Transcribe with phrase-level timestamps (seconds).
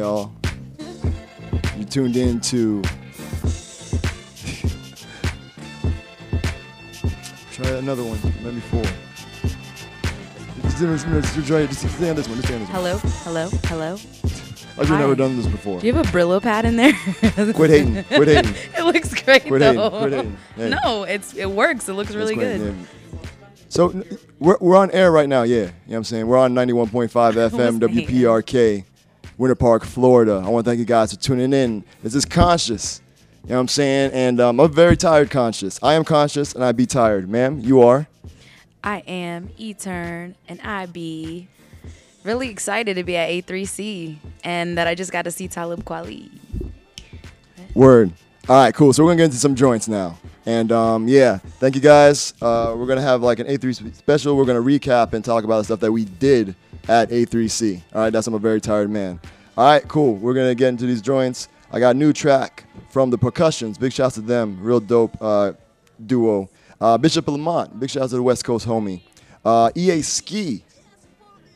[0.00, 0.32] y'all?
[1.76, 2.82] You tuned in to.
[7.52, 8.18] Try another one.
[8.42, 8.82] Maybe four.
[10.62, 10.78] Just,
[11.46, 12.36] try, just stay on this one.
[12.36, 12.76] Just stay on this one.
[12.80, 13.92] Hello, hello, hello.
[14.78, 14.98] I've Hi.
[15.00, 15.78] never done this before.
[15.78, 16.92] Do you have a Brillo pad in there?
[17.52, 18.02] Quit hating.
[18.04, 18.54] Quit hating.
[18.78, 19.76] it looks great Quit hating.
[19.76, 19.90] though.
[19.90, 20.36] Quit hating.
[20.56, 20.70] Hey.
[20.70, 21.86] No, it's it works.
[21.90, 22.60] It looks really good.
[22.62, 22.72] yeah.
[23.68, 24.02] So
[24.38, 25.56] we're, we're on air right now, yeah.
[25.56, 26.26] You know what I'm saying?
[26.26, 28.84] We're on 91.5 FM WPRK,
[29.40, 30.42] Winter Park, Florida.
[30.44, 31.82] I want to thank you guys for tuning in.
[32.02, 33.00] This is Conscious.
[33.44, 34.10] You know what I'm saying?
[34.12, 35.80] And um, I'm a very tired conscious.
[35.82, 37.26] I am conscious and I be tired.
[37.26, 38.06] Ma'am, you are?
[38.84, 41.48] I am E-Turn and I be
[42.22, 46.28] really excited to be at A3C and that I just got to see Talib Kweli.
[47.72, 48.12] Word.
[48.46, 48.92] All right, cool.
[48.92, 52.34] So we're gonna get into some joints now, and um, yeah, thank you guys.
[52.42, 54.36] Uh, we're gonna have like an A3 special.
[54.36, 56.56] We're gonna recap and talk about the stuff that we did
[56.88, 57.82] at A3C.
[57.94, 59.20] All right, that's I'm a very tired man.
[59.56, 60.14] All right, cool.
[60.14, 61.48] We're gonna get into these joints.
[61.72, 63.78] I got a new track from the Procussions.
[63.78, 64.58] Big shouts to them.
[64.60, 65.52] Real dope uh,
[66.04, 66.48] duo.
[66.80, 67.78] Uh, Bishop Lamont.
[67.78, 69.02] Big shouts to the West Coast homie.
[69.44, 70.64] Uh, EA Ski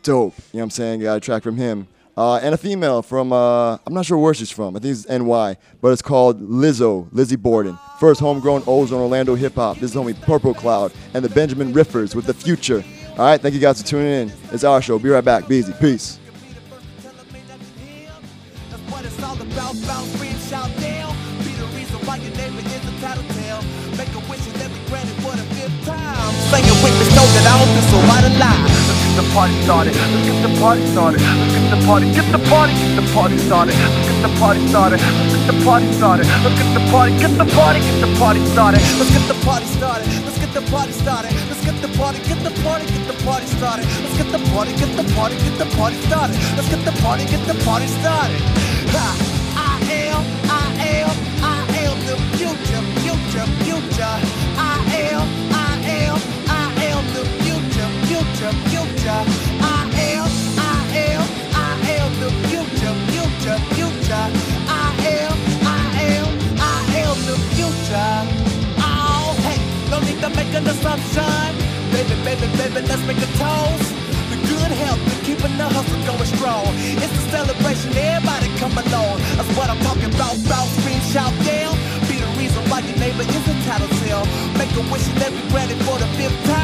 [0.02, 0.34] dope.
[0.52, 1.00] You know what I'm saying?
[1.00, 1.88] Got a track from him.
[2.16, 4.76] Uh, and a female from, uh, I'm not sure where she's from.
[4.76, 7.76] I think it's NY, but it's called Lizzo, Lizzie Borden.
[7.98, 9.78] First homegrown Ozone Orlando hip hop.
[9.78, 12.84] This is homie Purple Kloud and the Benjamin Rifferz with the future.
[13.16, 14.32] All right, thank you guys for tuning in.
[14.50, 14.98] It's our show.
[14.98, 15.46] Be right back.
[15.46, 15.72] Be easy.
[15.74, 16.18] Peace.
[27.24, 28.73] That I don't do so.
[29.14, 29.94] The party started.
[29.94, 31.20] Let's get the party started.
[31.20, 32.06] Let's get the party.
[32.10, 32.72] Get the party.
[32.74, 33.74] Get the party started.
[33.78, 35.00] Let's get the party started.
[35.00, 36.26] Let's get the party started.
[36.42, 37.12] Let's get the party.
[37.18, 37.80] Get the party.
[37.80, 38.80] Get the party started.
[38.98, 40.06] Let's get the party started.
[40.24, 41.32] Let's get the party started.
[41.48, 43.84] Let's get the party, get the party, get the party started.
[44.02, 46.36] Let's get the party, get the party, get the party started.
[46.56, 48.40] Let's get the party, get the party started.
[49.56, 50.66] I am, I
[50.98, 54.33] am, I am the future, future, future.
[70.54, 71.50] Make an assumption.
[71.90, 73.90] Baby, baby, baby, let's make a toast.
[74.30, 76.66] The good health and keeping the hustle going strong.
[77.02, 79.18] It's a celebration, everybody come along.
[79.36, 80.34] That's what I'm talking about.
[80.48, 81.74] Bout, scream, shout, down.
[82.08, 84.26] Be the reason why your neighbor is a tattletale.
[84.58, 86.63] Make a wish and every granted for the fifth time.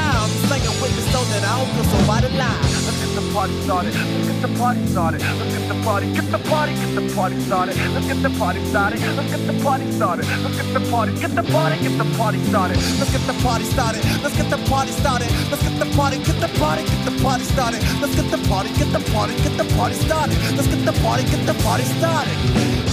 [1.10, 2.62] Singing with the so that I don't feel so out of line.
[2.87, 3.94] Let's get the party started.
[3.94, 5.21] Let's get the party started.
[5.21, 6.06] Let's get the party.
[6.15, 6.72] Get the party.
[6.75, 7.76] Get the party started.
[7.94, 9.00] Let's get the party started.
[9.16, 10.26] Let's get the party started.
[10.43, 11.12] Let's get the party.
[11.21, 11.76] Get the party.
[11.82, 12.77] Get the party started.
[12.77, 14.04] Let's get the party started.
[14.22, 15.30] Let's get the party started.
[15.51, 17.83] Let's get the party, get the party, get the party started.
[18.01, 20.39] Let's get the party, get the party, get the party started.
[20.56, 22.36] Let's get the party, get the party started.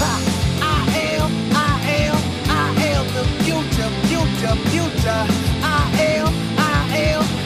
[0.01, 0.13] Ha!
[0.61, 2.17] I am, I am,
[2.49, 5.21] I am the future, future, future.
[5.61, 7.36] I am, I am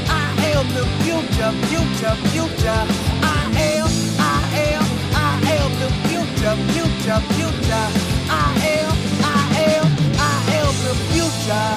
[0.73, 2.83] the future, future, future.
[3.23, 3.41] I
[3.71, 3.89] am,
[4.19, 4.39] I
[4.69, 4.85] am,
[5.15, 7.87] I am the future, future, future.
[8.29, 8.47] I
[8.77, 9.41] am, I
[9.73, 9.87] am,
[10.19, 11.69] I am the future.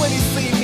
[0.00, 0.59] When you see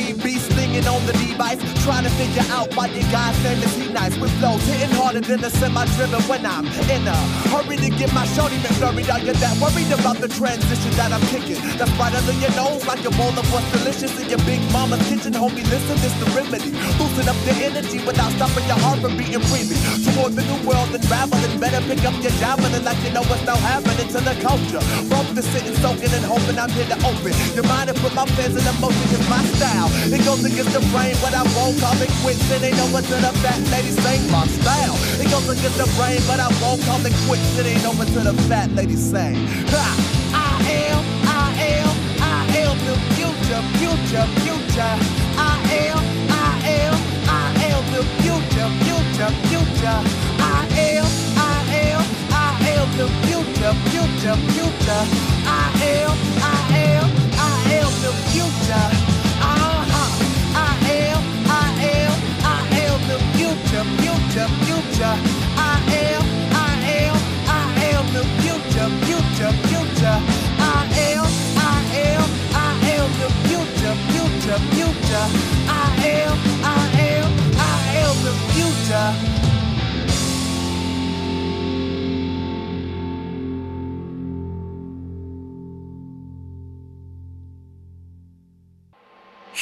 [0.89, 4.31] on the device, trying to figure out why you guys name is he nice with
[4.39, 7.17] flows hitting harder than a semi-driven when I'm in a
[7.51, 9.03] hurry to get my shorty McFlurry.
[9.11, 11.59] Are you that worried about the transition that I'm kicking?
[11.79, 15.03] That's right under your nose like a bowl of what's delicious in your big mama's
[15.09, 15.35] kitchen.
[15.35, 16.71] Homie, listen, this the remedy.
[16.99, 19.77] Loosen up the energy without stopping your heart from beating freely.
[20.07, 23.45] Toward the new world and traveling, better pick up your javelin like you know what's
[23.45, 24.83] now happening to the culture.
[25.11, 28.27] From the sitting, soaking and hoping I'm here to open your mind and put my
[28.39, 29.07] plans in motion.
[29.11, 32.45] Cause my style, it goes against the brain, but I won't call it quits.
[32.53, 34.97] And they know what to the fat lady sing my style.
[35.17, 37.57] It goes against the brain, but I won't call it quits.
[37.57, 39.37] It ain't over to the fat lady sing.
[39.73, 39.87] Ha!
[40.37, 40.53] I
[40.85, 41.49] am, I
[41.81, 44.95] am, I am the future, future, future.
[45.41, 46.53] I am, I
[46.85, 50.01] am, I am the future, future, future.
[50.45, 50.61] I
[50.93, 51.09] am,
[51.41, 51.57] I
[51.89, 52.03] am,
[52.37, 55.05] I am the future, future, future.
[55.49, 56.13] I am,
[56.45, 56.66] I am,
[63.85, 65.17] future, future.
[65.57, 67.17] I am, I am,
[67.49, 67.61] I
[67.93, 70.19] am the future, future, future.
[70.59, 71.27] I am,
[71.57, 71.79] I
[72.09, 75.27] am, I am the future, future, future.
[75.69, 79.11] I am, I am, I am the future.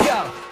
[0.05, 0.44] Yo,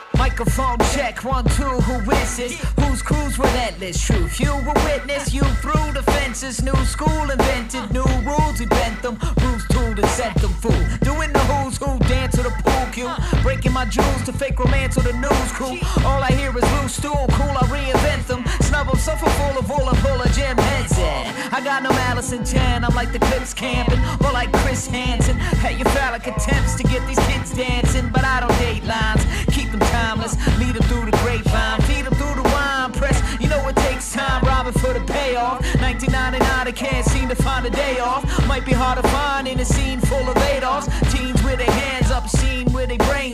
[0.45, 2.51] Microphone check, one, two, who is it?
[2.81, 4.05] Whose crew's relentless?
[4.05, 6.61] Truth, you were witness, you through the fences.
[6.65, 9.21] New school invented, new rules, we bent them.
[9.41, 10.73] Rules tool to set them fool.
[11.03, 13.11] Doing the who's who dance to the pool cue.
[13.43, 15.79] Breaking my jewels to fake romance or the news crew.
[16.05, 18.45] All I hear is loose stool, cool, I reinvent them.
[18.61, 21.53] Snubble, suffer full of all full of gym heads in.
[21.53, 23.99] I got no malice intent, I'm like the clips camping.
[24.25, 25.37] Or like Chris Hansen.
[25.65, 28.11] Hey, your phallic attempts to get these kids dancing.
[28.11, 30.37] But I don't date lines, keep them timeless.
[30.59, 33.19] Lead them through the grapevine, feed them through the wine press.
[33.41, 35.61] You know it takes time, robbing for the payoff.
[35.81, 38.23] 1999, I can't seem to find a day off.
[38.47, 40.01] Might be hard to find in a scene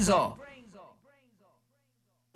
[0.08, 0.37] with their brains off.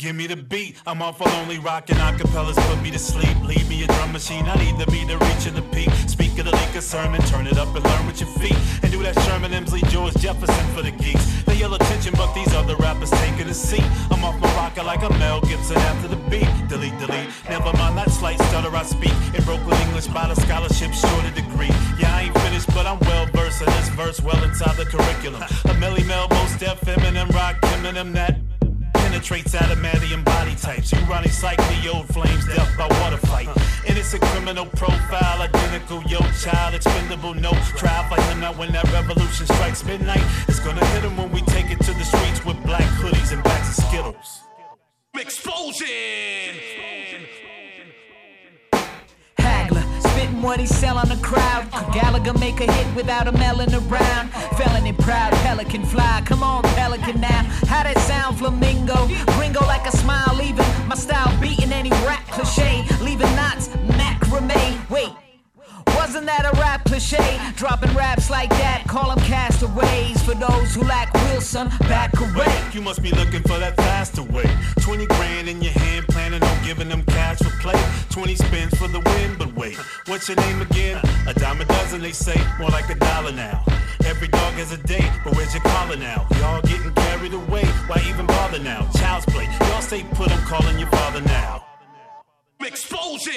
[0.03, 3.39] Give me the beat, I'm awful only rockin' acapellas, put me to sleep.
[3.45, 5.91] Leave me a drum machine, I need the beat to reach in the peak.
[6.09, 8.59] Speak of the leak of sermon, turn it up and learn with your feet.
[8.83, 11.45] And do that Sherman, Hemsley, George Jefferson for the geeks.
[11.45, 13.87] They yell attention, but these other rappers taking a seat.
[14.11, 16.51] I'm off my rocker like a Mel Gibson after the beat.
[16.67, 19.15] Delete, delete, never mind that slight stutter I speak.
[19.39, 21.71] In Brooklyn English by the scholarship, short a degree.
[21.97, 25.43] Yeah, I ain't finished, but I'm well versed in this verse, well inside the curriculum.
[25.43, 28.35] A Melle Mel, Mos Def, Eminem, Rock, Eminem, that
[29.13, 30.89] penetrates adamantium body types.
[31.33, 33.49] Psych the old flames, death by water fight.
[33.87, 38.09] Innocent criminal profile, identical, yo child, expendable, no trial.
[38.09, 40.25] Fight him out when that revolution strikes midnight.
[40.49, 43.43] It's gonna hit him when we take it to the streets with black hoodies and
[43.45, 44.41] bags of Skittles.
[45.15, 46.92] Explosion!
[50.33, 51.69] Hagler, spitting what he sell on the crowd.
[51.93, 54.31] Gallagher make a hit without a melon around?
[54.57, 56.23] Felon and proud, pelican fly.
[56.25, 57.43] Come on, pelican now.
[57.69, 59.09] How that sound, flamingo?
[59.37, 62.85] Gringo like a smile, leaving my style beating any rap cliche.
[63.01, 64.91] Leaving knots, macrame.
[64.91, 65.22] Wait.
[66.03, 67.39] Wasn't that a rap cliche?
[67.55, 70.21] Dropping raps like that, call them castaways.
[70.23, 72.53] For those who lack Wilson, back away.
[72.73, 74.51] You must be looking for that faster way.
[74.81, 77.81] 20 grand in your hand, planning on giving them cash for play.
[78.11, 79.77] 20 spins for the win, but wait,
[80.09, 81.01] what's your name again?
[81.29, 83.65] A dime a dozen, they say, more like a dollar now.
[84.05, 86.27] Every dog has a date, but where's your collar now?
[86.41, 88.91] Y'all getting carried away, why even bother now?
[88.99, 91.65] Child's play, y'all stay put, I'm calling your father now.
[92.61, 93.33] Explosion!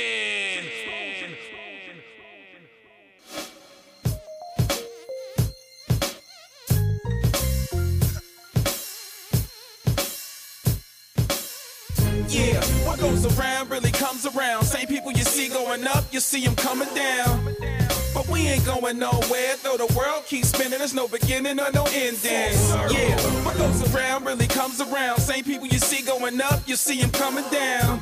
[12.36, 14.66] Yeah, what goes around really comes around.
[14.66, 17.56] Same people you see going up, you see them coming down.
[18.14, 21.86] But we ain't going nowhere, though the world keeps spinning, there's no beginning or no
[21.94, 22.52] ending.
[22.92, 23.16] Yeah,
[23.46, 25.20] what goes around really comes around.
[25.20, 28.02] Same people you see going up, you see them coming down.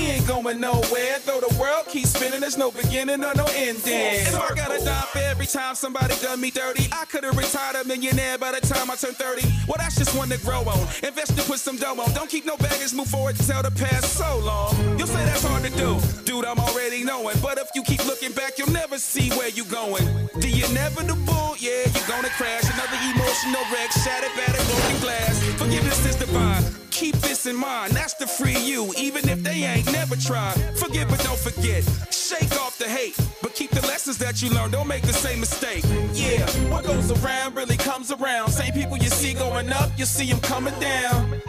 [0.00, 4.24] We ain't going nowhere, though the world keeps spinning, there's no beginning or no ending.
[4.24, 7.86] If I gotta die for every time somebody done me dirty, I could've retired a
[7.86, 9.46] millionaire by the time I turned 30.
[9.68, 10.80] Well, that's just one to grow on.
[11.04, 12.14] Invest to put some dough on.
[12.14, 14.72] Don't keep no baggage, move forward, tell the past so long.
[14.96, 17.36] You'll say that's hard to do, dude, I'm already knowing.
[17.42, 20.06] But if you keep looking back, you'll never see where you're going.
[20.40, 22.64] The inevitable, yeah, you're gonna crash.
[22.72, 25.44] Another emotional wreck, shattered, battered, broken glass.
[25.60, 26.79] Forgiveness is divine.
[27.00, 30.52] Keep this in mind, that's to free you, even if they ain't never tried.
[30.76, 31.82] Forgive but don't forget.
[32.12, 34.72] Shake off the hate, but keep the lessons that you learned.
[34.72, 35.82] Don't make the same mistake.
[36.12, 38.50] Yeah, what goes around really comes around.
[38.50, 41.40] Same people you see going up, you see them coming down.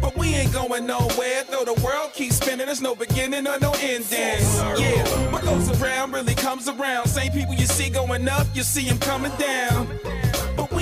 [0.00, 2.66] But we ain't going nowhere, though the world keeps spinning.
[2.66, 4.38] There's no beginning or no ending.
[4.78, 7.08] Yeah, what goes around really comes around.
[7.08, 9.88] Same people you see going up, you see them coming down.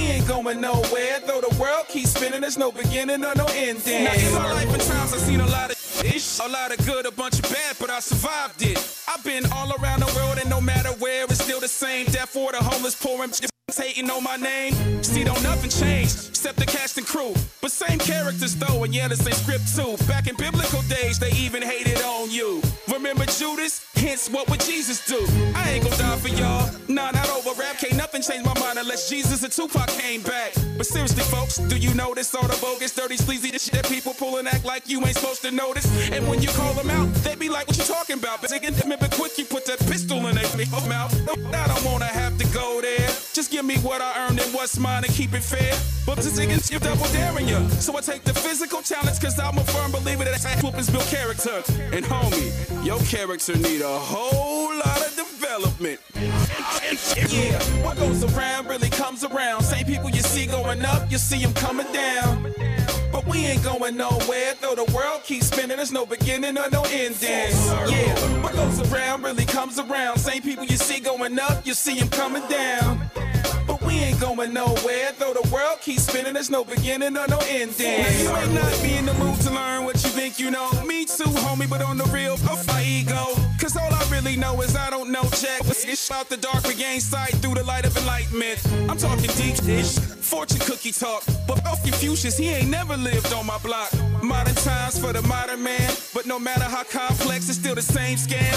[0.01, 2.41] We ain't going nowhere, though the world keeps spinning.
[2.41, 4.05] There's no beginning or no ending.
[4.05, 6.85] Now, in my life and times, I've seen a lot of ish, a lot of
[6.87, 8.79] good, a bunch of bad, but I survived it.
[9.07, 12.07] I've been all around the world, and no matter where, it's still the same.
[12.07, 13.39] Death for the homeless, poor and
[13.79, 15.03] hating on my name.
[15.03, 17.35] See, don't nothing change except the cast and crew.
[17.61, 19.97] But same characters though, and yeah, the same script too.
[20.07, 22.63] Back in biblical days, they even hated on you.
[22.89, 23.87] Remember Judas?
[23.95, 25.21] Hence, what would Jesus do?
[25.55, 26.71] I ain't gonna die for y'all.
[26.89, 27.77] Nah, not over rap.
[27.77, 30.55] Can't nothing change my mind unless Jesus and Tupac came back.
[30.79, 34.39] But seriously, folks, do you notice all the bogus, dirty, sleazy shit that people pull
[34.39, 35.87] and act like you ain't supposed to notice?
[36.11, 38.41] And when you call them out, they be like, what you talking about?
[38.41, 40.49] But remember quick, you put that pistol in their
[40.89, 41.13] mouth.
[41.29, 43.09] I don't wanna have to go there.
[43.33, 45.75] Just give me what I earned and what's mine and keep it fair.
[46.07, 47.67] But this against you double daring ya.
[47.81, 51.05] So I take the physical challenge cause I'm a firm believer that ass whoopings build
[51.05, 51.63] character.
[51.93, 52.51] And homie,
[52.85, 56.01] your character need a whole lot of development.
[57.31, 59.63] Yeah, what goes around really comes around.
[59.63, 62.70] Same people you see going up, you see them coming down.
[63.21, 66.85] But we ain't going nowhere, though the world keeps spinning, there's no beginning or no
[66.85, 67.21] ending.
[67.21, 70.19] Yeah, what goes around really comes around.
[70.19, 73.11] Same people you see going up, you see them coming down.
[73.91, 75.11] We ain't going nowhere.
[75.19, 78.03] Though the world keeps spinning, there's no beginning or no ending.
[78.03, 80.71] Now, you may not be in the mood to learn what you think you know.
[80.87, 83.35] Me too, homie, but on the real, off my ego.
[83.61, 85.63] Cause all I really know is I don't know Jack.
[85.67, 88.65] But it's out the dark, regain sight through the light of enlightenment.
[88.89, 91.25] I'm talking deep dish, fortune cookie talk.
[91.49, 93.91] But off Confucius, he ain't never lived on my block.
[94.23, 95.91] Modern times for the modern man.
[96.13, 98.55] But no matter how complex, it's still the same scam.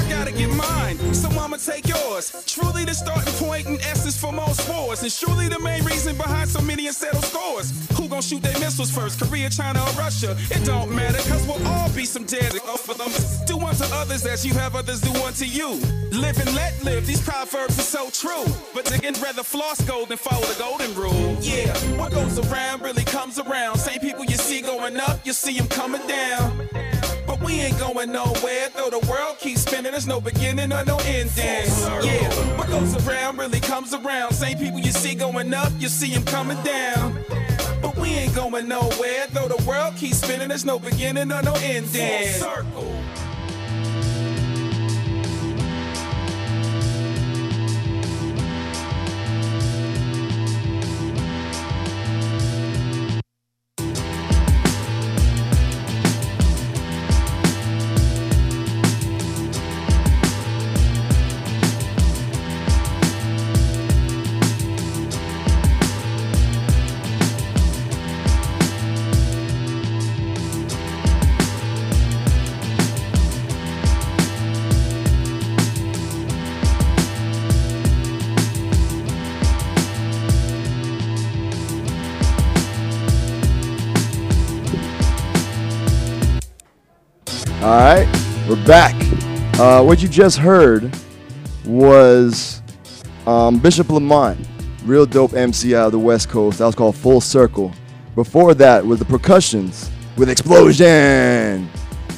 [0.00, 2.32] I gotta get mine, so I'ma take yours.
[2.46, 5.02] Truly the starting point and essence for most wars.
[5.02, 7.72] And surely the main reason behind so many unsettled scores.
[7.96, 9.20] Who gon' shoot their missiles first?
[9.20, 10.36] Korea, China, or Russia?
[10.50, 13.10] It don't matter, cause we'll all be some dead off of them.
[13.46, 15.80] Do unto others as you have others do unto you.
[16.10, 18.44] Live and let live, these proverbs are so true.
[18.74, 21.36] But again, rather floss gold than follow the golden rule.
[21.40, 23.78] Yeah, what goes around really comes around.
[23.78, 26.68] Same people you see going up, you see them coming down.
[27.26, 30.96] But we ain't going nowhere, though the world keeps spinning, there's no beginning or no
[31.04, 31.66] ending.
[32.02, 34.32] Yeah, what goes around really comes around.
[34.32, 37.22] Same people you see going up, you see them coming down.
[37.82, 41.54] But we ain't going nowhere, though the world keeps spinning, there's no beginning or no
[41.54, 42.28] ending.
[42.32, 42.94] Circle.
[87.68, 88.08] All right,
[88.48, 88.94] we're back.
[89.60, 90.90] Uh, what you just heard
[91.66, 92.62] was
[93.26, 94.40] um, Bishop Lamont,
[94.86, 96.60] real dope MC out of the West Coast.
[96.60, 97.70] That was called Full Circle.
[98.14, 101.68] Before that was the Procussions with Explosion,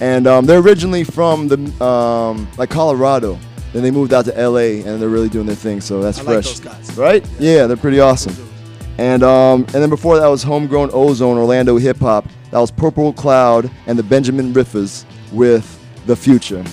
[0.00, 3.36] and um, they're originally from the um, like Colorado.
[3.72, 5.80] Then they moved out to LA, and they're really doing their thing.
[5.80, 6.96] So that's I like fresh, guys.
[6.96, 7.28] right?
[7.40, 8.36] Yeah, they're pretty awesome.
[8.98, 12.28] And um, and then before that was Homegrown Ozone Orlando Hip Hop.
[12.52, 16.64] That was Purple Kloud and the Benjamin Rifferz with The Future.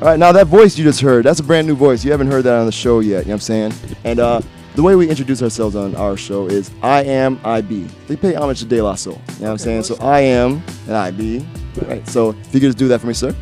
[0.00, 2.04] All right, now that voice you just heard, that's a brand new voice.
[2.04, 3.72] You haven't heard that on the show yet, you know what I'm saying?
[4.04, 4.40] And uh,
[4.74, 7.84] the way we introduce ourselves on our show is I am IB.
[8.06, 9.84] They pay homage to De La Soul, you know what I'm saying?
[9.84, 11.46] So I am and IB.
[11.80, 13.34] All right, so if you could just do that for me, sir.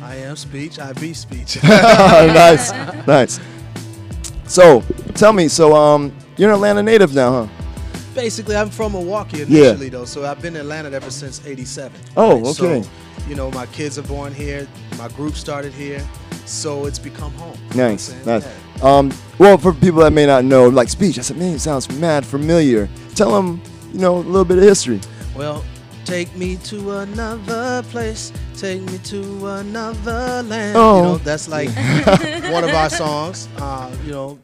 [0.00, 1.60] I am speech, I be speech.
[1.64, 2.70] nice,
[3.06, 3.40] nice.
[4.44, 4.82] So
[5.14, 7.55] tell me, so um, you're an Atlanta native now, huh?
[8.16, 9.60] Basically, I'm from Milwaukee Yeah.
[9.68, 11.92] initially, though, so I've been in Atlanta ever since '87.
[12.16, 12.82] Oh, okay.
[12.82, 12.88] So,
[13.28, 14.66] you know, my kids are born here.
[14.98, 16.02] My group started here,
[16.46, 17.58] so it's become home.
[17.72, 18.44] You know Nice, nice.
[18.44, 18.82] Yeah.
[18.82, 21.90] Um, well, for people that may not know, like speech, I said, man, it sounds
[21.92, 22.88] mad familiar.
[23.14, 23.60] Tell them,
[23.92, 24.98] you know, a little bit of history.
[25.36, 25.62] Well,
[26.06, 28.32] take me to another place.
[28.56, 30.74] Take me to another land.
[30.76, 30.96] Oh.
[30.96, 31.68] You know, that's like
[32.50, 33.46] one of our songs.
[33.58, 34.38] Uh, you know,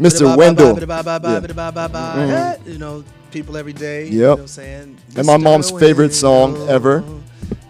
[0.00, 0.36] Mr.
[0.36, 0.78] Wendell.
[0.78, 2.56] Yeah.
[2.66, 4.06] You know, people every day.
[4.06, 4.20] You Yep.
[4.20, 4.96] know what I'm saying?
[5.16, 5.42] And my Mr.
[5.42, 7.04] mom's favorite song ever.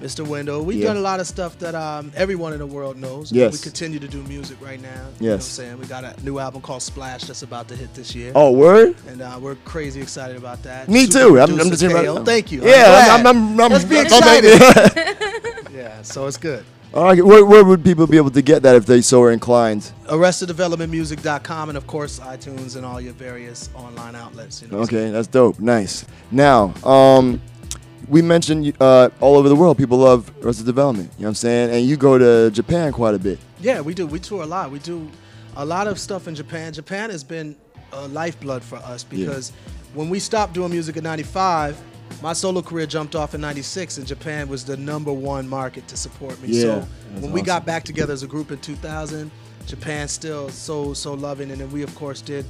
[0.01, 0.27] Mr.
[0.27, 0.65] Wendell.
[0.65, 0.89] We've Yeah.
[0.89, 3.33] done a lot of stuff that um, everyone in the world knows.
[3.33, 3.53] Yes.
[3.53, 4.89] We continue to do music right now.
[5.19, 5.79] You know what I'm saying?
[5.79, 8.31] We got a new album called Splash that's about to hit this year.
[8.37, 8.95] Oh, word?
[9.09, 10.89] And uh, we're crazy excited about that.
[10.89, 11.41] Me Super too.
[11.41, 12.65] I'm, I'm just about Thank you.
[12.65, 15.17] Yeah, I'm, I'm, I'm, I'm, Let's be I'm- excited.
[15.75, 16.65] Yeah, so it's good.
[16.95, 19.30] All right, where, where would people be able to get that if they so are
[19.30, 19.92] inclined?
[20.07, 24.62] ArrestedDevelopmentMusic.com and of course iTunes and all your various online outlets.
[24.62, 25.61] You know, Okay, that's dope.
[25.61, 26.07] Nice.
[26.30, 27.42] Now, um,
[28.09, 31.11] we mentioned uh, all over the world, people love Arrested Development.
[31.18, 31.71] You know what I'm saying?
[31.75, 33.38] And you go to Japan quite a bit.
[33.61, 34.07] Yeah, we do.
[34.07, 34.71] We tour a lot.
[34.71, 35.11] We do
[35.57, 36.73] a lot of stuff in Japan.
[36.73, 37.54] Japan has been
[37.92, 39.52] a lifeblood for us because
[39.92, 41.78] when we stopped doing music in 95,
[42.23, 45.97] my solo career jumped off in 96 and Japan was the number one market to
[45.97, 46.49] support me.
[46.49, 46.88] Yeah, so
[47.21, 49.31] when we got back together as a group in 2000,
[49.67, 51.50] Japan still so, so loving.
[51.50, 52.45] And then we, of course, did.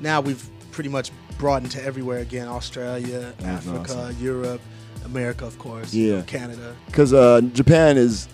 [0.00, 4.16] Now we've pretty much broadened to everywhere again Australia, That's Africa, awesome.
[4.22, 4.60] Europe,
[5.04, 6.22] America, of course, Yeah.
[6.22, 6.74] Canada.
[6.86, 8.28] Because uh, Japan is,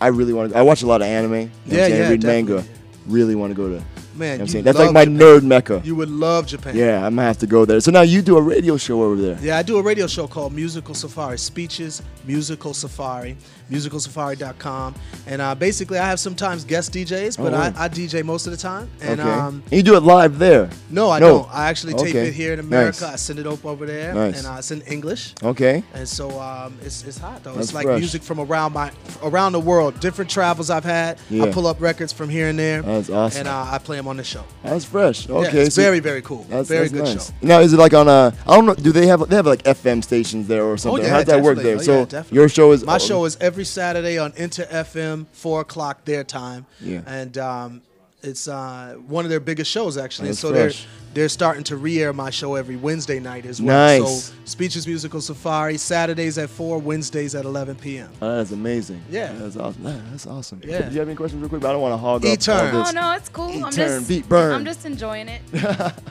[0.00, 1.32] I really want to, I watch a lot of anime.
[1.32, 2.56] You know I'm Yeah, yeah, read manga.
[2.56, 2.82] definitely.
[3.08, 3.84] Really want to go to.
[4.14, 4.64] Man, You know what I'm saying?
[4.64, 5.18] That's like my Japan.
[5.18, 5.80] nerd mecca.
[5.84, 6.76] You would love Japan.
[6.76, 7.80] Yeah, I'm gonna have to go there.
[7.80, 9.38] So now you do a radio show over there.
[9.40, 13.36] Yeah, I do a radio show called Musical Safari, Speeches Musical Safari,
[13.72, 14.94] musicalsafari.com.
[15.26, 17.84] And uh, basically, I have sometimes guest DJs, but Oh, I.
[17.84, 18.90] I DJ most of the time.
[19.00, 19.28] And okay.
[19.30, 20.68] um, and you do it live there.
[20.90, 21.28] no, I No.
[21.28, 21.54] don't.
[21.54, 22.28] I actually tape Okay.
[22.28, 23.02] it here in America.
[23.02, 23.12] Nice.
[23.12, 24.38] I send it up over there, Nice.
[24.38, 25.34] and uh, it's in English.
[25.42, 25.82] Okay.
[25.94, 27.52] And so um, it's, it's hot though.
[27.54, 27.98] That's it's like fresh.
[28.00, 28.90] music from around my
[29.22, 31.18] around the world, different travels I've had.
[31.30, 31.44] Yeah.
[31.44, 33.40] I pull up records from here and there, That's awesome.
[33.40, 34.44] and uh, I play them on the show.
[34.62, 35.28] That's fresh.
[35.28, 36.46] Yeah, Okay, it's so- very very cool.
[36.48, 37.28] That's, very that's good nice.
[37.28, 37.34] show.
[37.42, 38.32] Now, is it like on a?
[38.46, 38.74] I don't know.
[38.74, 41.02] Do they have they have like FM stations there or something?
[41.02, 41.76] Oh, yeah, How does that work there?
[41.76, 42.36] Oh, yeah, so definitely.
[42.36, 46.66] your show is My show is every Saturday on Inter FM, four o'clock their time.
[46.80, 47.02] Yeah.
[47.06, 47.82] And um,
[48.22, 50.28] it's uh, one of their biggest shows actually.
[50.28, 50.82] That's so fresh.
[50.82, 53.76] they're they're starting to re-air my show every Wednesday night as well.
[54.00, 54.24] Nice.
[54.26, 58.10] So Speeches Musical Safari Saturdays at four, Wednesdays at 11 p.m.
[58.22, 59.02] Oh, that's amazing.
[59.10, 59.32] Yeah.
[59.34, 59.84] that's awesome.
[59.84, 60.62] Yeah, that's awesome.
[60.64, 60.82] Yeah.
[60.88, 61.64] Do you have any questions real quick?
[61.64, 62.74] I don't want to hog up E-turn.
[62.74, 62.94] all Oh this.
[62.94, 63.64] no, it's cool.
[63.64, 64.54] I'm just beat, burn.
[64.54, 65.42] I'm just enjoying it.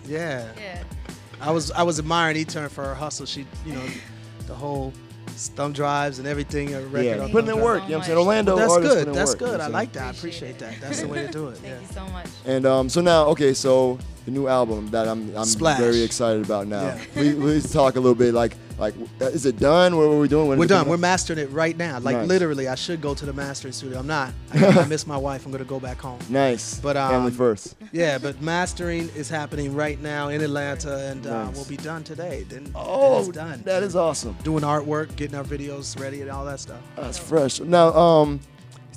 [0.08, 0.51] Yeah.
[0.58, 0.84] Yeah.
[1.39, 3.25] I was I was admiring E-Turn for her hustle.
[3.25, 3.84] She, you know,
[4.46, 4.93] the whole
[5.50, 6.69] thumb drives and everything.
[6.71, 7.63] Her record Yeah, putting thumb in drive.
[7.63, 7.83] work.
[7.83, 8.17] You know what I'm saying?
[8.17, 9.07] Orlando That's artists good.
[9.07, 9.57] in That's work, you know good.
[9.60, 10.03] what I I'm like that.
[10.03, 10.81] I Appreciate appreciate that.
[10.81, 11.57] That's the way to do it.
[11.57, 11.79] Thank Yeah.
[11.81, 12.27] you so much.
[12.45, 15.79] And um, so now, okay, so the new album that I'm I'm Splash.
[15.79, 16.81] very excited about now.
[16.83, 17.00] Yeah.
[17.13, 18.33] Please, please talk a little bit.
[18.33, 19.96] Like, like, uh, is it done?
[19.96, 20.48] What are we doing?
[20.50, 20.88] When We're done.
[20.90, 22.00] We're mastering it right now.
[22.00, 22.28] Like Nice.
[22.28, 24.00] literally, I should go to the mastering studio.
[24.00, 24.34] I'm not.
[24.54, 25.46] I, I miss my wife.
[25.46, 26.20] I'm gonna go back home.
[26.30, 26.80] nice.
[26.80, 27.76] But, family um, first.
[27.94, 31.56] Yeah, but mastering is happening right now in Atlanta, and uh, Nice.
[31.56, 32.44] we'll be done today.
[32.50, 33.62] Then Oh, it's done.
[33.65, 34.36] that is awesome.
[34.44, 36.82] Doing artwork, getting our videos ready, and all that stuff.
[36.96, 37.60] That's fresh.
[37.60, 38.39] Now, um,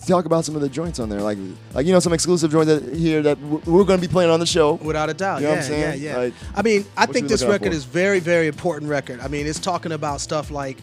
[0.07, 1.38] talk about some of the joints on there, like,
[1.73, 4.40] like you know, some exclusive joints that here that we're going to be playing on
[4.40, 4.75] the show.
[4.75, 6.03] Without a doubt, You know yeah, what I'm saying?
[6.03, 6.17] yeah, yeah.
[6.17, 9.21] Like, I mean, I think this record is very, very important record.
[9.21, 10.79] I mean, it's talking about stuff like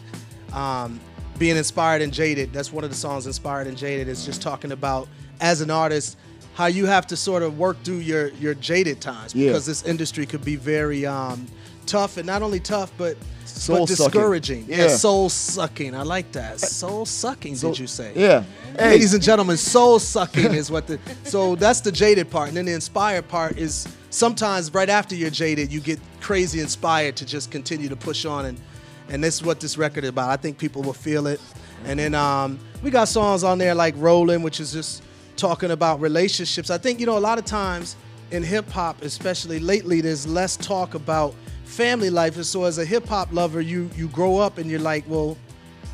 [0.52, 1.00] um,
[1.38, 2.52] being inspired and jaded.
[2.52, 4.08] That's one of the songs, inspired and jaded.
[4.08, 5.08] Is just talking about
[5.40, 6.18] as an artist
[6.54, 9.48] how you have to sort of work through your your jaded times Yeah.
[9.48, 11.46] because this industry could be very um,
[11.86, 13.16] tough and not only tough but
[13.52, 14.12] Soul but sucking.
[14.12, 14.66] discouraging.
[14.68, 14.88] Yeah.
[14.88, 15.94] soul sucking.
[15.94, 16.60] I like that.
[16.60, 17.54] Soul sucking.
[17.56, 18.12] did you say?
[18.14, 18.44] Yeah.
[18.76, 22.56] Hey, Ladies and gentlemen, soul sucking is what the so that's the jaded part, and
[22.56, 27.26] then the inspired part is sometimes right after you're jaded, you get crazy inspired to
[27.26, 28.60] just continue to push on, and
[29.08, 30.30] and this is what this record is about.
[30.30, 31.40] I think people will feel it,
[31.84, 35.02] and then um, we got songs on there like "Rolling," which is just
[35.36, 36.70] talking about relationships.
[36.70, 37.96] I think you know a lot of times
[38.30, 41.34] in hip hop, especially lately, there's less talk about
[41.72, 44.80] family life, and so as a hip hop lover, you you grow up and you're
[44.80, 45.36] like, well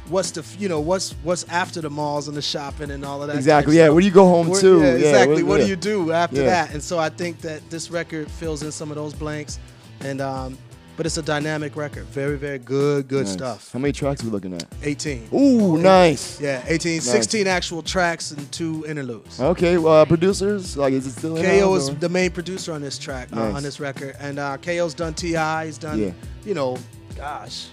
[0.09, 3.29] what's the you know what's what's after the malls and the shopping and all of
[3.29, 4.79] that Exactly, yeah, where do you go home Where- to?
[4.81, 5.43] yeah, Yeah, exactly.
[5.43, 5.65] what- what yeah.
[5.65, 6.73] do you do after that?
[6.73, 9.59] And so i think that this record fills in some of those blanks.
[10.01, 10.57] And um
[10.99, 13.33] but it's a dynamic record very very good good Nice.
[13.33, 14.65] stuff How many tracks are we looking at?
[14.83, 16.39] 18 Ooh, nice.
[16.41, 21.13] yeah 18 16 actual tracks and two interludes Okay, well, uh, producers, like, is it
[21.13, 24.39] still KO is or- the main producer on this track, uh, on this record, and
[24.39, 26.11] uh, KO's done Ti, he's done, Yeah.
[26.45, 26.77] you know,
[27.17, 27.69] gosh,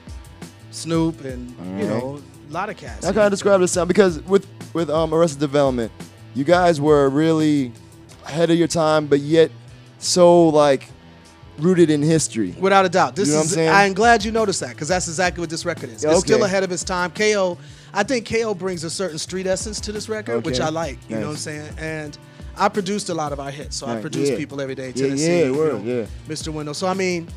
[0.71, 1.88] Snoop, and you Alright.
[1.89, 3.05] know, a lot of cats.
[3.05, 3.88] How can I describe the sound?
[3.88, 5.91] Because with with um, Arrested Development,
[6.35, 7.71] you guys were really
[8.25, 9.49] ahead of your time, but yet
[9.99, 10.88] so like
[11.58, 12.56] rooted in history.
[12.60, 13.15] Without a doubt.
[13.15, 13.88] This You know what I'm?
[13.88, 16.04] I'm glad you noticed that because that's exactly what this record is.
[16.04, 17.12] Yeah, It's still ahead of its time.
[17.12, 17.58] KO,
[17.94, 20.98] I think KO brings a certain street essence to this record, which I like.
[21.10, 21.74] You know what I'm saying?
[21.78, 22.18] And
[22.58, 23.76] I produced a lot of our hits.
[23.78, 24.38] So I produce Yeah.
[24.38, 24.91] people every day.
[24.96, 26.06] Yeah, Tennessee, yeah, you word, know, yeah.
[26.28, 26.50] Mr.
[26.54, 26.74] Wendell.
[26.74, 27.28] So I mean,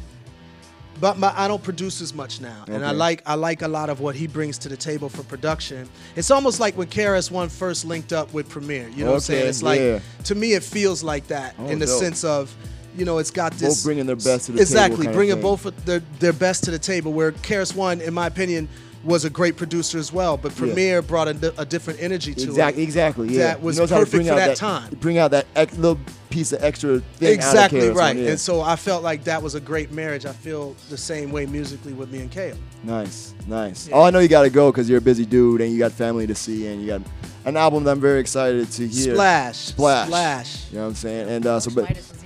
[1.00, 3.88] but my, I don't produce as much now, and I like I like a lot
[3.88, 5.88] of what he brings to the table for production.
[6.16, 8.88] It's almost like when KRS One first linked up with Premier.
[8.88, 9.46] You know what I'm saying?
[9.46, 10.00] It's like yeah.
[10.24, 12.00] to me, it feels like that Oh, in the dope.
[12.00, 12.54] sense of.
[12.98, 13.76] You know, it's got this.
[13.76, 16.78] Both bringing their best to the table exactly, bringing both their their best to the
[16.78, 17.12] table.
[17.12, 18.68] Where KRS-One, in my opinion,
[19.04, 22.82] was a great producer as well, but Premier brought a, a different energy to Exactly,
[22.82, 22.86] it.
[22.86, 23.24] exactly.
[23.26, 23.28] Exactly.
[23.38, 24.94] Yeah, That was He knows how to perfect bring for out that time.
[25.00, 27.32] Bring out that ex- little piece of extra thing.
[27.32, 28.16] Exactly out of KRS-One, right.
[28.16, 28.30] yeah.
[28.30, 30.26] And so I felt like that was a great marriage.
[30.26, 32.56] I feel the same way musically with me and Kale.
[32.82, 33.88] Nice, nice.
[33.92, 35.92] Oh, I know you got to go because you're a busy dude and you got
[35.92, 37.02] family to see and you got
[37.44, 39.14] an album that I'm very excited to hear.
[39.14, 39.56] Splash.
[39.56, 40.06] Splash.
[40.08, 40.70] Splash.
[40.70, 41.28] You know what I'm saying?
[41.28, 42.17] And uh, so, but Midas was here.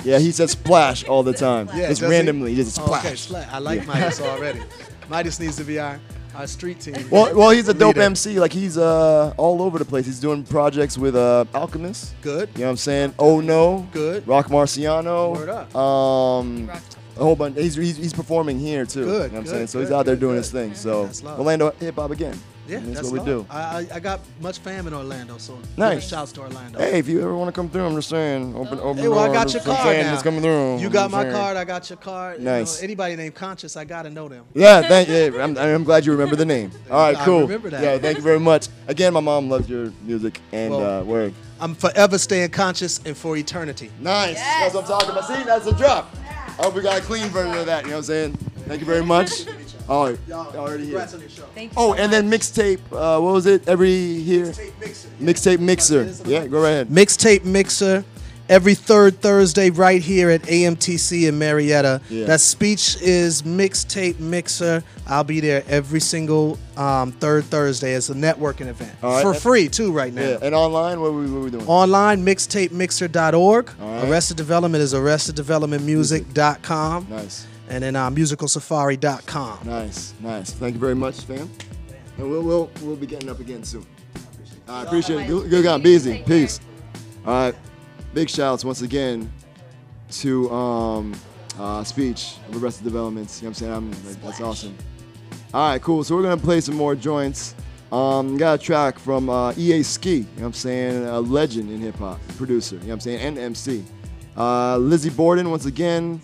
[0.00, 0.06] Splash.
[0.06, 1.68] yeah, he said splash all the time.
[1.74, 2.16] Yeah, just does he?
[2.16, 3.04] randomly, just Oh, splash.
[3.06, 3.48] okay, Splash.
[3.52, 4.60] I like Midas already.
[5.08, 6.00] Midas needs to be our,
[6.34, 6.94] our street team.
[7.10, 8.06] Well, well, he's a dope leader.
[8.06, 8.38] MC.
[8.40, 10.06] Like he's uh all over the place.
[10.06, 12.14] He's doing projects with uh Alchemist.
[12.22, 12.48] Good.
[12.54, 13.14] You know what I'm saying?
[13.18, 13.86] Oh no.
[13.92, 14.26] Good.
[14.26, 15.34] Roc Marciano.
[15.36, 15.74] Word up.
[15.76, 16.70] Um,
[17.16, 17.56] a whole bunch.
[17.56, 19.04] He's, he's, he's performing here too.
[19.04, 19.66] Good, You know what I'm good, saying?
[19.68, 20.38] So he's good, out there good, doing good.
[20.38, 20.74] his thing.
[20.74, 21.38] So That's love.
[21.38, 22.38] Orlando hip hop again.
[22.68, 23.26] Yeah, I mean, that's, what we love.
[23.26, 23.46] do.
[23.50, 25.94] I, I I got much fam in Orlando, so Nice.
[25.94, 26.78] Give a shouts to Orlando.
[26.78, 29.18] Hey, if you ever want to come through, I'm just saying, open, open Hey, well,
[29.20, 30.12] I got your card saying, now.
[30.12, 30.78] Just coming through.
[30.78, 31.34] You I'm got my saying.
[31.34, 31.56] card.
[31.56, 32.38] I got your card.
[32.38, 32.78] You Nice.
[32.80, 34.44] know, anybody named Conscious, I gotta know them.
[34.54, 35.40] Yeah, thank you.
[35.40, 36.70] I'm, I'm glad you remember the name.
[36.90, 37.22] All right, cool.
[37.22, 37.40] I cool.
[37.42, 37.82] remember that.
[37.82, 38.68] Yeah, thank you very much.
[38.88, 41.34] Again, my mom loves your music and Well, uh, word.
[41.60, 43.90] I'm forever staying conscious and for eternity.
[44.00, 44.34] Nice.
[44.36, 45.24] That's what I'm talking about.
[45.26, 46.14] See, that's a drop.
[46.58, 47.84] I hope we got a clean version of that.
[47.84, 48.32] You know what I'm saying?
[48.66, 49.46] Thank you very much.
[49.88, 50.18] All right.
[50.30, 50.92] Already here.
[50.92, 51.42] Congrats on your show.
[51.54, 52.78] Thank you Oh, so and then mixtape.
[52.92, 53.66] Uh, what was it?
[53.68, 54.46] Every here.
[54.46, 55.08] Mixtape Mixer.
[55.20, 56.04] Mixtape mixer.
[56.28, 56.88] Yeah, go right ahead.
[56.88, 58.04] Mixtape Mixer
[58.48, 62.00] every third Thursday right here at AMTC in Marietta.
[62.08, 62.26] Yeah.
[62.26, 64.84] That speech is mixtape mixer.
[65.08, 69.22] I'll be there every single um, third Thursday as a networking event All right.
[69.22, 70.22] for free too right now.
[70.22, 71.66] Yeah, and online, what are we, what are we doing?
[71.66, 73.70] Online, mixtapemixer.org.
[73.80, 74.08] All right.
[74.08, 77.06] Arrested Development is arresteddevelopmentmusic.com.
[77.10, 79.60] Nice, And then uh, musicalsafari.com.
[79.64, 80.52] nice, nice.
[80.52, 81.50] Thank you very much, fam.
[82.18, 83.86] And we'll we'll, we'll be getting up again soon.
[84.68, 85.28] I appreciate it.
[85.28, 86.22] Good, good guy, busy.
[86.26, 86.60] Peace.
[87.26, 87.54] All right.
[88.14, 89.30] Big shouts once again
[90.10, 91.14] to um,
[91.58, 93.42] uh, speech the rest of Arrested Developments.
[93.42, 94.14] You know what I'm saying?
[94.14, 94.76] I'm, that's awesome.
[95.52, 96.04] All right, cool.
[96.04, 97.54] So we're gonna play some more joints.
[97.92, 100.10] Um, got a track from uh, EA Ski.
[100.10, 101.06] You know what I'm saying?
[101.06, 102.76] A legend in hip hop, producer.
[102.76, 103.20] You know what I'm saying?
[103.20, 103.84] And MC.
[104.36, 106.20] Uh, Lizzie Borden once again.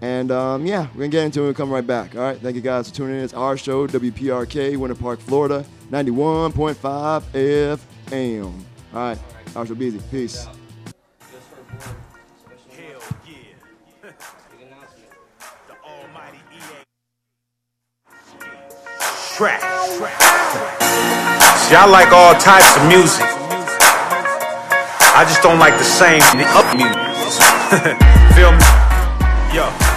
[0.00, 2.14] And um, yeah, we're gonna get into it and come right back.
[2.14, 3.24] All right, thank you guys for tuning in.
[3.24, 8.44] It's our show, WPRK, Winter Park, Florida, 91.5 FM.
[8.44, 8.52] All
[8.92, 9.18] right,
[9.56, 9.98] our show, busy.
[10.10, 10.46] Peace.
[19.36, 19.60] Track.
[21.68, 23.24] See, I like all types of music.
[25.14, 26.22] I just don't like the same
[26.56, 26.98] up music.
[28.34, 28.88] Feel me?
[29.54, 29.87] Yo.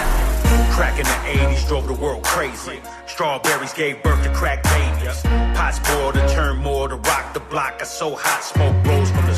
[0.72, 2.80] Crack in the 80s drove the world crazy.
[3.06, 5.20] Strawberries gave birth to crack babies.
[5.54, 7.76] Pots boiled and turned more to rock the block.
[7.78, 9.31] I so hot, smoke rose from the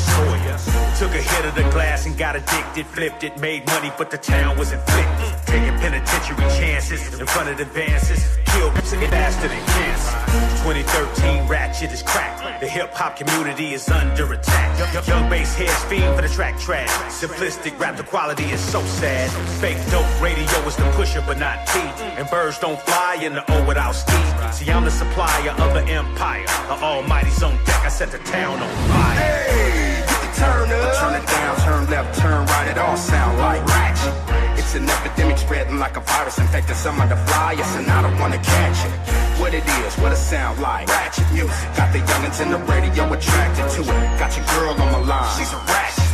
[1.15, 2.85] a hit of the glass and got addicted.
[2.87, 5.33] Flipped it, made money, but the town was inflicted.
[5.45, 8.37] Taking penitentiary chances in front of advances.
[8.45, 10.15] Killed faster than cancer.
[10.63, 12.61] 2013 ratchet is cracked.
[12.61, 15.07] The hip hop community is under attack.
[15.07, 16.89] Young, bass heads fiend for the track trash.
[17.11, 19.29] Simplistic rap, the quality is so sad.
[19.59, 21.79] Fake dope radio is the pusher, but not T.
[22.17, 24.19] And birds don't fly in the O without ski.
[24.51, 26.45] See, I'm the supplier of the empire.
[26.67, 27.85] The almighty's on deck.
[27.85, 29.15] I set the town on fire.
[29.15, 30.95] Hey, turn up.
[30.99, 32.67] Turn it down, turn left, turn right.
[32.69, 34.13] It all sound like ratchet.
[34.59, 38.19] It's an epidemic spreading like a virus, infecting some of the flyers, and I don't
[38.19, 38.93] wanna catch it.
[39.39, 40.87] What it is, what it sound like.
[40.87, 41.69] Ratchet music.
[41.75, 44.19] Got the youngins in the radio attracted to it.
[44.19, 45.37] Got your girl on the line.
[45.37, 46.04] She's a ratchet.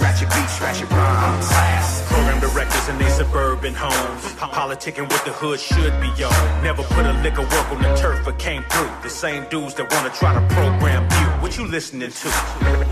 [0.00, 1.46] Ratchet beats, ratchet rhymes.
[1.48, 2.06] Class.
[2.08, 4.32] Program directors in their suburban homes.
[4.34, 6.62] Po- Politicking with the hood should be on.
[6.62, 8.90] Never put a lick of work on the turf, but came through.
[9.02, 11.26] The same dudes that wanna try to program you.
[11.42, 12.28] What you listening to?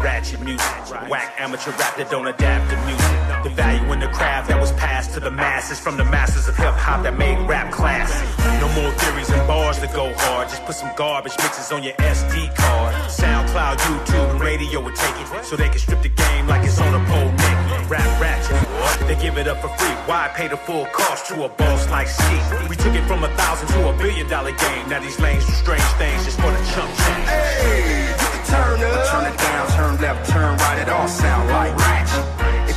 [0.03, 0.67] Ratchet music.
[1.09, 3.26] Whack amateur rap that don't adapt to music.
[3.47, 6.57] The value in the craft that was passed to the masses from the masters of
[6.57, 8.27] hip hop that made rap classic.
[8.59, 10.49] No more theories and bars to go hard.
[10.49, 12.93] Just put some garbage mixes on your SD card.
[13.07, 15.45] SoundCloud, YouTube, and radio would take it.
[15.45, 17.87] So they can strip the game like it's on a pole naked.
[17.87, 19.07] Rap ratchet.
[19.07, 19.95] They give it up for free.
[20.11, 22.43] Why pay the full cost to a boss like Ski?
[22.67, 24.89] We took it from a thousand to a billion dollar game.
[24.91, 27.31] Now these lanes do strange things just for the chump change.
[27.31, 29.07] Hey, get the turn up.
[29.07, 30.83] Turn it down, turn left, turn right.
[30.83, 31.96] It all sound like.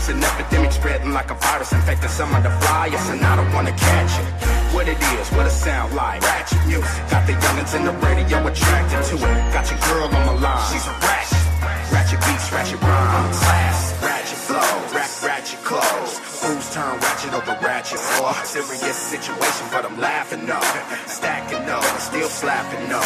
[0.09, 3.73] An epidemic spreading like a virus, infecting some of the flyers, and I don't wanna
[3.73, 4.25] catch it.
[4.73, 6.21] What it is, what it sound like.
[6.23, 7.03] Ratchet music.
[7.11, 9.53] Got the youngins in the radio attracted to it.
[9.53, 10.73] Got your girl on my line.
[10.73, 11.45] She's a ratchet.
[11.93, 13.37] Ratchet beats, ratchet rhymes.
[13.37, 16.13] Class, ratchet flow, rap, ratchet clothes.
[16.41, 20.59] Fools turn ratchet over ratchet for serious situation, but I'm laughing no.
[21.05, 23.01] Stacking no, still slapping no.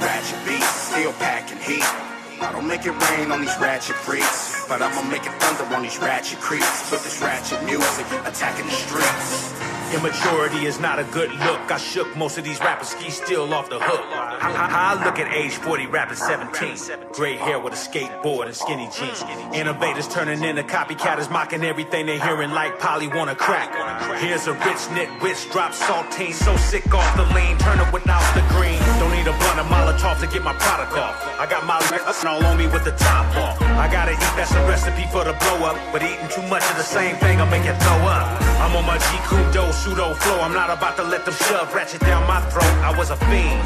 [0.00, 2.17] Ratchet beats, still packing heat.
[2.40, 5.82] I don't make it rain on these ratchet freaks, but I'ma make it thunder on
[5.82, 6.90] these ratchet creeps.
[6.90, 9.77] With this ratchet music, attacking the streets.
[9.94, 11.72] Immaturity is not a good look.
[11.72, 14.04] I shook most of these rappers, ski still off the hook.
[14.38, 16.76] How- how I look at age 40, rapping 17.
[17.12, 19.24] Gray hair with a skateboard and skinny jeans.
[19.54, 23.70] Innovators turning into copycatters, mocking everything they hearing like Polly wanna crack.
[24.18, 28.42] Here's a rich nitwit, drop saltine, so sick off the lean, turn it without the
[28.54, 28.78] green.
[29.00, 31.16] Don't need a blunt of Molotov to get my product off.
[31.40, 33.60] I got my lips all on me with the top off.
[33.62, 35.76] I gotta eat, that's a recipe for the blow up.
[35.92, 38.40] But eating too much of the same thing, I'll make it throw up.
[38.60, 40.40] I'm on my G Kudo pseudo flow.
[40.40, 42.74] I'm not about to let them shove ratchet down my throat.
[42.82, 43.62] I was a fiend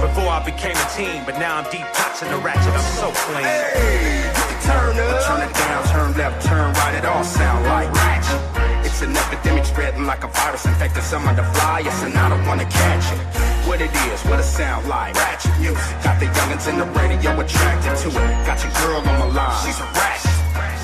[0.00, 2.72] before I became a teen, but now I'm deep touching the ratchet.
[2.72, 3.44] I'm so clean.
[3.44, 4.32] Hey,
[4.64, 5.20] turn up.
[5.28, 6.94] Turn it down, turn left, turn right.
[6.96, 8.40] It all sound like ratchet.
[8.86, 12.46] It's an epidemic spreading like a virus, infecting some of the flyers, and I don't
[12.46, 13.20] wanna catch it.
[13.68, 15.14] What it is, what it sound like.
[15.14, 15.96] Ratchet music.
[16.02, 18.30] Got the youngins in the radio attracted to it.
[18.48, 19.60] Got your girl on my line.
[19.64, 20.36] She's a ratchet.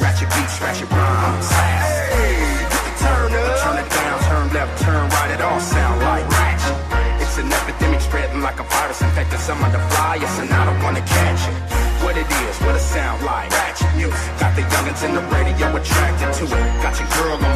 [0.02, 1.48] Ratchet beats, ratchet rhymes.
[1.57, 3.59] Hey, get the turn up.
[3.64, 4.08] Turn it down,
[4.52, 5.30] left, turn right.
[5.30, 6.76] It all sound like ratchet.
[7.22, 10.82] It's an epidemic spreading like a virus, infecting some of the flyers, and I don't
[10.82, 11.56] wanna catch it.
[12.04, 13.50] What it is, what it sound like.
[13.50, 14.32] Ratchet music.
[14.40, 16.66] Got the youngins in the radio attracted to it.
[16.82, 17.47] Got your girl on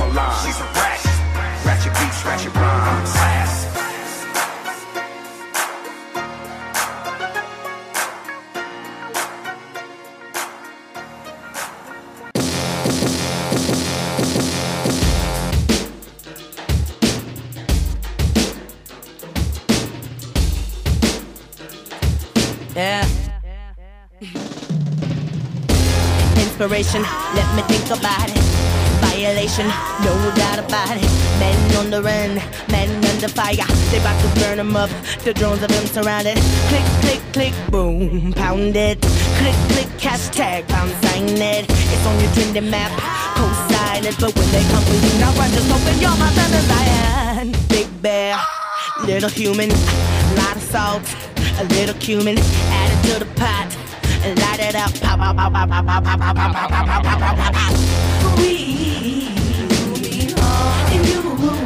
[26.95, 28.45] Inspiration, let me think about it.
[29.01, 29.67] Violation,
[30.05, 31.09] no doubt about it.
[31.41, 32.37] Men on the run,
[32.69, 33.67] men under fire.
[33.91, 34.91] They about to burn them up.
[35.25, 36.37] The drones of them surrounded.
[36.69, 39.01] Click, click, click, boom, pound it.
[39.01, 41.65] Click, click, hashtag, pound sign it.
[41.71, 42.93] It's on your trending map.
[43.39, 46.69] Co-sign it, but when they come for you, now I just open your mouth and
[46.69, 47.69] lion.
[47.69, 48.37] Big bear,
[49.07, 49.71] little human,
[50.37, 51.03] lot of salt,
[51.59, 53.82] a little cumin, add it to the pot
[54.25, 54.93] light it up.
[55.01, 58.37] Pow, pow, pow, pow, pow, pow, pow, pow, pow, pow, pow, pow, pow, pow, pow.
[58.39, 59.27] We,
[60.95, 61.62] and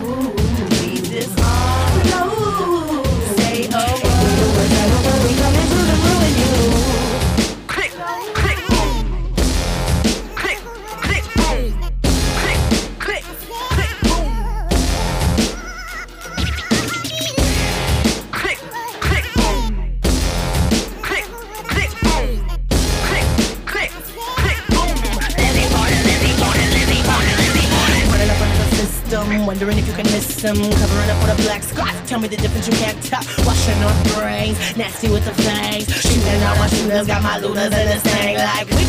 [29.56, 30.56] wondering if you can miss them.
[30.56, 32.06] Covering up with a black scarf.
[32.06, 33.24] tell me the difference you can't tell.
[33.46, 35.88] Washing off brains, nasty with the fangs.
[35.88, 38.84] Shooting out my shooters, got my looters in this thing like we.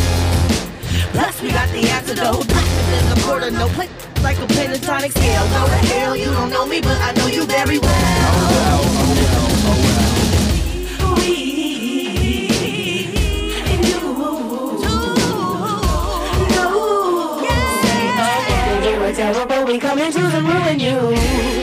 [1.15, 2.47] Plus we got the antidote.
[2.49, 3.89] Practice is the quarter, no click
[4.21, 5.47] like a pentatonic scale.
[5.55, 8.76] Go to hell, you don't know me, but I know you very well.
[19.97, 21.56] Coming to the ruin you.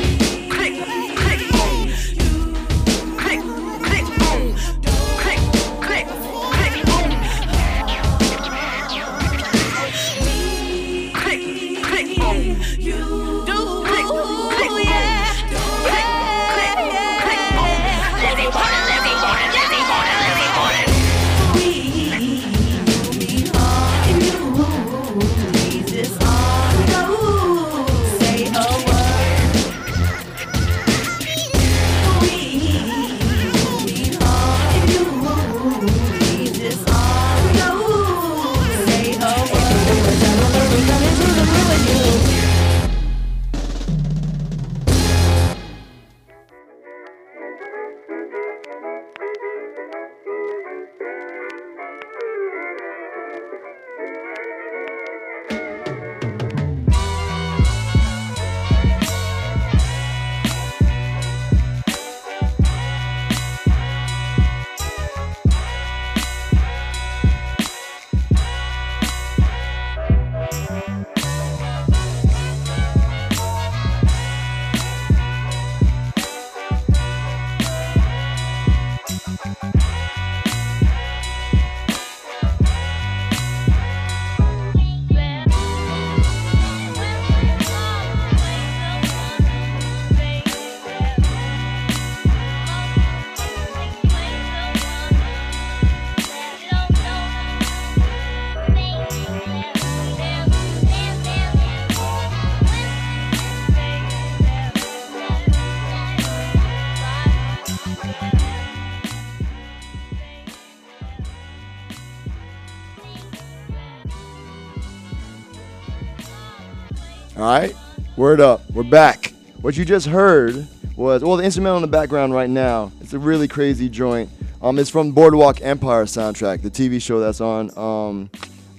[117.44, 117.76] All right,
[118.16, 118.62] word up.
[118.70, 119.34] We're back.
[119.60, 122.90] What you just heard was well, the instrumental in the background right now.
[123.02, 124.30] It's a really crazy joint.
[124.62, 128.30] Um, it's from Boardwalk Empire soundtrack, the TV show that's on um,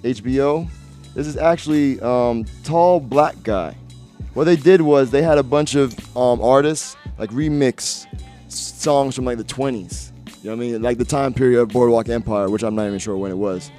[0.01, 0.67] HBO.
[1.13, 3.77] This is actually um, Tall Black Guy.
[4.33, 8.07] What they did was they had a bunch of um, artists like remix
[8.49, 10.09] songs from like the 20s.
[10.41, 10.81] You know what I mean?
[10.81, 13.69] Like the time period of Boardwalk Empire, which I'm not even sure when it was.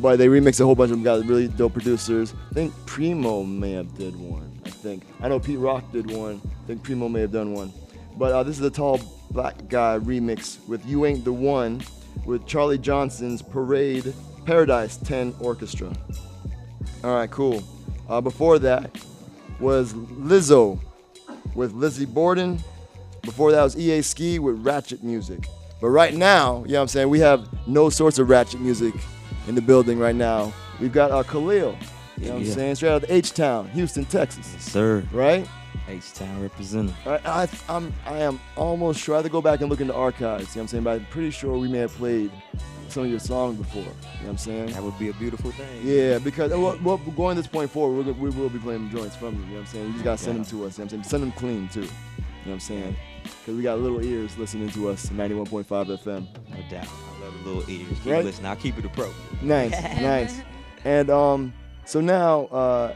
[0.00, 2.34] But they remixed a whole bunch of them, got really dope producers.
[2.50, 4.60] I think Primo may have did one.
[4.64, 5.04] I think.
[5.20, 6.40] I know Pete Rock did one.
[6.44, 7.72] I think Primo may have done one.
[8.16, 11.82] But uh, this is a Tall Black Guy remix with You Ain't the One
[12.24, 14.12] with Charlie Johnson's Parade
[14.44, 15.92] Paradise 10 Orchestra.
[17.02, 17.62] All right, cool.
[18.08, 18.98] Uh, before that
[19.60, 20.78] was Lizzo
[21.54, 22.62] with Lizzie Borden.
[23.22, 25.48] Before that was E-A-Ski with Ratchet Music.
[25.80, 28.94] But right now, you know what I'm saying, we have no sorts of ratchet music
[29.46, 30.52] in the building right now.
[30.80, 31.76] We've got our Khaleel,
[32.18, 34.50] you know what I'm saying, straight out of H-Town, Houston, Texas.
[34.52, 35.04] Yes, Sir.
[35.12, 35.48] Right?
[35.88, 36.96] H-Town representative.
[37.06, 39.14] I, I, I'm, I am almost sure.
[39.14, 40.54] I have to go back and look into archives.
[40.54, 40.84] You know what I'm saying?
[40.84, 42.30] But I'm pretty sure we may have played
[42.88, 43.82] some of your songs before.
[43.82, 44.72] You know what I'm saying?
[44.72, 45.80] That would be a beautiful thing.
[45.82, 49.16] Yeah, because uh, well, well, going this point forward, we're, we will be playing joints
[49.16, 49.40] from you.
[49.40, 49.86] You know what I'm saying?
[49.86, 50.78] You just gotta send them to us.
[50.78, 51.02] You know what I'm saying?
[51.04, 51.80] Send them clean too.
[51.82, 51.92] You know
[52.44, 52.96] what I'm saying?
[53.26, 56.26] because we got little ears listening to us 91.5 FM.
[56.50, 56.88] No doubt.
[57.26, 57.98] I the little ears.
[58.02, 58.24] Keep Right?
[58.24, 58.46] listening.
[58.46, 59.42] I'll keep it appropriate.
[59.42, 60.40] Nice, nice.
[60.84, 61.52] And um,
[61.84, 62.94] so now, uh,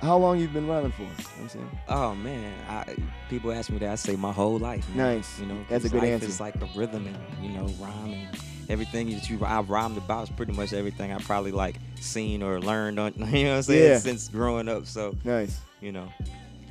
[0.00, 1.02] how long you've been rhyming for?
[1.02, 1.78] You know I'm saying?
[1.88, 2.96] Oh man, I,
[3.30, 3.90] people ask me that.
[3.90, 4.86] I say my whole life.
[4.90, 5.16] man.
[5.16, 5.38] Nice.
[5.40, 6.26] You know, That's a good life answer.
[6.26, 10.24] It's like a rhythm and you know rhyme and everything that you I've rhymed about
[10.24, 13.14] is pretty much everything I probably like seen or learned on.
[13.32, 13.90] You know what I'm saying?
[13.92, 13.98] Yeah.
[13.98, 15.60] Since growing up, so Nice.
[15.80, 16.08] you know.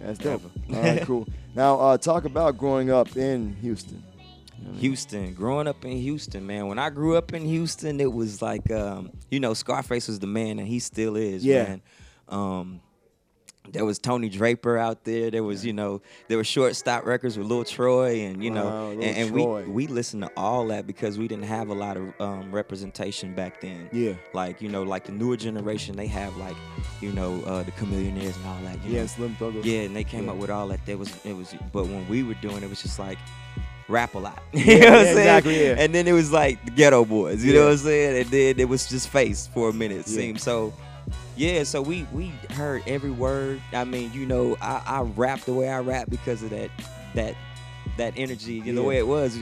[0.02, 0.44] That's dope.
[0.74, 1.28] All right, cool.
[1.56, 4.04] Now, uh, talk about growing up in Houston.
[4.80, 6.68] Houston, growing up in Houston, man.
[6.68, 10.28] When I grew up in Houston, it was like, um, you know, Scarface was the
[10.28, 11.64] man, and he still is, Yeah.
[11.64, 11.82] man.
[12.30, 12.82] Um,
[13.72, 15.32] there was Tony Draper out there.
[15.32, 18.90] There was, you know, there were short stop records with Lil Troy, and you know,
[18.92, 21.98] Lil and, and we we listened to all that because we didn't have a lot
[21.98, 23.90] of um, representation back then.
[23.92, 24.14] Yeah.
[24.34, 26.56] Like you know, like the newer generation, they have like,
[27.02, 28.78] you know, uh, the Chamillionaires and all that.
[28.86, 29.08] Yeah, know?
[29.08, 29.56] Slim Thug.
[29.66, 30.32] Yeah, and they came Yeah.
[30.34, 30.86] up with all that.
[30.86, 33.18] There was it was, but when we were doing it, it was just like
[33.88, 34.42] Rap-A-Lot.
[34.54, 35.18] Yeah, you know what I'm yeah, saying?
[35.18, 35.76] exactly, yeah.
[35.78, 37.44] And then it was like the Geto Boys.
[37.44, 37.60] You Yeah.
[37.60, 38.22] know what I'm saying?
[38.22, 40.00] And then it was just face for a minute.
[40.02, 40.16] It Yeah.
[40.18, 40.74] seemed so.
[41.38, 43.62] Yeah, so we we heard every word.
[43.74, 46.70] I mean, you know, I, I rap the way I rap because of that
[47.14, 47.36] that
[47.98, 48.54] that energy.
[48.54, 49.38] You know, the way it was.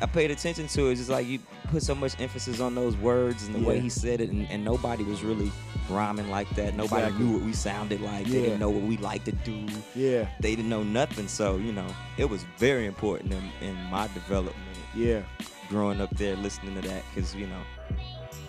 [0.00, 0.92] I paid attention to it.
[0.92, 1.38] It's just like you
[1.70, 4.64] put so much emphasis on those words and the way he said it, and, and
[4.64, 5.50] nobody was really
[5.90, 6.74] rhyming like that.
[6.76, 7.24] Nobody Exactly.
[7.26, 8.26] knew what we sounded like.
[8.26, 10.28] They didn't know what we like to do Yeah.
[10.40, 11.26] they didn't know nothing.
[11.28, 14.54] So you know, it was very important in, in my development.
[14.94, 15.22] Yeah.
[15.68, 17.60] growing up there, listening to that, because you know,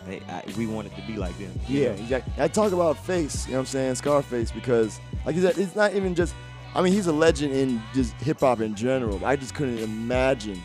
[0.05, 1.51] they I, we wanted to be like them.
[1.67, 1.91] Yeah, know?
[1.93, 2.33] exactly.
[2.38, 5.75] I talk about Face, you know what I'm saying, Scarface, because like you said, it's
[5.75, 6.35] not even just.
[6.75, 9.25] I mean, he's a legend in just hip hop in general.
[9.25, 10.62] I just couldn't imagine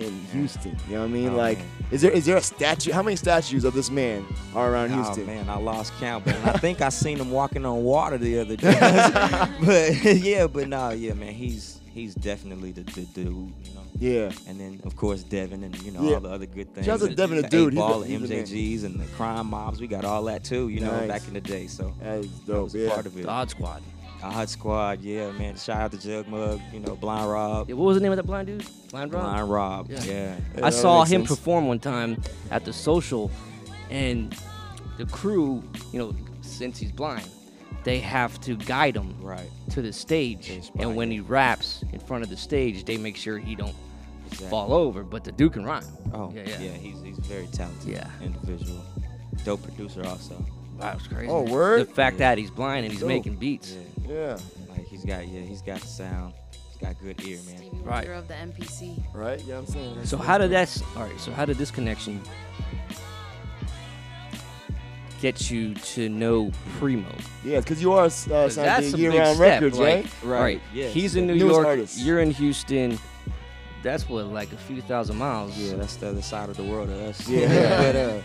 [0.00, 0.76] in Houston.
[0.88, 1.28] You know what I mean?
[1.30, 1.68] Oh, like, man.
[1.90, 2.92] is there is there a statue?
[2.92, 5.24] How many statues of this man are around oh, Houston?
[5.24, 8.38] Oh man, I lost count, but I think I seen him walking on water the
[8.38, 8.72] other day.
[9.64, 13.80] but yeah, but no, yeah, man, he's he's definitely the, the dude, you know.
[13.98, 14.32] Yeah.
[14.48, 16.14] And then of course Devin and you know Yeah.
[16.14, 16.86] all the other good things.
[16.86, 17.72] Shout out to And Devin, the the dude.
[17.74, 18.44] He's Ball the- he's the man.
[18.44, 19.80] MJGs and the crime mobs.
[19.80, 21.66] We got all that too, you know, back in the day.
[21.66, 22.88] So that is that was yeah.
[22.88, 23.26] part of it.
[23.26, 23.82] God Squad.
[24.20, 25.56] God Squad, yeah, man.
[25.56, 27.68] Shout out to Jug Mug, you know, Blind Rob.
[27.68, 28.64] Yeah, what was the name of that blind dude?
[28.90, 29.22] Blind Rob.
[29.22, 30.04] Blind Rob, Yeah.
[30.04, 30.36] yeah.
[30.58, 31.28] I that saw him sense.
[31.28, 33.30] perform one time at the social,
[33.90, 34.34] and
[34.98, 37.28] the crew, you know, since he's blind,
[37.84, 39.48] they have to guide him Right.
[39.70, 40.70] to the stage.
[40.78, 43.74] And when he raps in front of the stage, they make sure he don't
[44.26, 44.48] Exactly.
[44.50, 45.02] fall over.
[45.02, 45.82] But the dude can rhyme.
[46.12, 46.70] Oh, Yeah, yeah, yeah.
[46.72, 48.06] he's he's a very talented Yeah.
[48.22, 48.82] individual.
[49.44, 50.44] Dope producer also.
[50.80, 51.28] Wow, it's crazy.
[51.28, 51.88] Oh, word?
[51.88, 52.30] The fact Yeah.
[52.30, 53.08] that he's blind and he's Dope.
[53.08, 53.76] making beats.
[54.06, 54.08] Yeah.
[54.14, 54.38] Yeah.
[54.70, 56.32] Like he's got yeah, he's got the sound.
[56.70, 57.58] He's got good ear, man.
[57.58, 57.94] Stevie Right.
[58.08, 59.02] Wonder of the MPC.
[59.14, 59.42] Right.
[59.46, 60.04] Yeah, I'm saying.
[60.06, 60.82] So how did that?
[60.96, 61.20] All right.
[61.20, 62.20] So how did this connection
[65.20, 67.06] get you to know Primo?
[67.44, 70.06] Yeah, because you are uh, 'Cause signed to a year big round records, like- right?
[70.24, 70.60] Right, Right.
[70.72, 70.94] yes.
[70.94, 71.66] He's in New Newest York.
[71.66, 71.98] artist.
[71.98, 72.98] You're in Houston.
[73.82, 75.56] That's what, like a few thousand miles.
[75.56, 77.26] Yeah, that's the other side of the world of us.
[77.28, 77.48] Yeah.
[77.92, 78.18] but uh,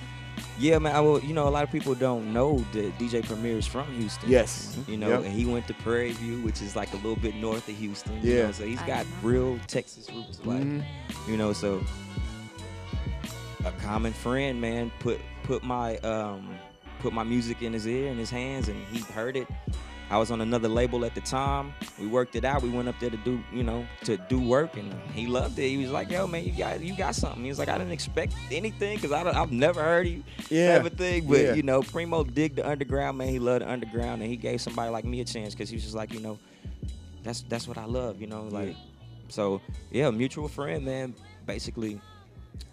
[0.60, 0.96] yeah, man.
[0.96, 3.86] I will, you know, a lot of people don't know that DJ Premier is from
[3.96, 4.30] Houston.
[4.30, 4.78] Yes.
[4.88, 5.24] You know, Yep.
[5.26, 8.20] and he went to Prairie View, which is like a little bit north of Houston.
[8.24, 8.46] you Yeah.
[8.48, 10.84] know, so he's got real Texas roots, like Mhm.
[11.28, 11.54] you know.
[11.54, 11.84] So
[13.66, 16.50] a common friend, man, put put my um
[17.00, 19.48] put my music in his ear in his hands, and he heard it.
[20.10, 21.74] I was on another label at the time.
[22.00, 22.62] We worked it out.
[22.62, 25.68] We went up there to do, you know, to do work, and he loved it.
[25.68, 27.92] He was like, "Yo, man, you got you got something." He was like, "I didn't
[27.94, 30.78] expect anything because I've never heard you Yeah.
[30.78, 31.54] type of thing." But Yeah.
[31.56, 33.30] you know, Primo dig the underground, man.
[33.30, 35.84] He loved the underground, and he gave somebody like me a chance because he was
[35.84, 36.38] just like, you know,
[37.24, 38.76] that's that's what I love, you know, like.
[39.30, 39.60] So
[39.92, 41.16] yeah, mutual friend, man.
[41.48, 42.00] Basically,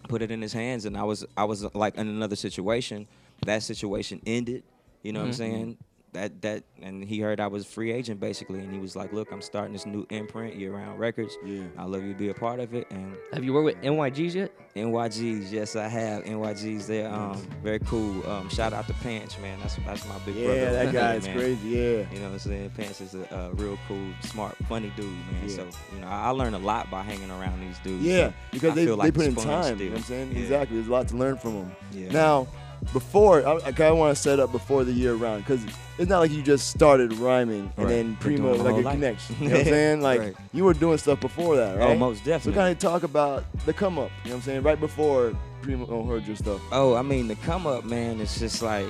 [0.09, 3.07] put it in his hands, and I was I was like in another situation.
[3.47, 4.65] That situation ended.
[5.03, 5.37] You know what I'm Mhm.
[5.37, 5.79] saying?
[6.13, 9.15] That that and he heard I was a free agent basically, and he was like,
[9.15, 11.35] "Look, I'm starting this new imprint, Year Round Records.
[11.43, 11.63] Yeah.
[11.79, 14.35] I love you to be a part of it." And Have you worked with NYGs
[14.35, 14.53] yet?
[14.77, 16.87] NYGs, yes, I have NYGs.
[16.87, 18.27] They're um very cool.
[18.31, 19.59] Um, shout out to Pants, man.
[19.61, 20.55] That's that's my big brother.
[20.55, 21.69] Yeah, that guy is crazy.
[21.69, 21.81] Yeah.
[22.13, 22.71] You know what I'm saying?
[22.77, 25.49] Pants is a, a real cool, smart, funny dude, man.
[25.49, 25.57] Yeah.
[25.57, 28.05] So, you know, I, I learn a lot by hanging around these dudes.
[28.05, 29.65] Yeah, So because I they, feel they like put a in sponge time.
[29.65, 29.79] still.
[29.79, 30.33] You know what I'm saying?
[30.33, 30.39] Yeah.
[30.41, 30.77] Exactly.
[30.77, 31.73] There's a lot to learn from them.
[31.93, 32.13] Yeah.
[32.13, 32.49] Now,
[32.93, 35.65] before, I, I kind of want to set up before the year round because
[35.99, 38.85] it's not like you just started rhyming and then Primo doing it my like a
[38.85, 38.95] life.
[38.95, 39.37] connection.
[39.41, 40.01] You know what I'm saying?
[40.01, 40.35] Like Right.
[40.53, 41.91] you were doing stuff before that, oh, right?
[41.91, 42.53] Oh, most definitely.
[42.53, 44.11] So kind of talk about the come up.
[44.25, 44.63] You know what I'm saying?
[44.63, 46.61] Right before Primo heard your stuff.
[46.73, 48.87] Oh, I mean, the come up, man, it's just like,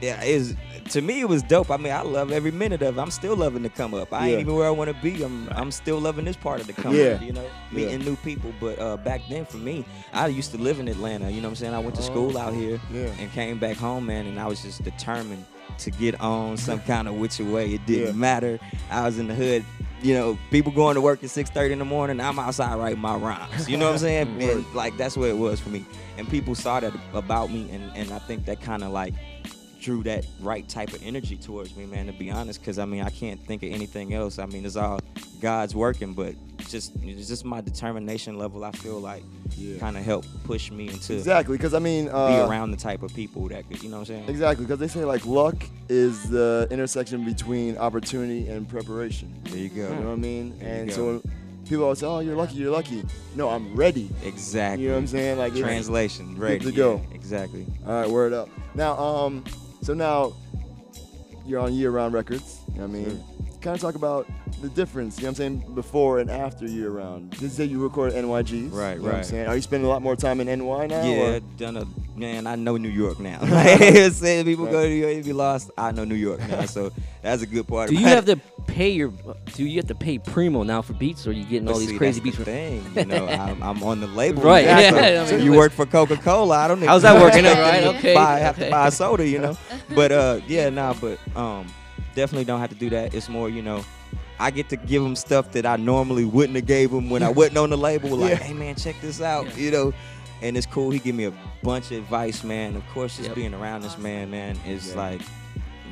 [0.00, 0.54] yeah, is
[0.90, 1.70] to me it was dope.
[1.70, 3.00] I mean, I love every minute of it.
[3.00, 4.12] I'm still loving to come up.
[4.12, 4.32] I Yeah.
[4.32, 5.22] ain't even where I want to be.
[5.22, 7.12] I'm I'm still loving this part of the come Yeah.
[7.14, 7.22] up.
[7.22, 7.76] You know, Yeah.
[7.78, 8.52] meeting new people.
[8.60, 11.30] But uh, back then, for me, I used to live in Atlanta.
[11.30, 11.74] You know what I'm saying?
[11.74, 13.08] I went to Oh, school out here yeah.
[13.18, 15.44] and came back home, man, and I was just determined
[15.78, 17.74] to get on some kind of which way.
[17.74, 18.12] It didn't Yeah.
[18.12, 18.58] matter.
[18.90, 19.64] I was in the hood
[20.00, 22.20] you know, people going to work at 6:30 in the morning.
[22.20, 23.68] I'm outside writing my rhymes.
[23.68, 24.28] You know what I'm saying?
[24.40, 25.84] and like that's where it was for me.
[26.16, 29.12] And people saw that about me, and and I think that kind of like
[29.88, 32.04] drew that right type of energy towards me, man.
[32.06, 34.38] To be honest, because I mean, I can't think of anything else.
[34.38, 35.00] I mean, it's all
[35.40, 36.34] God's working, but
[36.68, 38.64] just it's just my determination level.
[38.64, 39.22] I feel like
[39.56, 39.78] Yeah.
[39.78, 43.02] kind of helped push me into Exactly, because I mean, be uh, around the type
[43.02, 44.28] of people that could, you know what I'm saying?
[44.28, 45.56] Exactly, because they say like luck
[45.88, 49.32] is the intersection between opportunity and preparation.
[49.44, 49.88] There you go.
[49.88, 50.58] You know what I mean?
[50.58, 51.22] There and so
[51.66, 53.02] people always say, "Oh, you're lucky, you're lucky."
[53.34, 54.10] No, I'm ready.
[54.22, 54.82] Exactly.
[54.82, 55.38] You know what I'm saying?
[55.38, 57.00] Like Translation, ready, to go.
[57.08, 57.64] yeah, exactly.
[57.86, 58.50] All right, word up.
[58.74, 59.44] Now, um,
[59.82, 60.32] so now
[61.46, 62.60] you're on year-round records.
[62.72, 63.24] You know I mean?
[63.60, 64.26] Kind of talk about
[64.62, 65.16] the difference.
[65.18, 65.74] You know what I'm saying?
[65.74, 67.30] Before and after year-round.
[67.30, 68.72] Did you say you record at NYGs?
[68.72, 69.24] Right, You know what I'm right.
[69.26, 69.48] saying?
[69.48, 71.02] Are you spending a lot more time in NY now?
[71.04, 71.84] Yeah, or- done a
[72.16, 72.46] man.
[72.46, 73.38] I know New York now.
[73.42, 75.70] like I said, people go to New York, you be lost.
[75.76, 76.92] I know New York now, so
[77.22, 77.90] that's a good part.
[77.90, 78.36] Do you have it.
[78.36, 79.12] to pay your?
[79.54, 81.78] Do you have to pay Primo now for beats, or are you getting But all
[81.80, 82.38] these see, crazy that's beats?
[82.38, 84.42] the from- thing, you know, I'm, I'm on the label.
[84.42, 86.58] Right, now, yeah, so- I so mean, you work for Coca Cola.
[86.58, 86.78] I don't.
[86.80, 86.86] Know.
[86.86, 87.84] How's that working out, expect right?
[87.84, 89.56] you to Okay, Buy, have to buy a soda, you know.
[89.96, 91.66] But uh, yeah, nah, but um,
[92.18, 93.14] definitely don't have to do that.
[93.14, 93.84] It's more, you know.
[94.40, 97.28] I get to give them stuff that I normally wouldn't have gave them when I
[97.28, 98.10] wasn't on the label.
[98.10, 98.36] Like, Yeah.
[98.36, 99.92] hey man, check this out, you know.
[100.42, 100.90] And it's cool.
[100.90, 102.74] He give me a bunch of advice, man.
[102.76, 103.36] Of course, just Yep.
[103.36, 104.96] being around this man, man, is Yeah.
[104.96, 105.20] like,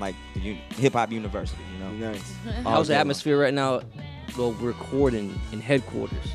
[0.01, 2.11] like the hip hop university, you know.
[2.13, 2.33] Nice.
[2.65, 3.81] All How's the atmosphere right now?
[4.37, 6.27] Well, recording in headquarters.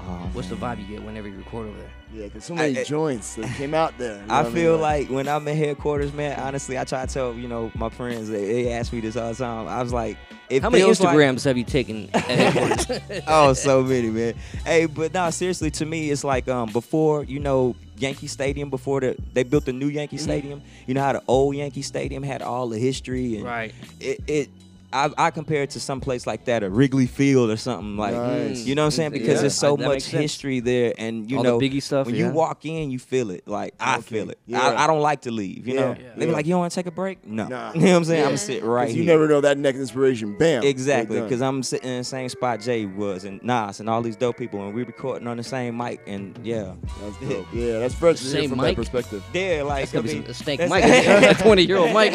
[0.00, 1.90] Oh, What's the vibe you get whenever you record over there?
[2.12, 4.20] Yeah, because so many I- joints that came out there.
[4.20, 4.80] you know I feel mean?
[4.80, 6.38] like when I'm in headquarters, man.
[6.38, 8.28] Honestly, I try to tell you know my friends.
[8.28, 9.66] They, they ask me this all the time.
[9.66, 10.16] I was like,
[10.48, 13.22] it How many feels like- Instagrams have you taken at headquarters?
[13.26, 14.34] oh, so many, man.
[14.64, 19.00] Hey, but no, seriously, to me, it's like um before you know Yankee Stadium, before
[19.00, 20.62] the they built the new Yankee Stadium.
[20.86, 23.74] You know how the old Yankee Stadium had all the history and right.
[24.00, 24.20] it.
[24.26, 24.48] it
[24.96, 28.14] I, I compare it to some place like that, a Wrigley Field or something like,
[28.14, 28.64] Nice.
[28.64, 29.10] you know what I'm saying?
[29.12, 31.82] Because Yeah, there's so I- that much history there, and you All the know, Biggie
[31.82, 32.26] stuff, when yeah.
[32.28, 33.46] you walk in, you feel it.
[33.46, 34.38] Like I Okay, feel it.
[34.46, 34.60] yeah.
[34.60, 35.66] I, I don't like to leave.
[35.68, 36.08] You Yeah, know, yeah.
[36.16, 37.72] they be like, "You don't want to take a break?" No, Nah.
[37.74, 38.18] you know what I'm saying?
[38.20, 38.24] Yeah.
[38.24, 39.02] I'm gonna sit right 'Cause here.
[39.02, 40.36] you never know that next inspiration.
[40.38, 40.62] Bam.
[40.64, 44.16] Exactly, because I'm sitting in the same spot Jay was and Nas and all these
[44.16, 46.72] dope people, and we recording on the same mic, and yeah,
[47.02, 47.46] That's dope.
[47.52, 48.76] Yeah, that's fresh Same from mic?
[48.76, 49.22] that perspective.
[49.32, 52.12] yeah, like That's gonna I mean, a snake that's- mic, a 20 year old mic.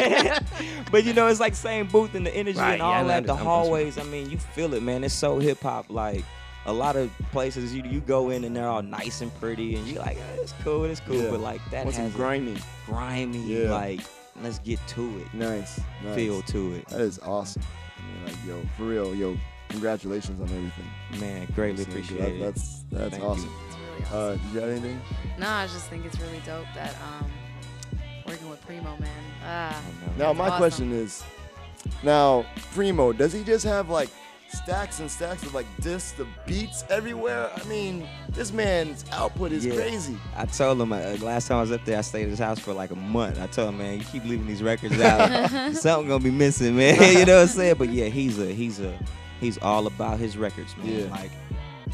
[0.92, 3.24] But you know, it's like same booth and the energy Right, and all I that.
[3.26, 5.02] The I'm- I'm- hallways, I mean, you feel it, man.
[5.02, 5.86] It's so hip hop.
[5.90, 6.24] Like
[6.66, 9.84] a lot of places, you you go in and they're all nice and pretty, and
[9.88, 11.16] you're like, oh, it's cool, it's cool.
[11.16, 11.30] Yeah.
[11.30, 12.56] But like that Want has a grimy.
[12.86, 13.70] grimy, Yeah.
[13.72, 14.00] like
[14.42, 15.80] let's get to it, Nice.
[16.04, 16.14] nice.
[16.14, 17.62] feel to it, That is awesome.
[17.98, 19.36] I mean, like, yo, for real, yo,
[19.68, 21.20] congratulations on everything.
[21.20, 21.46] man.
[21.54, 22.40] Greatly So, appreciate that- it.
[22.40, 23.50] That's that's Thank awesome.
[23.68, 24.40] It's really awesome.
[24.40, 25.00] Uh, you got anything?
[25.38, 27.30] no, I just think it's really dope that um,
[28.32, 29.08] working with Primo, man.
[29.44, 29.82] Ah,
[30.16, 30.56] Now my awesome.
[30.58, 31.22] question is,
[32.02, 34.08] now Primo, does he just have like
[34.48, 37.50] stacks and stacks of like discs, the beats everywhere?
[37.54, 39.74] I mean, this man's output is Yeah.
[39.74, 40.16] crazy.
[40.34, 42.58] I told him uh, last time I was up there, I stayed at his house
[42.58, 43.38] for like a month.
[43.40, 46.94] I told him, man, you keep leaving these records out, something gonna be missing, man.
[47.18, 47.74] you know what I'm saying?
[47.78, 48.98] But yeah, he's a he's a
[49.40, 50.86] he's all about his records, man.
[51.00, 51.10] Yeah.
[51.10, 51.32] Like,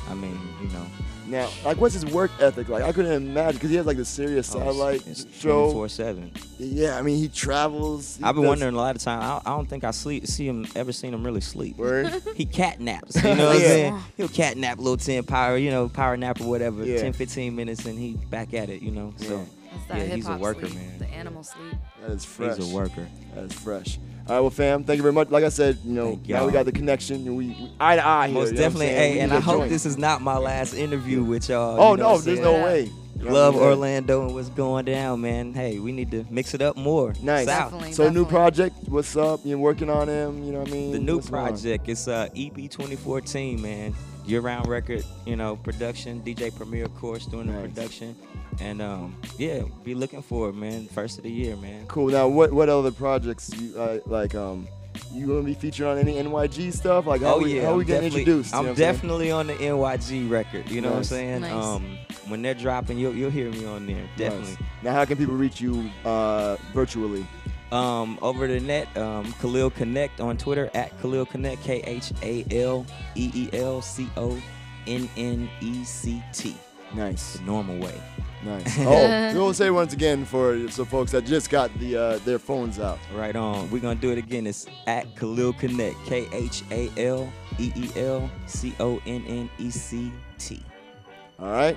[0.09, 0.87] I mean, you know,
[1.29, 2.83] Now, like, what's his work ethic like?
[2.83, 5.63] I couldn't imagine because he has like the Sirius oh, satellite Oh, it's show.
[5.73, 6.33] 24 seven.
[6.59, 8.17] Yeah, I mean, he travels.
[8.17, 9.21] he I've been does- wondering a lot of time.
[9.21, 11.77] I, I don't think I sleep see him ever seen him really sleep.
[11.77, 12.23] Word?
[12.35, 13.17] He cat naps.
[13.17, 14.01] You know what I'm saying?
[14.17, 17.01] He'll cat nap a little 10 power, you know, power nap or whatever, Yeah.
[17.01, 19.13] 10, 15 minutes, and he back at it, you know.
[19.19, 19.45] So
[19.91, 19.97] Yeah.
[19.97, 20.99] yeah, he's a worker, sleep, man.
[20.99, 21.75] the animal sleep.
[22.01, 22.57] That is fresh.
[22.57, 23.07] He's a worker.
[23.35, 23.99] That is fresh.
[24.29, 25.31] All right, well, fam, thank you very much.
[25.31, 26.51] Like I said, you know, Thank now we y'all.
[26.51, 27.27] got the connection.
[27.27, 28.35] and We, we eye to eye here.
[28.35, 28.87] Most you know what I'm definitely.
[28.89, 29.13] saying?
[29.15, 29.71] Hey, and I hope joint.
[29.71, 31.81] this is not my last interview with y'all.
[31.81, 32.91] Oh you know no, there's no way.
[33.21, 35.53] You Love what Orlando and what's going down, man.
[35.55, 37.15] Hey, we need to mix it up more.
[37.23, 37.47] Nice.
[37.47, 37.73] South.
[37.73, 38.77] Definitely, So new project.
[38.87, 39.41] What's up?
[39.45, 40.45] You working on him?
[40.45, 40.93] You know what I mean?
[40.93, 41.49] The new What's going on?
[41.49, 43.95] project is uh, EP 2014, man.
[44.27, 46.21] Year-round record, you know, production.
[46.21, 48.15] DJ Premier, of course, doing the production,
[48.61, 50.87] and um, yeah, be looking for it, man.
[50.89, 51.87] First of the year, man.
[51.87, 52.09] Cool.
[52.09, 54.35] Now, what what other projects you uh, like?
[54.35, 54.69] Um,
[55.13, 57.07] you gonna be featured on any NYG stuff?
[57.07, 58.55] Like how oh we yeah, how I'm we getting introduced?
[58.55, 58.93] I'm know what saying?
[58.95, 60.69] definitely on the NYG record.
[60.71, 60.95] You know Nice.
[60.95, 61.41] what I'm saying?
[61.43, 61.53] Nice.
[61.53, 64.05] Um, when they're dropping, you'll you'll hear me on there.
[64.17, 64.51] Definitely.
[64.51, 64.59] Nice.
[64.83, 67.27] Now, how can people reach you uh, virtually?
[67.71, 72.45] um, over the net, um, Khaleel Connect on Twitter at Khaleel Connect, K H A
[72.51, 74.41] L E E L C O
[74.87, 76.57] N N E C T.
[76.95, 77.95] Nice, The normal way.
[78.45, 78.79] Nice.
[78.81, 82.79] Oh, we'll say once again for some folks that just got the uh, their phones
[82.79, 82.99] out.
[83.15, 83.71] Right on.
[83.71, 84.47] We're gonna do it again.
[84.47, 89.51] It's at Khaleel Connect, K H A L E E L C O N N
[89.59, 90.63] E C T.
[91.41, 91.77] All right.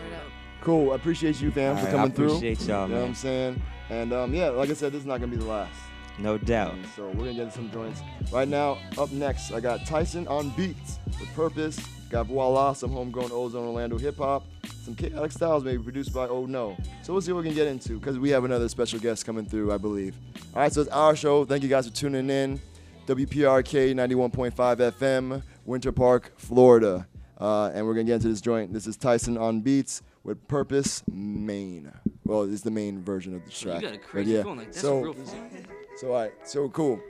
[0.62, 0.92] Cool.
[0.92, 2.26] I appreciate you, fam, All for right, coming through.
[2.34, 3.08] I appreciate y'all, You know what.
[3.08, 3.62] I'm saying?
[3.90, 5.74] And um, yeah, like I said, this is not gonna be the last.
[6.20, 6.74] No doubt.
[6.76, 8.02] And so we're gonna get some joints
[8.32, 8.78] right now.
[8.98, 11.80] Up next, I got Tyson onBEATS with Purpose.
[12.12, 14.44] Got Vwala, some homegrown Ozone Orlando hip hop,
[14.84, 16.76] some Chaotik Stylz maybe produced by Oh No.
[17.04, 19.46] So we'll see what we can get into because we have another special guest coming
[19.46, 20.14] through, I believe.
[20.54, 21.46] All right, so it's our show.
[21.46, 22.60] Thank you guys for tuning in.
[23.08, 24.52] WPRK 91.5
[24.92, 27.08] FM, Winter Park, Florida.
[27.40, 28.74] Uh, and we're gonna get into this joint.
[28.74, 31.94] This is Tyson onBEATS with Purpose Main.
[32.26, 33.82] Well, it's the main version of the track.
[33.82, 34.44] You got a But crazy yeah.
[34.44, 35.16] phone, like, that's so,
[35.96, 37.02] so all right, so cool.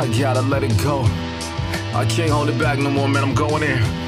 [0.00, 1.02] I gotta let it go.
[1.92, 3.24] I can't hold it back no more, man.
[3.24, 4.07] I'm going in.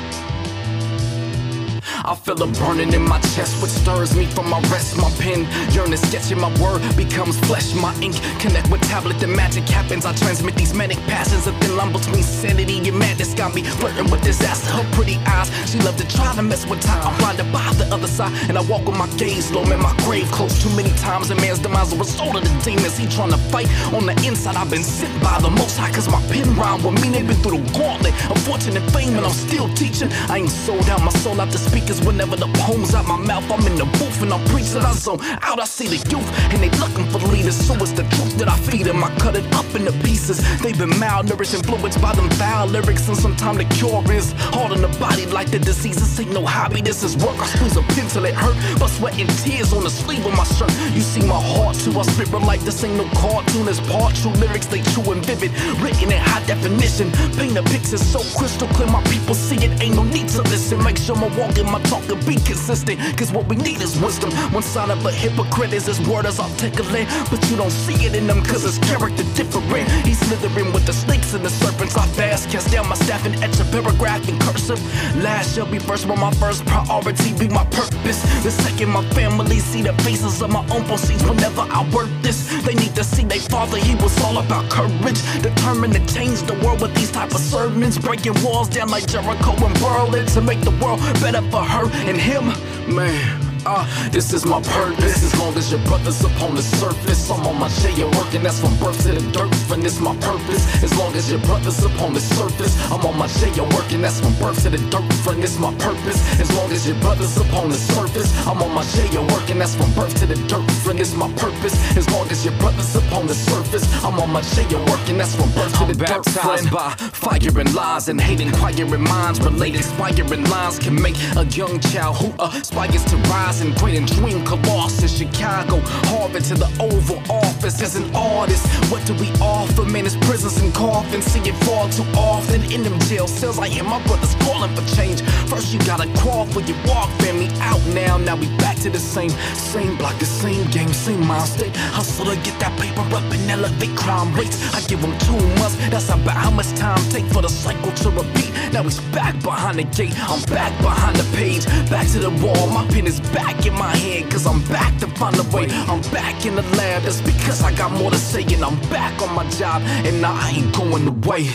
[2.10, 4.96] I feel a burning in my chest, which stirs me from my rest.
[4.96, 7.72] My pen yearning, sketching my word becomes flesh.
[7.72, 10.04] My ink connect with tablet, the magic happens.
[10.04, 13.32] I transmit these manic passions, a thin line between sanity and madness.
[13.34, 14.72] Got me flirting with disaster.
[14.72, 17.00] Her pretty eyes, she love to try to mess with time.
[17.06, 19.80] I'm blinded by the other side, and I walk with my gaze low, man.
[19.80, 21.30] My grave close too many times.
[21.30, 23.68] A man's demise a result of the demons he trying to fight.
[23.94, 27.00] On the inside, I've been sent by the most high, cause my pen rhyme with
[27.00, 27.10] me.
[27.10, 30.10] They've been through the gauntlet of fortune and fame, and I'm still teaching.
[30.28, 33.50] I ain't sold out my soul out the speakers whenever the poems out my mouth.
[33.50, 34.82] I'm in the booth and I'm preaching.
[34.82, 37.56] I zone out, I see the youth, and they looking for leaders.
[37.56, 39.02] So it's the truth that I feed them.
[39.02, 40.38] I cut it up into pieces.
[40.60, 44.80] They've been malnourished, influenced by them foul lyrics, and sometimes the cure is hard on
[44.82, 45.96] the body like the disease.
[45.96, 47.38] This ain't no hobby, this is work.
[47.38, 50.36] I squeeze a pin till it hurt, but sweat and tears on the sleeve of
[50.36, 50.72] my shirt.
[50.94, 53.68] You see my heart too, I spit real like this ain't no cartoon.
[53.68, 57.10] It's part true lyrics, they true and vivid, written in high definition.
[57.36, 59.80] Paint a picture so crystal clear, my people see it.
[59.82, 60.82] Ain't no need to listen.
[60.82, 63.98] Make sure my walk and my talk can be consistent, cause what we need is
[64.00, 64.30] wisdom.
[64.54, 68.14] One sign of a hypocrite is his word as articulate, but you don't see it
[68.14, 69.90] in them cause his character different.
[70.06, 71.96] He's slithering with the snakes and the serpents.
[71.96, 74.80] I fast, cast down my staff and etch a paragraph in cursive.
[75.22, 78.20] Last shall be first, but my first priority be my purpose.
[78.44, 82.38] The second, my family see the faces of my own proceeds whenever I work this.
[82.62, 85.20] They need to see their father, he was all about courage.
[85.42, 87.98] Determined to change the world with these type of sermons.
[87.98, 92.16] Breaking walls down like Jericho and Berlin to make the world better for her and
[92.16, 92.46] him.
[92.94, 93.49] Man.
[93.66, 95.22] Uh, this is my purpose.
[95.22, 98.42] As long as your brother's up on the surface, I'm on my J working.
[98.42, 99.52] That's from birth to the dirt.
[99.70, 100.64] And this my purpose.
[100.82, 104.00] As long as your brother's up on the surface, I'm on my J working.
[104.00, 105.04] That's from birth to the dirt.
[105.28, 106.18] And this my purpose.
[106.40, 109.58] As long as your brother's up on the surface, I'm on my J working.
[109.58, 110.64] That's from birth to the dirt.
[110.88, 111.74] And this my purpose.
[111.96, 115.18] As long as your brother's up on the surface, I'm on my J working.
[115.18, 116.24] That's from birth to the dirt.
[116.24, 119.40] Baptized by fire and lies and hate inquiring minds.
[119.40, 124.06] Related inspiring lines can make a young child who aspires to rise and great and
[124.06, 127.82] dream Colossus, Chicago, Harvard to the Oval Office.
[127.82, 129.82] As an artist, what do we offer?
[129.84, 131.24] Man, it's prisons and coffins.
[131.24, 133.58] See it far too often in them jail cells.
[133.58, 135.22] I hear my brothers calling for change.
[135.50, 137.10] First, you gotta crawl for your walk.
[137.22, 138.18] Family out now.
[138.18, 139.30] Now we back to the same,
[139.74, 141.74] same block, the same game, same mind state.
[141.76, 144.56] Hustle to get that paper up and elevate crime rates.
[144.74, 145.74] I give them two months.
[145.90, 148.52] That's about how much time take for the cycle to repeat.
[148.72, 150.14] Now he's back behind the gate.
[150.30, 151.66] I'm back behind the page.
[151.90, 152.68] Back to the wall.
[152.68, 154.30] My pen is back in my hand.
[154.30, 155.66] Cause I'm back to find a way.
[155.90, 157.02] I'm back in the lab.
[157.02, 158.42] That's because I got more to say.
[158.42, 159.82] And I'm back on my job.
[159.82, 161.50] And I ain't going away.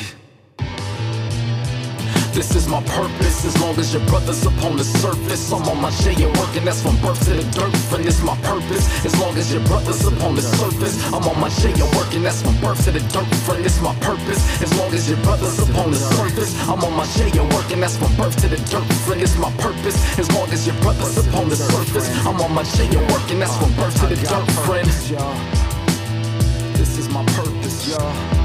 [2.36, 5.54] This is my purpose, as long as your brother's up on the surface.
[5.54, 7.72] I'm on my J working, that's from birth to the dirt.
[7.96, 11.00] And this my purpose, as long as your brother's up on the surface.
[11.14, 13.24] I'm on my J working, that's from birth to the dirt.
[13.56, 16.52] And this my purpose, as long as your brother's up on the surface.
[16.68, 18.84] I'm on my J working, that's from birth to the dirt.
[18.84, 22.12] And my purpose, as long as your brother's up on the surface.
[22.28, 24.88] I'm on my J working, that's from birth to the dirt, friend.
[26.76, 28.45] This is my purpose, y'all.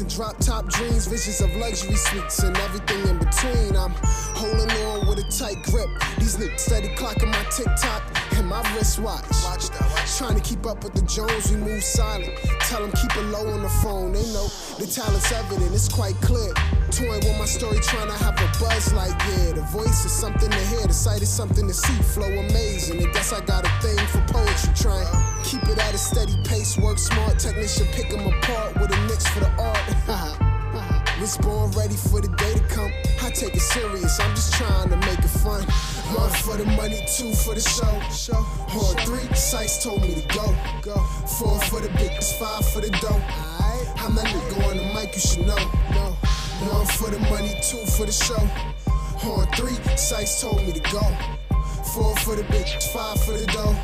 [0.00, 2.87] And drop top dreams, visions of luxury suites and everything
[10.68, 12.30] up with the Jones, we move silent.
[12.68, 14.12] Tell them keep it low on the phone.
[14.12, 14.46] They know
[14.78, 16.52] the talent's evident, it's quite clear.
[16.90, 19.52] Toying with my story, trying to have a buzz like, yeah.
[19.52, 22.02] The voice is something to hear, the sight is something to see.
[22.02, 24.72] Flow amazing, and guess I got a thing for poetry.
[24.76, 25.08] Trying
[25.42, 27.38] keep it at a steady pace, work smart.
[27.38, 30.40] Technician pick 'em apart with a mix for the art.
[31.20, 32.92] Was born ready for the day to come.
[33.28, 35.60] I take it serious, I'm just trying to make it fun.
[36.16, 37.84] One for the money, two for the show.
[38.72, 40.56] Or three, Sice told me to go.
[40.80, 40.96] Go.
[41.36, 43.20] Four for the biggest, five for the dough.
[44.00, 45.60] I'm that nigga on the mic, you should know.
[45.92, 46.16] No.
[46.72, 48.40] One for the money, two for the show.
[49.28, 51.04] On three, Sice told me to go.
[51.92, 53.76] Four for the bitch, five for the dough.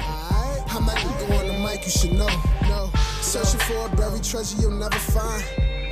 [0.73, 2.33] I'm that nigga on the mic, you should know.
[2.63, 2.91] No.
[3.21, 5.45] Searching for a buried treasure you'll never find.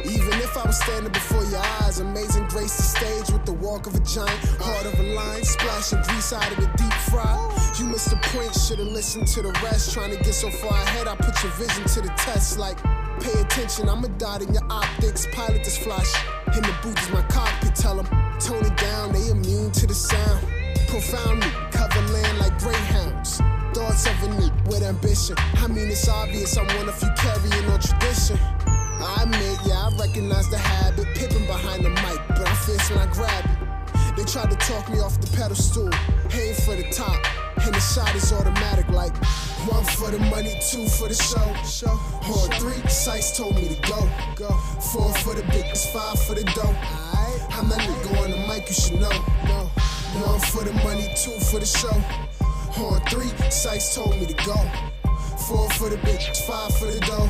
[0.05, 3.87] Even if I was standing before your eyes, amazing grace to stage with the walk
[3.87, 7.37] of a giant, heart of a lion, splashing grease out of the deep fry.
[7.78, 9.93] You missed the point, should've listened to the rest.
[9.93, 12.59] Trying to get so far ahead, I put your vision to the test.
[12.59, 12.78] Like,
[13.20, 15.26] pay attention, I'm a dot in your optics.
[15.33, 16.12] Pilot this flash,
[16.55, 17.74] in the booth is my cockpit.
[17.74, 18.07] Tell them,
[18.39, 20.47] tone it down, they immune to the sound.
[20.89, 23.41] Profoundly cover land like greyhounds.
[23.72, 25.37] Thoughts of a nigga with ambition.
[25.39, 28.39] I mean, it's obvious I'm one of you carrying on tradition.
[29.03, 31.07] I admit, yeah, I recognize the habit.
[31.14, 34.16] Pippin' behind the mic, but I'm fierce when I grab it.
[34.16, 35.90] They tried to talk me off the pedestal,
[36.32, 37.18] aim for the top,
[37.64, 39.16] and the shot is automatic like
[39.66, 41.48] one for the money, two for the show.
[41.64, 41.98] show.
[42.28, 44.09] Or three, Sice told me to go.
[44.36, 44.50] go.
[44.92, 46.76] Four for the biggest, five for the dough.
[47.55, 49.11] I'm that nigga on the mic, you should know.
[49.44, 49.70] No.
[50.26, 51.94] One for the money, two for the show.
[52.82, 55.01] Or three, Sice told me to go.
[55.49, 57.28] Four for the bitch, five for the dough.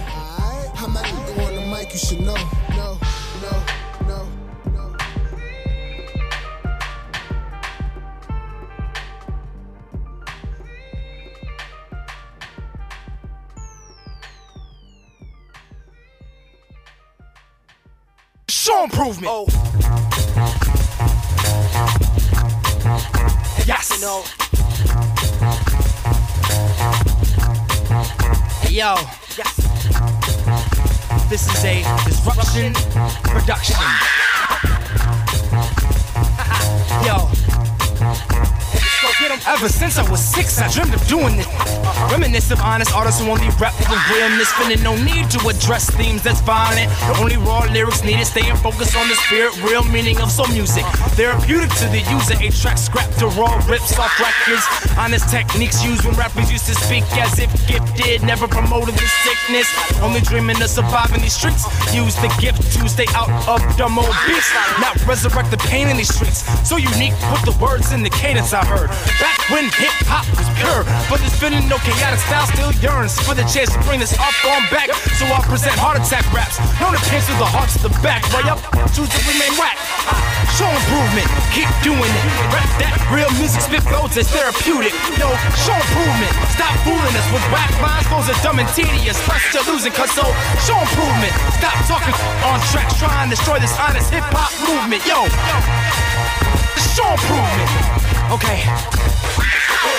[0.76, 2.34] I'm that nigga on the mic, you should know.
[2.70, 2.98] No,
[3.40, 3.64] no,
[4.06, 4.28] no,
[4.72, 4.96] no.
[18.48, 19.28] Show improvement.
[19.30, 19.46] Oh.
[23.66, 24.00] Yes.
[24.02, 24.22] know.
[28.72, 28.94] Yo.
[29.36, 29.56] Yes.
[31.28, 32.72] This is a disruption
[33.22, 33.76] production.
[37.04, 37.28] Yo.
[39.33, 41.49] Ever since I was six, I dreamed of doing this.
[42.12, 46.22] Reminisce of honest artists who only rap for realness, feeling no need to address themes
[46.22, 46.93] that's violent.
[47.09, 50.85] The only raw lyrics needed, staying focused on the spirit, real meaning of soul music.
[51.16, 54.64] Therapeutic to the user, a track scrapped to raw rips off records.
[54.99, 59.68] Honest techniques used when rappers used to speak as if gifted, never promoted the sickness.
[60.03, 61.64] Only dreaming of surviving these streets.
[61.95, 65.97] Use the gift to stay out of dumb old beats, not resurrect the pain in
[65.97, 66.45] these streets.
[66.68, 68.91] So unique with the words and the cadence I heard.
[69.22, 73.38] Back when hip hop was pure, but this feeling no chaotic style still yearns for
[73.38, 74.90] the chance to bring this up on back.
[75.14, 78.26] So I'll present heart attack raps, known to through the hearts to the back.
[78.34, 78.58] Way up,
[78.90, 79.78] choose to remain whack.
[80.58, 82.24] Show improvement, keep doing it.
[82.50, 84.90] Rap that real music, spit flows as therapeutic.
[85.14, 88.10] Yo, show improvement, stop fooling us with whack lines.
[88.10, 89.94] Those are dumb and tedious, plus you're losing.
[89.94, 90.26] Cause so,
[90.66, 91.30] show improvement,
[91.62, 95.06] stop talking on tracks, trying to destroy this honest hip hop movement.
[95.06, 95.30] Yo,
[96.90, 98.01] show improvement.
[98.33, 98.64] Okay.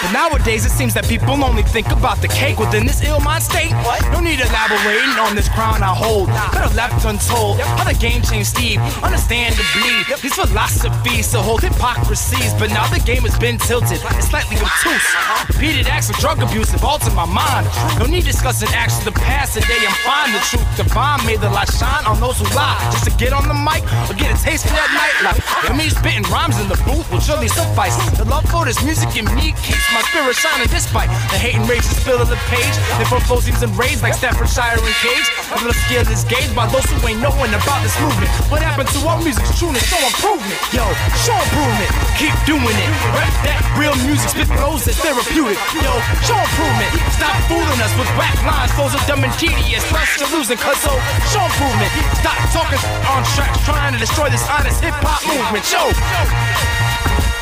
[0.03, 3.43] But nowadays it seems that people only think about the cake within this ill mind
[3.43, 3.71] state.
[3.87, 4.03] What?
[4.11, 6.27] No need elaborating on this crown I hold.
[6.51, 7.59] Better left untold.
[7.61, 8.83] How the game changed Steve.
[8.99, 12.51] Understandably, these philosophies to hold hypocrisies.
[12.59, 14.03] But now the game has been tilted.
[14.19, 15.07] It's slightly obtuse.
[15.47, 17.71] Repeated acts of drug abuse have altered my mind.
[17.95, 19.55] No need discussing acts of the past.
[19.55, 20.35] Today I'm fine.
[20.35, 21.23] The truth divine.
[21.23, 22.75] May the light shine on those who lie.
[22.91, 25.39] Just to get on the mic or get a taste for that nightlife.
[25.69, 27.95] And me spitting rhymes in the booth will surely suffice.
[28.23, 31.67] The love for this music in me keeps my spirit shining despite the hate and
[31.67, 32.71] rage spill of the page.
[33.11, 35.27] From flow seems enraged like Staffordshire and Cage.
[35.51, 38.31] I'm the skill is gauged by those who ain't knowing about this movement.
[38.47, 39.83] What happened to our music's trueness?
[39.91, 40.55] Show improvement.
[40.71, 40.87] Yo,
[41.27, 41.91] show improvement.
[42.15, 42.89] Keep doing it.
[43.11, 45.59] Rap that real music, spit flows that's therapeutic.
[45.75, 45.91] Yo,
[46.23, 46.95] show improvement.
[47.19, 48.71] Stop fooling us with whack lines.
[48.79, 49.83] Those are dumb and tedious.
[49.91, 50.95] Plus you're losing, cause so
[51.27, 51.91] show improvement.
[52.23, 55.67] Stop talking on tracks, trying to destroy this honest hip hop movement.
[55.67, 55.91] Yo.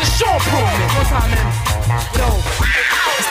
[0.05, 0.91] Show improvement.
[0.95, 1.71] One time, man.
[2.17, 2.71] Yo.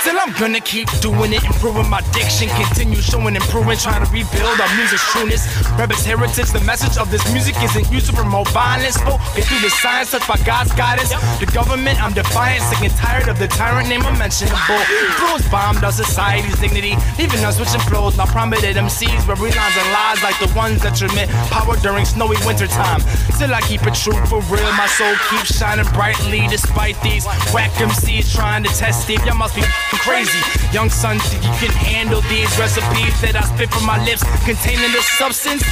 [0.01, 4.59] Still, I'm gonna keep doing it, improving my diction, continue showing improvement, trying to rebuild
[4.59, 5.45] our music's trueness.
[5.77, 8.97] Rebels heritage, the message of this music isn't used to promote violence.
[9.37, 11.11] Get through the science, touched by God's guidance.
[11.37, 14.81] The government, I'm defiant, sick and tired of the tyrant name unmentionable.
[14.89, 18.17] Influence bombed our society's dignity, leaving us switching flows.
[18.17, 22.41] Now prominent MCs, bury lines and lies like the ones that transmit power during snowy
[22.47, 23.01] wintertime.
[23.37, 24.71] Still, I keep it true for real.
[24.81, 29.25] My soul keeps shining brightly despite these whack MCs trying to test it.
[29.25, 29.63] Y'all must be
[30.05, 30.39] crazy.
[30.73, 34.93] Young son, think you can handle these recipes that I spit from my lips containing
[34.93, 35.65] the substance?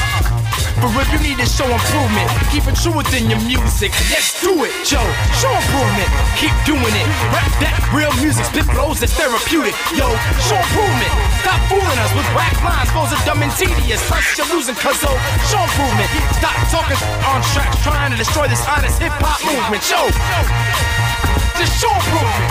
[0.80, 3.91] For if you need to show improvement, keep it true within your music.
[4.14, 5.03] Let's do it, Joe.
[5.43, 6.09] Show improvement.
[6.39, 7.07] Keep doing it.
[7.34, 8.47] Rap that real music.
[8.47, 9.74] Spit flows that's therapeutic.
[9.93, 10.07] Yo,
[10.47, 11.12] show improvement.
[11.43, 12.89] Stop fooling us with whack lines.
[12.95, 13.99] Flows are dumb and tedious.
[14.07, 15.18] Plus, you're losing cuz so oh,
[15.51, 16.09] show improvement.
[16.39, 19.82] Stop talking on tracks, trying to destroy this honest hip hop movement.
[19.82, 20.07] Show.
[21.58, 22.44] Just show improvement.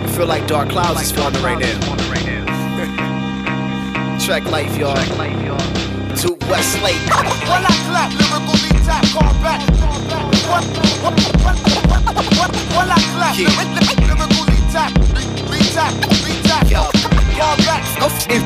[0.00, 1.78] I feel like dark clouds is forming right now.
[4.18, 4.94] Trek Life, y'all.
[5.16, 5.58] life y'all
[6.20, 6.96] Duke Westlake.
[6.96, 9.60] When I clap, lyrically tap, call back.
[12.74, 13.97] When I clap,
[14.70, 14.92] tap,
[15.48, 15.94] re-tap,
[16.24, 16.68] re-tap,
[17.36, 17.82] call back.
[18.28, 18.42] If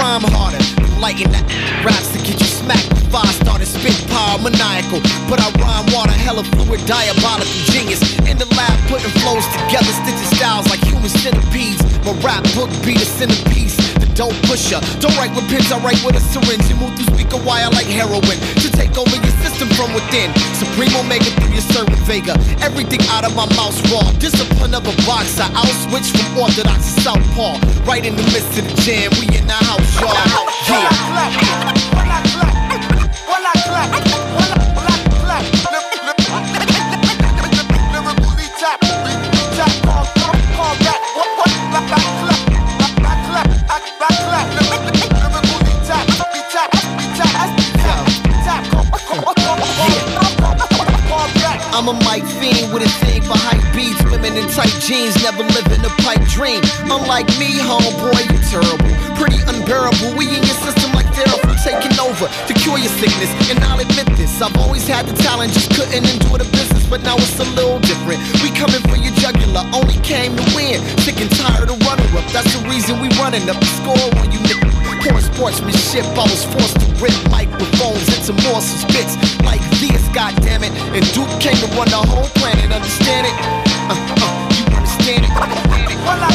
[0.00, 0.58] rhyme harder,
[0.98, 1.40] lighten the
[1.84, 2.90] raps to get you smacked.
[3.14, 5.00] I started spit power, maniacal.
[5.28, 8.02] But I rhyme water, hella fluid, diabolical genius.
[8.26, 11.82] In the lab, putting flows together, stitching styles like human centipedes.
[12.04, 13.78] My rap book be the centerpiece.
[14.20, 14.80] The push pusher.
[15.00, 16.68] Don't write with pens, I write with a syringe.
[16.68, 18.36] And move through speaker wire like heroin.
[18.60, 20.28] To take over your system from within.
[20.60, 22.36] Supreme Omega through your servant Vega.
[22.60, 24.04] Everything out of my mouth raw.
[24.20, 25.48] Discipline of a boxer.
[25.56, 27.56] I'll switch from orthodox to southpaw.
[27.88, 29.08] Right in the midst of the jam.
[29.16, 30.12] We in the house, y'all.
[30.68, 31.00] Yeah.
[51.90, 53.98] A mic fiend with a thing for hype beats.
[54.06, 56.62] Women in tight jeans, never living a pipe dream.
[56.86, 58.94] Unlike me, homeboy, you terrible.
[59.18, 60.14] Pretty unbearable.
[60.14, 63.30] We in your system like therapy taking over to cure your sickness.
[63.50, 66.86] And I'll admit this, I've always had the talent, just couldn't endure the business.
[66.86, 68.22] But now it's a little different.
[68.38, 70.78] We coming for your jugular, only came to win.
[71.02, 72.26] Sick and tired of runner up.
[72.30, 74.38] That's the reason we running up the score on you.
[75.02, 80.70] Poor sportsmanship, I was forced to rip microphones into morsels bits like this, goddammit.
[80.94, 83.34] And Duke came to run the whole planet, understand it?
[83.88, 85.30] Uh, uh, you understand it?
[85.30, 86.30] When I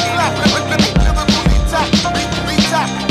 [2.48, 3.06] re-tap,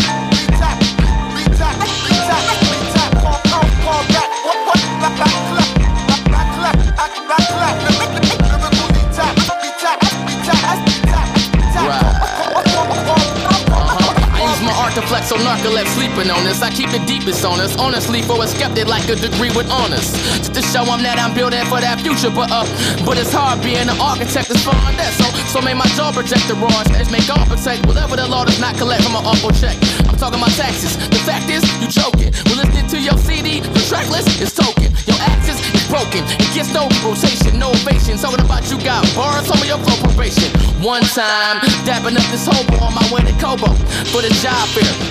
[14.94, 16.62] To so narcolepsy sleeping on us.
[16.62, 17.74] I keep the deepest on us.
[17.76, 20.14] Honestly, for a skeptic like a degree with honors.
[20.38, 22.30] Just to show I'm that I'm building for that future.
[22.30, 22.62] But uh,
[23.02, 25.10] but it's hard being an architect far on that.
[25.18, 28.46] So so may my jaw protect the raw edge, make all protect whatever the law
[28.46, 29.74] does not collect from an awful check.
[30.06, 30.94] I'm talking about taxes.
[31.10, 32.30] The fact is, you joking.
[32.46, 34.94] We're listening to your CD, the track list is token.
[35.10, 36.22] Your axis is broken.
[36.38, 38.14] It gets no rotation, no ovation.
[38.14, 40.54] Talking about you got bars, some of your probation.
[40.78, 43.74] One time, dapping up this hobo on my way to Kobo
[44.14, 44.68] for the job.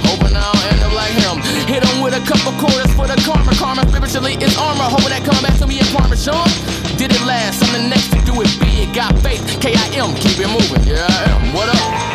[0.08, 1.42] Hoping I'll end up like him.
[1.68, 3.54] Hit him with a couple quarters for the karma.
[3.56, 4.88] Karma spiritually is armor.
[4.88, 6.48] Hoping that come back to me in Parmesan.
[6.98, 8.94] Did it last, I'm the next to do it big.
[8.94, 10.84] Got faith, K-I-M, keep it moving.
[10.86, 11.54] Yeah, I am.
[11.54, 12.14] What up?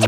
[0.00, 0.06] Yo,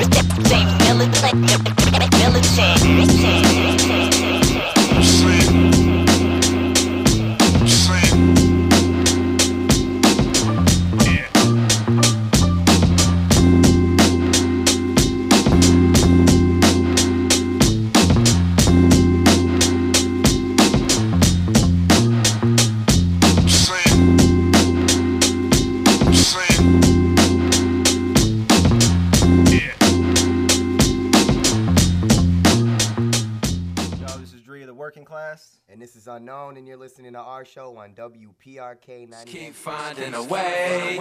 [36.42, 39.30] Unknown, and you're listening to our show on WPRK 90.
[39.30, 40.98] Keep finding a way.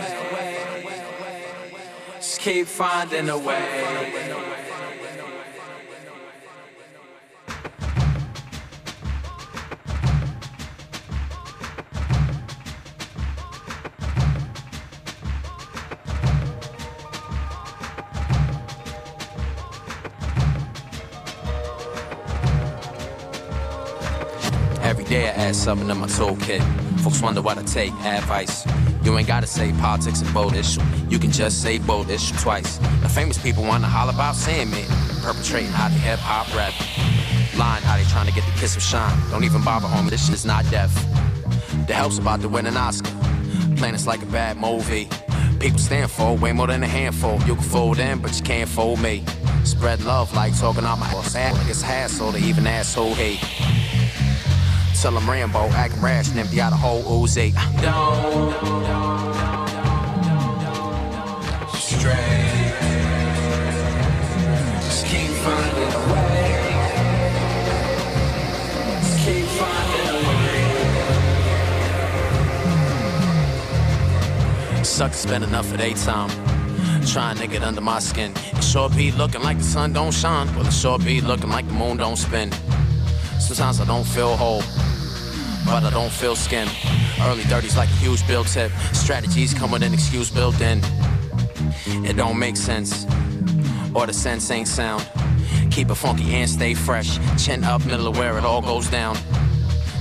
[2.16, 4.12] Just keep finding a way.
[25.12, 26.62] Day I add something in my toolkit.
[27.02, 28.66] Folks wonder what I take, advice.
[29.04, 30.80] You ain't gotta say politics and bold issue.
[31.10, 32.78] You can just say bold issue twice.
[33.02, 34.86] The famous people wanna holler about me.
[35.22, 36.72] Perpetrating how they hip hop rap.
[37.58, 39.14] Lying how they trying to get the kiss of shine.
[39.32, 40.96] Don't even bother home, this shit is not death.
[41.88, 43.12] The help's about to win an Oscar.
[43.76, 45.10] Planets like a bad movie.
[45.60, 47.38] People stand for way more than a handful.
[47.42, 49.26] You can fold in, but you can't fold me.
[49.66, 51.36] Spread love like talking out my ass.
[51.36, 53.42] Like it's hassle to even asshole hate.
[55.02, 57.52] Tell them Rambo, act rash, and empty out a whole Uzi.
[61.76, 62.74] Stray.
[64.82, 66.44] Just keep finding a way.
[69.02, 70.18] Just keep finding a
[74.78, 74.84] way.
[74.84, 76.30] Suckers spend enough of their time
[77.08, 78.34] trying to get under my skin.
[78.54, 80.48] It sure be looking like the sun don't shine.
[80.56, 82.52] Well, it sure be looking like the moon don't spin.
[83.40, 84.62] Sometimes I don't feel whole,
[85.66, 86.68] but I don't feel skin.
[87.22, 88.72] Early 30s like a huge bill tip.
[88.94, 90.82] Strategies come with an excuse built in.
[92.06, 93.06] It don't make sense,
[93.94, 95.08] or the sense ain't sound.
[95.72, 97.18] Keep it funky and stay fresh.
[97.44, 99.18] Chin up, middle of where it all goes down.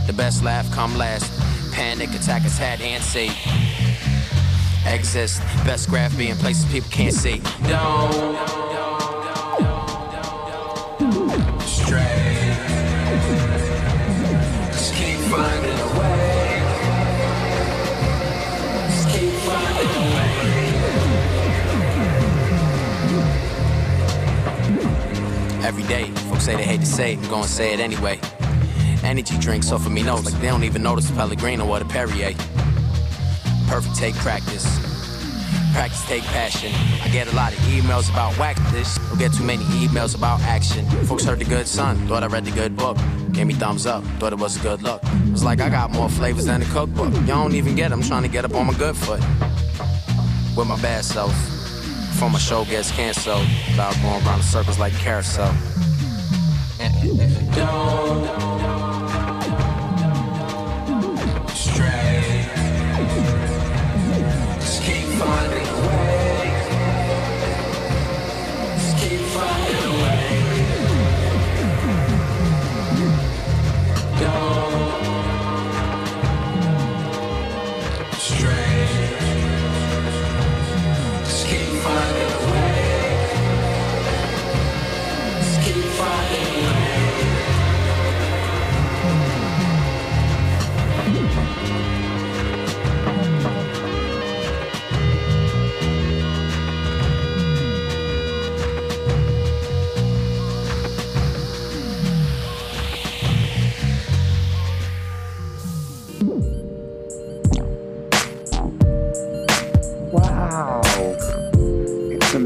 [0.07, 1.31] The best laugh come last.
[1.73, 3.31] Panic attack is had and see.
[4.87, 7.41] Exist, best graph be in places people can't see.
[7.69, 8.90] Don't.
[25.63, 28.19] Every day, folks say they hate to say it, I'm gonna say it anyway.
[29.05, 32.35] Energy drinks offer me notes, like they don't even notice the Pellegrino or the Perrier.
[33.69, 34.65] Perfect take practice.
[35.73, 36.73] Practice take passion.
[37.03, 38.99] I get a lot of emails about whack this.
[39.09, 40.85] Don't get too many emails about action.
[41.05, 42.97] Folks heard the good son, thought I read the good book.
[43.33, 45.03] Gave me thumbs up, thought it was a good look.
[45.31, 47.13] Was like I got more flavors than a cookbook.
[47.15, 49.21] Y'all don't even get I'm trying to get up on my good foot.
[50.57, 51.60] With my bad self.
[52.21, 53.47] Before my show gets canceled.
[53.73, 55.55] About going around in circles like carousel.
[57.55, 58.27] Don't
[61.49, 62.45] stray.
[64.61, 65.60] Just keep finding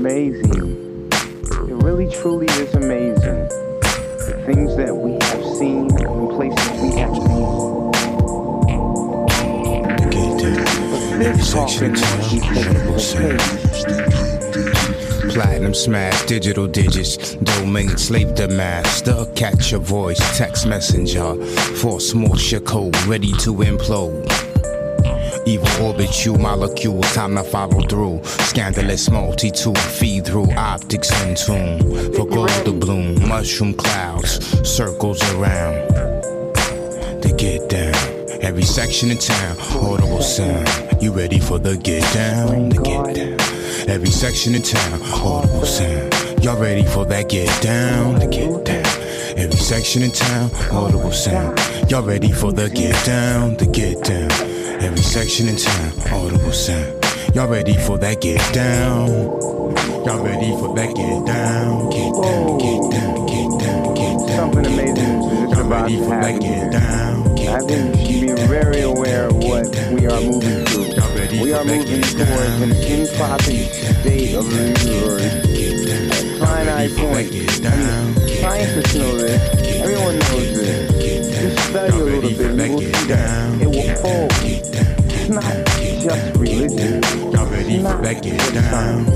[0.05, 1.09] amazing.
[1.13, 3.49] It really truly is amazing.
[4.29, 7.55] The things that we have seen and places we have been.
[11.51, 11.95] Talking
[15.31, 19.25] Platinum smash, digital digits, domain slave the master.
[19.35, 21.35] Catch your voice, text messenger.
[21.77, 22.13] Force
[22.53, 24.34] your code, ready to implode.
[25.47, 28.23] Evil orbit you, molecule, time to follow through.
[28.25, 32.13] Scandalous multi-tool, feed through optics in tune.
[32.15, 35.91] For gold to bloom, mushroom clouds, circles around.
[37.21, 37.95] To get down,
[38.43, 41.03] every section in town, audible sound.
[41.03, 42.71] You ready for the get down?
[42.71, 43.89] The get down.
[43.89, 46.43] Every section in town, audible sound.
[46.43, 48.19] Y'all ready for that get down?
[48.19, 48.87] The get down.
[49.37, 51.59] Every section in town, audible sound.
[51.91, 53.57] Y'all ready for the get down?
[53.57, 54.54] The get down.
[54.85, 57.03] Every section in town, audible sound.
[57.35, 59.09] Y'all ready for that get down?
[59.09, 61.89] Y'all ready for that get down?
[61.89, 64.53] Get down, get down, get down, get down.
[64.53, 66.41] Something amazing is Y'all about ready to for that happen.
[66.41, 67.15] get down?
[67.49, 71.41] I think you should be very aware of what we are moving to.
[71.43, 73.67] We are moving towards an impossible
[74.03, 76.39] state of the universe.
[76.39, 77.33] Finite point.
[77.33, 79.81] I mean, scientists know this.
[79.81, 80.94] Everyone knows this.
[81.75, 84.29] Just study a little bit we'll see that it will fall.
[84.47, 85.43] It's not
[85.99, 87.01] just religion.
[87.35, 88.23] Ready for that
[88.55, 89.07] down?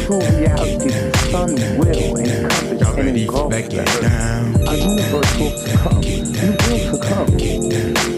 [0.00, 0.88] True reality,
[1.28, 4.66] sun will encompass and engulf the earth.
[4.66, 6.00] Our universe will succumb.
[6.02, 6.24] You
[6.64, 7.28] will succumb.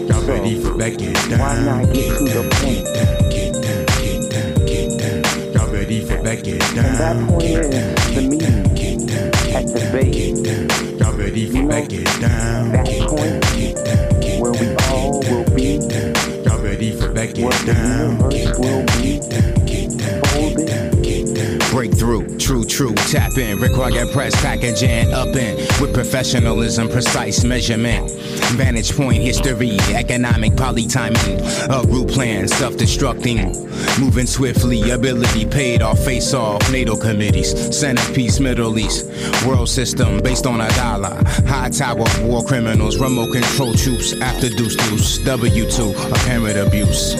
[0.07, 1.39] Y'all ready for back it down?
[1.39, 2.87] Why not get to the point?
[5.53, 8.63] Y'all ready for back it And that point is the meeting
[9.53, 10.88] at the base.
[11.19, 12.71] Ready for back it down?
[12.71, 13.43] That point
[14.39, 15.75] where we all will be,
[16.45, 18.11] Y'all ready for it the down?
[18.11, 19.58] universe will be folded.
[21.79, 23.57] Breakthrough, true, true, tap in.
[23.57, 28.11] Require press packaging up in with professionalism, precise measurement.
[28.57, 31.39] Vantage point, history, economic polytiming.
[31.69, 33.55] A route plan, self destructing.
[33.97, 36.69] Moving swiftly, ability paid off, face off.
[36.69, 39.05] NATO committees, centerpiece, Middle East.
[39.47, 41.23] World system based on a dollar.
[41.47, 44.19] High tower, war criminals, remote control troops.
[44.19, 47.15] After deuce deuce, W2, apparent abuse.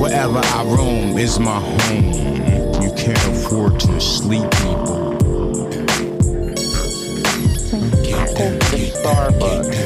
[0.00, 2.33] Wherever I roam is my home.
[3.04, 5.12] Can't afford to sleep, people.
[8.14, 9.83] I go to Starbucks, Carl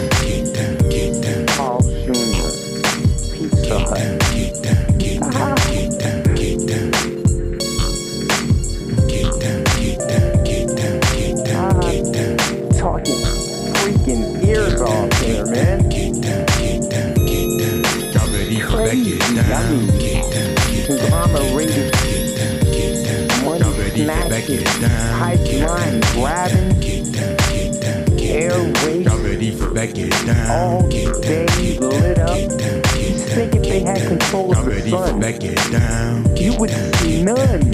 [24.49, 25.19] ready for back snatching, it down?
[25.21, 26.73] pipeline grabbing,
[28.21, 30.51] airways Y'all ready for back it down?
[30.51, 31.47] all day
[31.79, 32.39] lit up.
[32.39, 36.37] Think if they had control of the sun, back it down?
[36.37, 37.71] you would see none.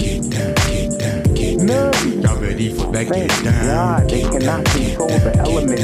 [1.65, 2.21] None.
[2.21, 3.65] Y'all ready for back Thank it down?
[3.65, 5.83] God they cannot control the elements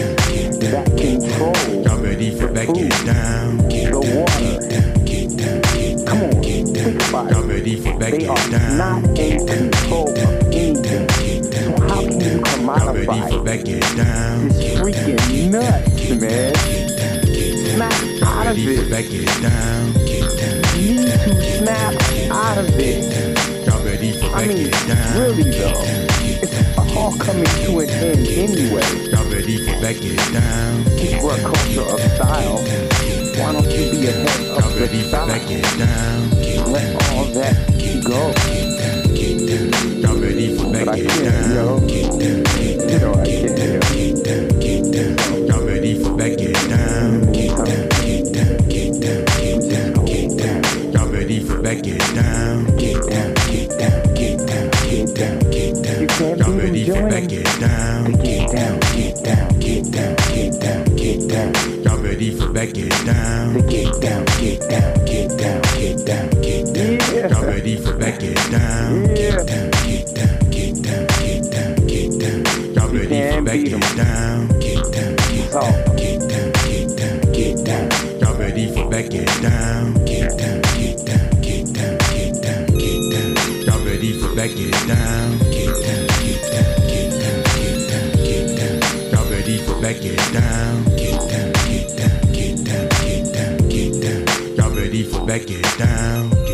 [0.71, 3.57] that control Y'all ready for back it down?
[3.57, 5.01] the water.
[6.84, 7.53] Come on, think about Y'all it.
[7.53, 8.77] ready for back They are down?
[8.77, 10.17] not in control of
[10.51, 11.43] anything.
[11.51, 14.47] So how can you Y'all ready for commodify back it down?
[14.49, 16.55] this freaking nuts, man?
[17.75, 18.89] Snap out of it.
[18.89, 19.93] back it down?
[20.75, 21.93] Need to snap
[22.32, 23.67] out of it.
[23.67, 25.19] Y'all ready for I back mean, it down?
[25.19, 25.84] really though,
[26.41, 29.09] it's all coming to an end anyway.
[29.11, 30.84] Y'all ready for back it down?
[31.21, 32.57] We're a culture of style,
[33.38, 35.27] why don't you be ahead Y'all of ready the for style?
[35.27, 36.32] back it down?
[36.71, 37.57] Let all that
[38.03, 38.34] go.
[40.01, 41.89] Y'all ready for back I it can't, down?
[41.89, 43.88] You know I can't, yo.
[45.47, 47.21] Y'all ready for back it In down?
[47.21, 48.61] the meantime, we just
[49.93, 52.65] go get down, Y'all ready for back it down?
[52.77, 56.01] get down, get down, get down, get down, get down.
[56.01, 57.32] You can't Y'all beat ready them, for join back them.
[57.32, 58.05] it down?
[58.05, 58.80] To get down, get down,
[62.54, 63.54] back it down?
[63.68, 66.99] Get down, get down, get down, get down, get down.
[67.14, 67.28] Yeah.
[67.30, 69.06] Y'all ready for back it down?
[69.06, 69.16] Yeah.
[69.16, 72.76] Get down, get down, get down, get down, get down.
[72.76, 73.82] Y'all ready for back beat 'em.
[73.82, 74.49] it down?
[75.52, 75.62] So,
[75.95, 76.52] get down.
[77.32, 77.89] Get down.
[78.22, 79.93] Y'all ready for back it down?
[80.06, 83.36] Get down, get down, get down, get down, get down.
[83.66, 85.39] Y'all ready for back it down?
[85.41, 86.84] Y'all ready for back
[88.28, 89.12] it down?
[89.12, 90.80] Y'all ready for back it down?
[94.91, 96.21] Get down.
[96.25, 96.51] And we're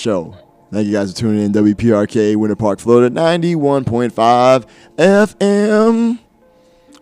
[0.00, 0.34] show.
[0.72, 1.52] Thank you guys for tuning in.
[1.52, 6.18] WPRK Winter Park, Florida, 91.5 FM.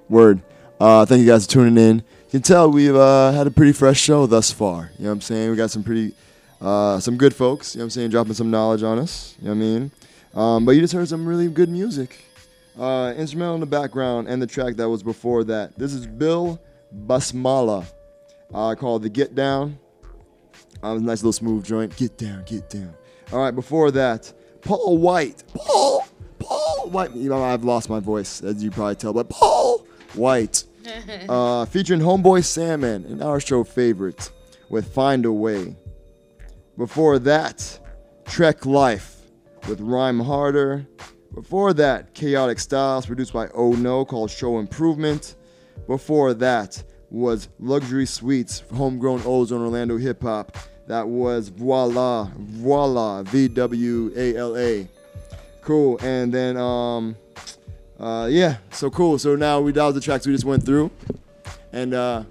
[0.08, 0.42] Word.
[0.80, 1.96] Uh, thank you guys for tuning in.
[1.98, 4.90] You can tell we've uh, had a pretty fresh show thus far.
[4.98, 5.50] You know what I'm saying?
[5.50, 6.14] We got some pretty
[6.60, 9.44] Uh, some good folks, you know what I'm saying, dropping some knowledge on us, you
[9.44, 9.90] know what I mean?
[10.34, 12.24] Um, but you just heard some really good music.
[12.76, 15.78] Uh, instrumental in the background and the track that was before that.
[15.78, 16.58] This is Bil
[17.06, 17.86] Basmala
[18.52, 19.78] uh, called The Get Down.
[20.82, 21.96] Uh, nice little smooth joint.
[21.96, 22.94] Get down, get down.
[23.32, 25.44] All right, before that, Paul White.
[25.54, 26.06] Paul,
[26.38, 27.14] Paul White.
[27.14, 30.64] You know, I've lost my voice, as you probably tell, but Paul White.
[31.28, 34.30] uh, featuring Homeboy Sandman, an our show favorite,
[34.70, 35.76] with Find a Way.
[36.76, 37.80] Before that,
[38.24, 39.16] Trek Life
[39.68, 40.86] with Rhyme Harder.
[41.34, 45.34] Before that, Chaotik Stylz, produced by Oh No, called Show Improvement.
[45.86, 50.56] Before that was Luxury Suites, homegrown Ozone Orlando hip hop.
[50.86, 54.88] That was Vwala, Vwala, V W A L A.
[55.62, 55.98] Cool.
[56.02, 57.16] And then, um,
[58.00, 59.18] uh, yeah, so cool.
[59.18, 60.90] So now we was the tracks we just went through,
[61.72, 62.24] and uh,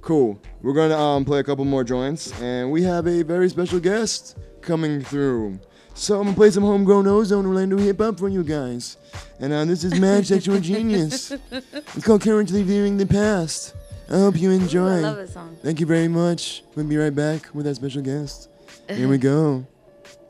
[0.00, 0.40] cool.
[0.62, 4.36] We're gonna um, play a couple more joints, and we have a very special guest
[4.60, 5.58] coming through.
[5.96, 8.98] So I'm gonna play some homegrown ozone Orlando hip hop for you guys,
[9.40, 11.32] and uh, this is Mad Sexual Genius.
[11.50, 13.74] It's called Currently Viewing the Past.
[14.10, 14.98] I hope you enjoy.
[14.98, 15.56] I love this song.
[15.62, 16.62] Thank you very much.
[16.74, 18.50] We'll be right back with our special guest.
[18.88, 19.66] Here we go.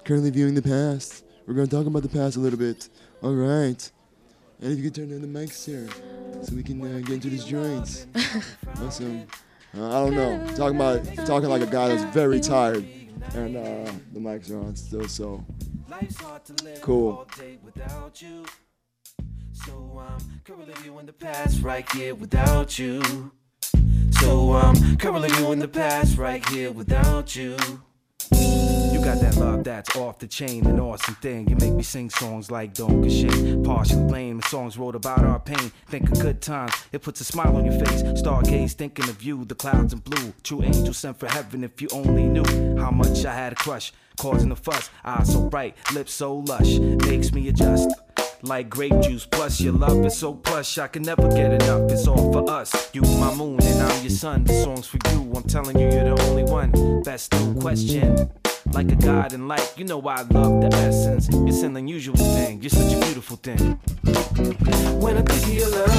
[0.05, 1.25] Currently viewing the past.
[1.47, 2.89] We're gonna talk about the past a little bit.
[3.23, 3.91] All right.
[4.63, 5.89] And if you could turn down the mics here,
[6.43, 8.07] so we can uh, get into these joints.
[8.81, 9.27] awesome.
[9.77, 10.39] Uh, I don't know.
[10.57, 12.87] Talking about talking like a guy that's very tired,
[13.35, 15.09] and uh, the mics are on still.
[15.09, 15.45] So
[16.81, 17.27] cool.
[19.53, 23.33] So I'm currently viewing the past right here without you.
[24.21, 27.57] So I'm currently viewing the past right here without you.
[29.07, 31.49] Got that love that's off the chain, an awesome thing.
[31.49, 33.63] You make me sing songs like Don't Shit.
[33.63, 35.71] Partially blame the songs wrote about our pain.
[35.87, 38.03] Think of good times, it puts a smile on your face.
[38.03, 40.33] Stargaze thinking of you, the clouds in blue.
[40.43, 43.93] True angel sent for heaven if you only knew how much I had a crush.
[44.17, 46.77] Causing a fuss, eyes so bright, lips so lush,
[47.07, 47.89] makes me adjust
[48.43, 49.25] like grape juice.
[49.25, 51.93] Plus, your love is so plush, I can never get enough.
[51.93, 52.91] It's all for us.
[52.93, 54.43] You, my moon, and I'm your sun.
[54.43, 55.33] The song's for you.
[55.33, 57.03] I'm telling you, you're the only one.
[57.05, 58.33] That's no question.
[58.73, 61.29] Like a god in light, you know I love the essence.
[61.49, 62.61] It's an unusual thing.
[62.61, 63.79] You're such a beautiful thing.
[65.01, 65.91] When I think of your love,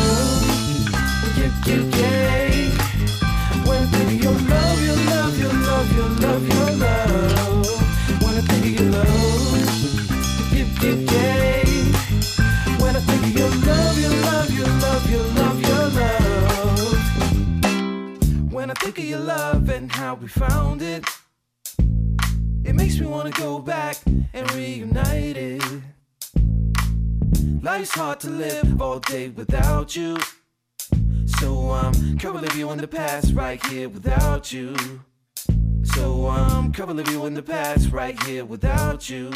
[1.37, 2.69] yeah, yeah, yeah.
[3.67, 7.67] When I think of your love, your love, your love, your love, your love.
[8.21, 9.07] When I think of your love,
[10.53, 12.81] yeah, yeah, yeah.
[12.81, 16.99] When I think of your love, your love, your love, your love, your love.
[18.53, 21.03] When I think of your love and how we found it,
[22.67, 23.97] it makes me wanna go back
[24.33, 25.63] and reunite it.
[27.61, 30.17] Life's hard to live all day without you.
[31.39, 34.75] So I'm covering you in the past right here without you.
[35.83, 39.31] So I'm covering you in the past right here without you.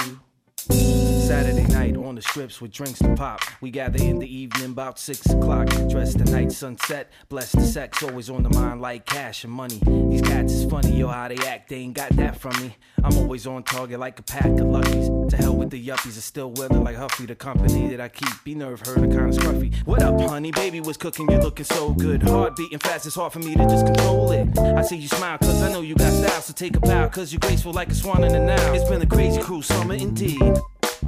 [0.72, 3.40] Saturday night on the strips with drinks to pop.
[3.62, 5.68] We gather in the evening about six o'clock.
[5.90, 7.12] Dress the night sunset.
[7.30, 9.80] Bless the sex, always on the mind like cash and money.
[10.10, 11.70] These cats is funny, yo, how they act.
[11.70, 12.76] They ain't got that from me.
[13.04, 15.10] I'm always on target like a pack of luckies.
[15.30, 18.44] To hell with the yuppies, are still willing like Huffy, the company that I keep.
[18.44, 19.74] Be nerve her, the kind of scruffy.
[19.86, 20.52] What up, honey?
[20.52, 22.24] Baby was cooking, you're looking so good.
[22.24, 24.58] Heart beating fast, it's hard for me to just control it.
[24.60, 27.32] I see you smile, cause I know you got style, so take a bow, cause
[27.32, 28.74] you're graceful like a swan in the now.
[28.74, 30.61] It's been a crazy cruise summer indeed.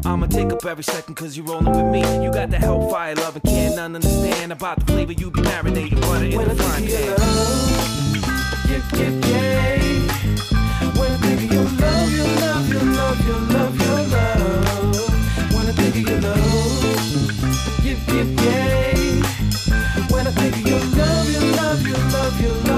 [0.06, 2.02] I'ma take up every second cause you rolling with me.
[2.24, 6.02] You got the hellfire love and can't none understand about the flavor you be marinating
[6.02, 7.18] butter in the frying pan.
[8.68, 9.80] Yeah, yeah, yeah.
[11.00, 15.54] When I think of your love, your love, your love, your love, your love.
[15.54, 16.44] When I think of your love,
[17.86, 20.08] yeah, yeah, yeah.
[20.12, 22.73] When I think of your love, your love, your love, your love.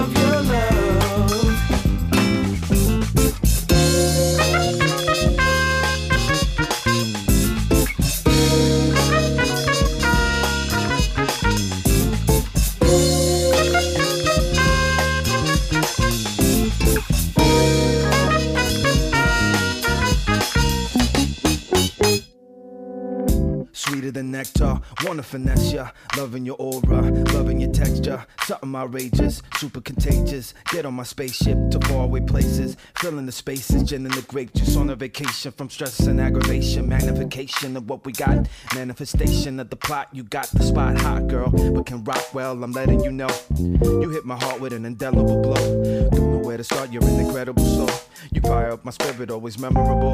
[24.15, 25.89] Than nectar, wanna finesse ya.
[26.15, 27.01] Loving your aura,
[27.33, 28.25] loving your texture.
[28.45, 30.53] Something outrageous, super contagious.
[30.71, 32.77] Get on my spaceship to faraway places.
[32.97, 36.87] Filling the spaces, gin the grape juice on a vacation from stress and aggravation.
[36.87, 38.47] Magnification of what we got.
[38.73, 40.07] Manifestation of the plot.
[40.13, 42.63] You got the spot hot, girl, but can rock well.
[42.63, 43.29] I'm letting you know.
[43.57, 46.34] You hit my heart with an indelible blow.
[46.56, 47.90] Where to start, you're an incredible soul.
[48.32, 50.14] You fire up my spirit, always memorable.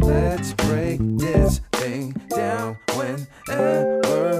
[0.00, 4.35] Let's break this thing down whenever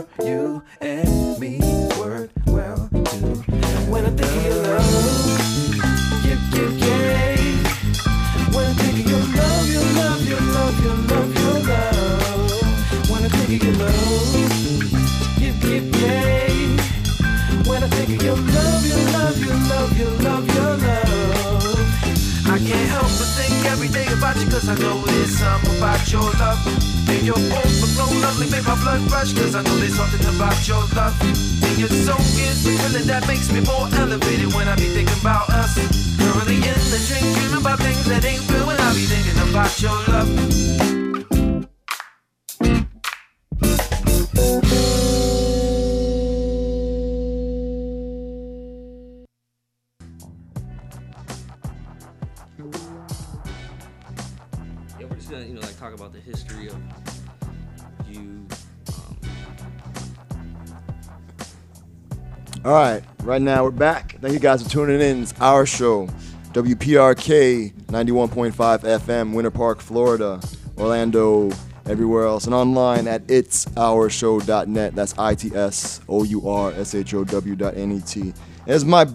[63.37, 64.17] right, now we're back.
[64.23, 65.25] Thank you guys for tuning in.
[65.25, 66.07] It's our show,
[66.53, 70.41] WPRK 91.5 FM, Winter Park, Florida,
[70.79, 71.51] Orlando,
[71.85, 74.95] everywhere else, and online at itsourshow.net.
[74.95, 78.33] That's I T S O U R S H O W dot N E T.
[78.67, 79.07] It's my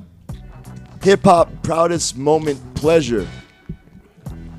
[1.02, 3.28] hip hop proudest moment pleasure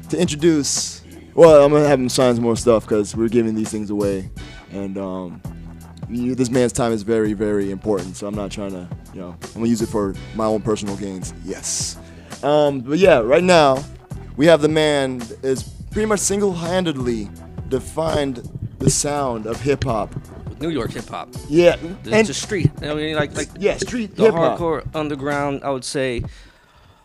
[0.08, 1.04] to introduce.
[1.34, 4.28] Well, I'm gonna have him sign some more stuff because we're giving these things away,
[4.72, 5.40] and um,
[6.12, 8.16] you, this man's time is very, very important.
[8.16, 10.96] So I'm not trying to, you know, I'm gonna use it for my own personal
[10.96, 11.32] gains.
[11.44, 11.96] Yes.
[12.42, 13.82] Um, but yeah, right now
[14.36, 17.28] we have the man is pretty much single-handedly
[17.68, 18.48] defined
[18.78, 20.14] the sound of hip hop.
[20.60, 21.28] New York hip hop.
[21.48, 22.70] Yeah, the, and- the street.
[22.82, 24.58] I mean, like like yeah, street the hip-hop.
[24.58, 25.64] hardcore underground.
[25.64, 26.22] I would say,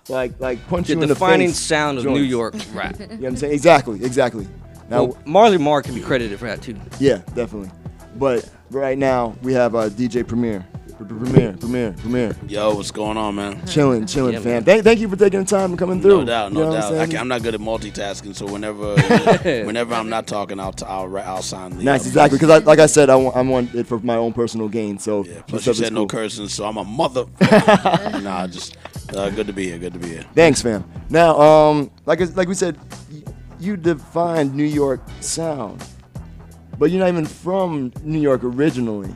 [0.09, 2.19] like like punch the you in the defining face sound of New.
[2.21, 2.95] York rap.
[2.99, 3.53] You know what I'm saying?
[3.53, 4.47] Exactly, exactly.
[4.89, 6.75] Now, Well, Marley Marl can be credited for that too.
[6.99, 7.71] yeah, definitely.
[8.15, 10.65] But right now we have uh, DJ Premier.
[10.97, 12.35] Premier, Premier, Premier.
[12.47, 13.63] Yo, what's going on, man?
[13.67, 14.63] Chilling, chilling, Yeah, fam.
[14.63, 16.21] Thank, thank you for taking the time and coming through.
[16.21, 16.93] No doubt, You no know doubt.
[16.95, 18.95] I'm can, I'm not good at multitasking, so whenever
[19.65, 21.83] whenever I'm not talking, I'll t- I'll, I'll sign the.
[21.83, 22.39] Nice, uh, exactly.
[22.39, 24.97] Because I, like I said, I want, I want it for my own personal gain.
[24.97, 27.25] So yeah, Plus, this you stuff is said no cursing, so I'm a mother.
[27.41, 28.75] nah, just
[29.15, 29.77] uh, good to be here.
[29.77, 30.25] Good to be here.
[30.33, 30.83] Thanks, fam.
[31.11, 32.75] Now, um, like like we said,
[33.59, 35.83] you defined New York sound,
[36.77, 39.13] but you're not even from New York originally.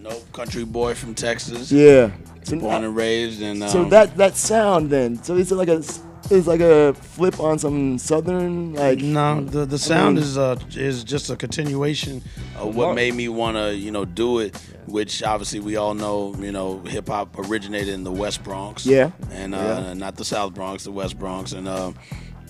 [0.00, 1.72] Nope, country boy from Texas.
[1.72, 2.10] Yeah.
[2.42, 5.82] So born and raised, and um, so that that sound then, so it's like a
[6.30, 8.98] it's like a flip on some southern like.
[8.98, 12.22] No, The the I sound mean- is uh is just a continuation
[12.58, 14.56] of what made me want to, you know, do it,
[14.86, 18.84] which obviously we all know, you know, hip hop originated in the West Bronx.
[18.84, 19.10] Yeah.
[19.30, 19.94] And uh, Yeah.
[19.94, 21.92] not the South Bronx, the West Bronx, and uh,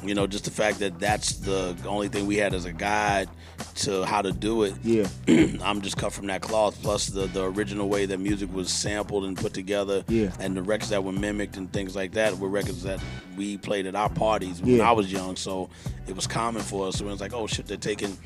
[0.09, 3.28] you know, just the fact that that's the only thing we had as a guide
[3.76, 4.74] to how to do it.
[4.82, 5.06] Yeah.
[5.62, 6.81] I'm just cut from that cloth.
[6.82, 10.05] Plus the the original way that music was sampled and put together.
[10.09, 10.32] Yeah.
[10.40, 13.01] And the records that were mimicked and things like that were records that
[13.36, 14.89] we played at our parties when Yeah.
[14.89, 15.36] I was young.
[15.36, 15.69] So
[16.06, 16.97] it was common for us.
[16.98, 18.16] So it was like, oh shit, they're taking,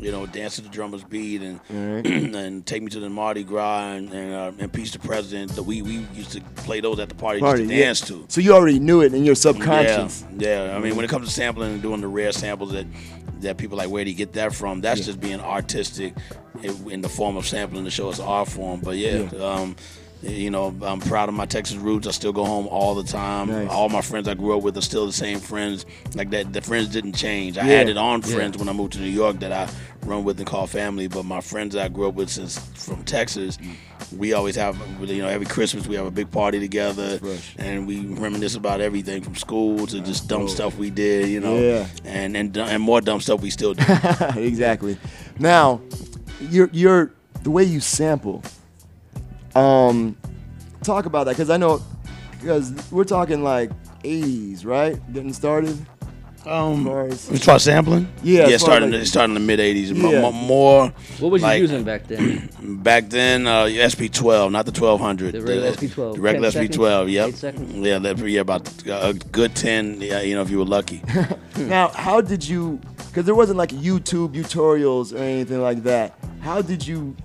[0.00, 1.60] you know, dance to the drummer's beat and
[2.34, 5.52] and take me to the Mardi Gras and and, uh, and Peace the President.
[5.56, 7.86] That we we used to play those at the party, Party, to yeah.
[7.86, 8.24] dance to.
[8.28, 10.24] So you already knew it in your subconscious.
[10.36, 10.76] Yeah, yeah.
[10.76, 12.86] I mean, when it comes to sampling and doing the rare samples that
[13.40, 14.80] that people like, where do you get that from?
[14.80, 16.14] That's just being artistic
[16.62, 18.80] in, in the form of sampling to show us art form.
[18.80, 19.76] But yeah, um,
[20.22, 22.06] you know, I'm proud of my Texas roots.
[22.06, 23.48] I still go home all the time.
[23.48, 23.68] Nice.
[23.70, 25.86] All my friends I grew up with are still the same friends.
[26.14, 27.58] Like that, the friends didn't change.
[27.58, 27.74] I Yeah.
[27.80, 28.34] added on Yeah.
[28.34, 29.68] friends when I moved to New York that I
[30.06, 31.06] run with and call family.
[31.08, 33.58] But my friends that I grew up with since from Texas,
[34.16, 37.20] we always have, you know, every Christmas we have a big party together,
[37.58, 41.56] and we reminisce about everything from school to just dumb stuff we did, you know,
[41.58, 41.86] Yeah.
[42.04, 43.84] and and and more dumb stuff we still do.
[44.36, 44.96] exactly.
[45.38, 45.80] Now,
[46.50, 47.12] you're you're
[47.42, 48.42] the way you sample.
[49.56, 50.16] Um,
[50.82, 51.82] talk about that because I know
[52.32, 53.70] because we're talking like
[54.02, 55.00] 80s, right?
[55.12, 55.76] Getting started.
[56.46, 58.06] Um, as, as far as sampling?
[58.22, 59.92] Yeah, yeah, as far starting as, it in the mid '80s.
[59.96, 60.20] Mo- Yeah.
[60.20, 60.92] mo- More.
[61.18, 62.48] What was you like- using back then?
[62.86, 65.32] Back then, uh, SP12, not the 1200.
[65.32, 66.14] The regular SP12.
[66.14, 67.10] The regular SP12.
[67.10, 67.28] Yep.
[67.28, 67.84] Eight?
[67.84, 70.00] Yeah, that, yeah, about a good 10.
[70.00, 71.02] Yeah, you know, if you were lucky.
[71.56, 72.78] Now, how did you?
[73.08, 76.16] Because there wasn't like YouTube tutorials or anything like that.
[76.42, 77.16] How did you?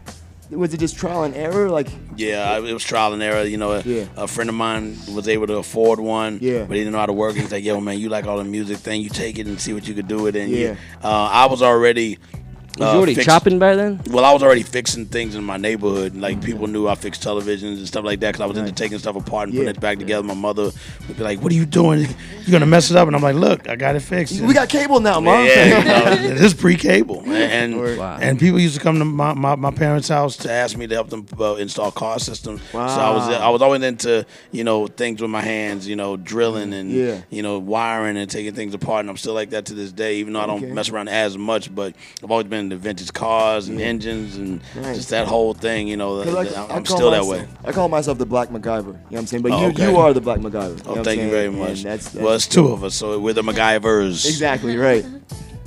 [0.51, 1.69] Was it just trial and error?
[1.69, 1.87] Like,
[2.17, 3.43] Yeah, it was trial and error.
[3.43, 6.65] You know, a, a friend of mine was able to afford one, Yeah.
[6.65, 7.41] but he didn't know how to work it.
[7.41, 9.01] He's like, "Yo, man, you like all the music thing?
[9.01, 10.57] You take it and see what you could do with it." And Yeah.
[10.71, 12.17] you- uh, I was already.
[12.77, 13.99] Was you already fix- chopping by then?
[14.09, 16.15] Well, I was already fixing things in my neighborhood.
[16.15, 18.97] Like people knew I fixed televisions and stuff like that because I was into taking
[18.97, 20.23] stuff apart and putting it back together.
[20.23, 20.71] My mother
[21.07, 21.99] would be like, "What are you doing?
[22.45, 24.39] You're gonna mess it up, and I'm like, look, I got it fixed.
[24.41, 25.45] we got cable now, mom.
[25.45, 27.99] Yeah, you know, it is pre-cable, and, and Word.
[27.99, 30.95] and people used to come to my, my, my parents' house to ask me to
[30.95, 32.61] help them uh, install car systems.
[32.71, 36.15] So I was I was always into you know things with my hands, you know,
[36.15, 37.21] drilling and Yeah.
[37.29, 39.01] you know wiring and taking things apart.
[39.01, 40.71] And I'm still like that to this day, even though I don't Okay.
[40.71, 41.73] mess around as much.
[41.73, 44.95] But I've always been into vintage cars and engines and Nice.
[44.95, 45.87] just that whole thing.
[45.89, 47.47] You know, 'Cause I- I'm call still that myself- way.
[47.65, 48.85] I call myself the Black MacGyver.
[48.85, 49.43] You know what I'm saying?
[49.43, 49.91] But Oh, you, okay.
[49.91, 50.77] you are the Black MacGyver.
[50.77, 51.31] You know Oh, I'm thank you saying?
[51.31, 51.83] very And much.
[51.83, 54.25] that's- well, that's it's two of us, so we're the MacGyvers.
[54.25, 55.05] Exactly right.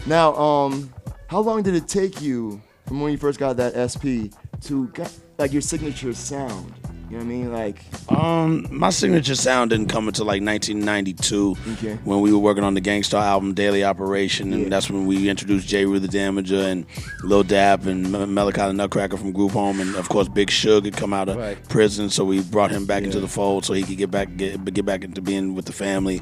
[0.06, 0.90] Now, um,
[1.26, 4.30] how long did it take you from when you first got that SP
[4.64, 6.72] to get like your signature sound?
[7.10, 7.52] You know what I mean?
[7.52, 11.98] Like, Um, my signature sound didn't come until like 1992 Okay.
[12.04, 15.28] when we were working on the Gang Starr album Daily Operation, and that's when we
[15.28, 16.86] introduced Jeru the Damaja and
[17.22, 20.96] Lil Dap and Melachi the Nutcracker from Group Home, and of course Big Shug had
[20.96, 23.98] come out of prison, so we brought him back into the fold so he could
[23.98, 26.20] get back get, get back into being with the family.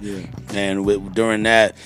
[0.53, 1.77] And with, during that.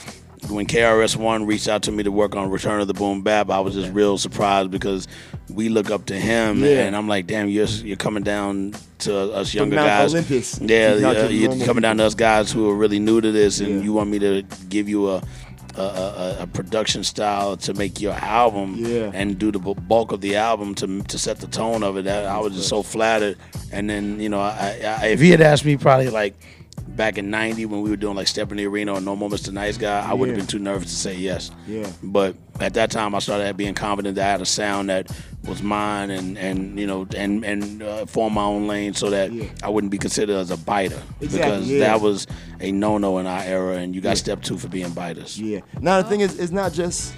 [0.48, 3.50] When KRS One reached out to me to work on Return of the Boom Bap,
[3.50, 5.08] I was just real surprised because
[5.50, 6.84] we look up to him, Yeah.
[6.84, 10.12] and I'm like, "Damn, you're you're coming down to us younger Mount guys.
[10.14, 10.60] Olympus.
[10.60, 12.98] Yeah, He's not yeah, to the you're coming down to us guys who are really
[12.98, 15.22] new to this, and you want me to give you a
[15.76, 19.10] a, a, a production style to make your album Yeah.
[19.12, 22.04] and do the bulk of the album to to set the tone of it.
[22.04, 23.36] That I was just so flattered.
[23.72, 26.34] And then you know, I, I, if he had asked me probably like
[26.97, 29.28] back in '90 when we were doing like Step in the Arena or No More
[29.28, 29.52] Mr.
[29.52, 30.43] Nice Guy, I would have Yeah.
[30.43, 31.51] been too nervous to say yes.
[31.68, 31.86] Yeah.
[32.02, 35.10] But at that time, I started being confident that I had a sound that
[35.47, 39.31] was mine, and and you know, and and uh, form my own lane so that
[39.62, 41.78] I wouldn't be considered as a biter Exactly, because yeah.
[41.81, 42.27] that was
[42.60, 44.14] a no-no in our era, and you got Yeah.
[44.14, 45.39] step two for being biters.
[45.40, 45.60] Yeah.
[45.81, 47.12] Now the thing is, it's not just.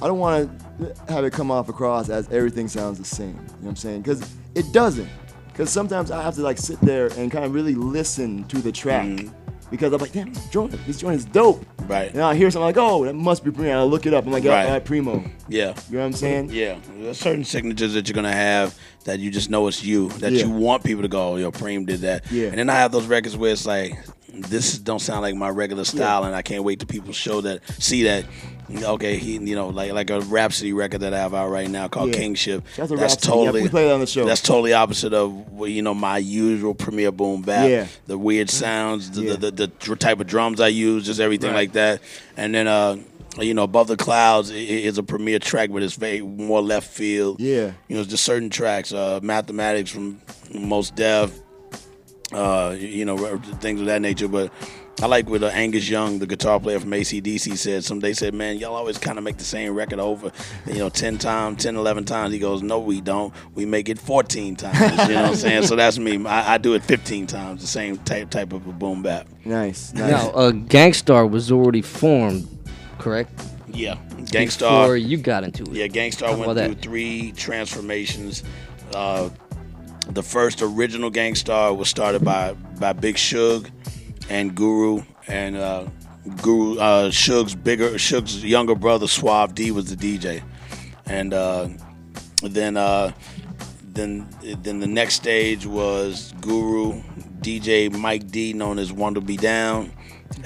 [0.00, 3.28] I don't want to have it come off across as everything sounds the same.
[3.28, 4.00] You know what I'm saying?
[4.02, 4.20] Because
[4.56, 5.08] it doesn't.
[5.52, 8.72] Because sometimes I have to like sit there and kind of really listen to the
[8.72, 9.26] track.
[9.70, 11.64] Because I'm like, damn, this joint, this joint is dope.
[11.64, 11.86] Mm-hmm.
[11.90, 12.12] Right.
[12.12, 13.80] And I hear something like, oh, that must be Primo.
[13.80, 14.26] I look it up.
[14.26, 14.84] I'm like, yeah, right.
[14.84, 15.24] Primo.
[15.48, 15.74] Yeah.
[15.88, 16.50] You know what I'm saying?
[16.52, 16.78] Yeah.
[16.96, 20.10] There's certain signatures that you're gonna have that you just know it's you.
[20.10, 20.44] That Yeah.
[20.44, 22.30] you want people to go, yo, Preem did that.
[22.30, 22.48] Yeah.
[22.48, 23.94] And then I have those records where it's like,
[24.34, 27.60] this don't sound like my regular style, and I can't wait to people show that,
[27.82, 28.24] see that.
[28.70, 31.88] Okay, he, you know, like like a Rapsody record that I have out right now
[31.88, 32.20] called Yeah.
[32.20, 32.62] Kingship.
[32.78, 33.26] Out That's Rapsody.
[33.28, 34.24] Yeah, totally we played on the show.
[34.24, 37.68] That's totally opposite of you know my usual Premier Boom Bap.
[37.68, 37.86] Yeah.
[38.06, 39.36] The weird sounds, the, Yeah.
[39.36, 41.56] the, the, the type of drums I use, just everything Right.
[41.56, 42.00] like that.
[42.36, 42.96] And then uh,
[43.38, 47.40] you know, above the clouds is a premier track, but it's very more left field.
[47.40, 47.72] Yeah.
[47.88, 50.20] You know, just certain tracks, uh, mathematics from
[50.54, 51.32] Mos Def,
[52.32, 54.28] uh, you know, things of that nature.
[54.28, 54.52] But
[55.00, 57.82] I like what uh, Angus Young, the guitar player from ACDC, said.
[57.84, 60.30] Some they said, man, y'all always kind of make the same record over,
[60.66, 62.32] you know, 10 times, 10, 11 times.
[62.32, 63.32] He goes, no, we don't.
[63.54, 64.78] We make it 14 times.
[64.78, 65.64] You know what I'm saying?
[65.64, 66.24] So that's me.
[66.26, 69.26] I, I do it 15 times, the same type, type of a boom bap.
[69.44, 69.92] Nice.
[69.94, 72.46] Now, uh, Gang Starr was already formed,
[72.98, 73.32] correct?
[73.68, 73.96] Yeah.
[74.30, 74.82] Gang Starr.
[74.82, 75.72] Before you got into it.
[75.72, 76.82] Yeah, Gang Starr went through that.
[76.82, 78.44] three transformations.
[78.94, 79.30] Uh,
[80.10, 83.70] the first original Gang Starr was started by by Big Shug
[84.32, 85.86] and Guru, and uh,
[86.40, 90.42] Guru uh, Shug's bigger Shug's younger brother Suave D was the DJ,
[91.04, 91.68] and uh,
[92.42, 93.12] then uh,
[93.82, 97.02] then then the next stage was Guru,
[97.42, 99.92] DJ Mike D, known as Wonder Be Down,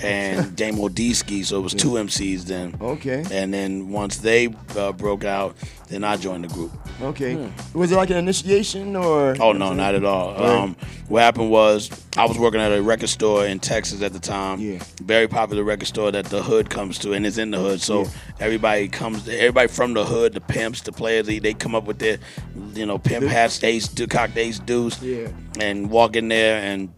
[0.03, 1.45] and Damo Deski.
[1.45, 2.75] So it was two MCs then.
[2.81, 3.25] Okay.
[3.31, 5.57] And then once they uh, broke out,
[5.89, 6.73] then I joined the group.
[7.01, 7.51] Okay.
[7.75, 9.37] Was it like an initiation or?
[9.41, 10.33] Oh no, not at all.
[10.35, 10.43] Right.
[10.63, 10.77] Um,
[11.09, 14.59] what happened was I was working at a record store in Texas at the time.
[14.61, 14.83] Yeah.
[15.03, 17.81] Very popular record store that the hood comes to, and it's in the hood.
[17.81, 18.09] So Yeah.
[18.41, 21.99] everybody comes, everybody from the hood, the pimps, the players, they, they come up with
[21.99, 22.19] their,
[22.75, 25.29] you know, pimp hats, ace, do cocked ace deuce, Yeah.
[25.61, 26.89] and walk in there and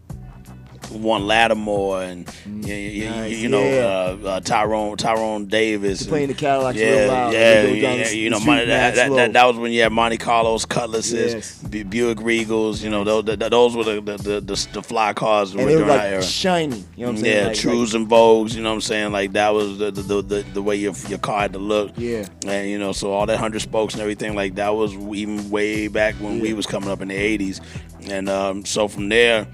[0.91, 3.15] one Lattimore and you, you, Mm.
[3.15, 3.79] Nice, you know yeah.
[4.25, 7.33] uh, uh, Tyrone Tyrone Davis They're playing the Cadillacs yeah real loud.
[7.33, 10.65] yeah down yeah you know that, that, that, that was when you had Monte Carlos
[10.65, 11.57] Cutlasses Yes.
[11.63, 15.13] Bu- Buick Regals you know those, th- those were the the, the, the, the fly
[15.13, 16.77] cars And during like era shiny.
[16.95, 17.37] You know what I'm saying?
[17.41, 19.11] yeah, Like- Trues and Vogues, you know what I'm saying?
[19.11, 21.91] Like that was the the, the, the way your your car had to look.
[21.97, 22.25] Yeah.
[22.45, 25.87] And you know, so all that hundred spokes and everything like that was even way
[25.87, 27.61] back when we was coming up in the eighties.
[28.09, 29.47] And um, so from there,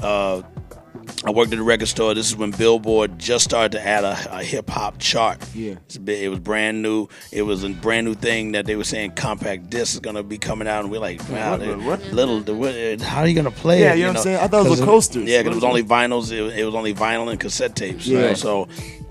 [0.00, 0.42] uh,
[1.24, 2.14] I worked at a record store.
[2.14, 5.38] This is when Billboard just started to add a, a hip hop chart.
[5.54, 5.74] Yeah.
[5.86, 7.08] It's a bit- It was brand new.
[7.30, 10.36] It was a brand new thing that they were saying compact disc is gonna be
[10.38, 12.02] coming out, and we're like, wow, What- they- what?
[12.12, 12.40] little.
[12.40, 13.98] the- what- How are you gonna play Yeah, it?
[13.98, 14.38] you know what I'm saying?
[14.38, 15.28] I thought it was 'Cause coasters.
[15.28, 16.32] Yeah, 'cause What it was only vinyls.
[16.32, 18.06] It, it was only vinyl and cassette tapes.
[18.06, 18.28] you Yeah.
[18.28, 18.68] know, So,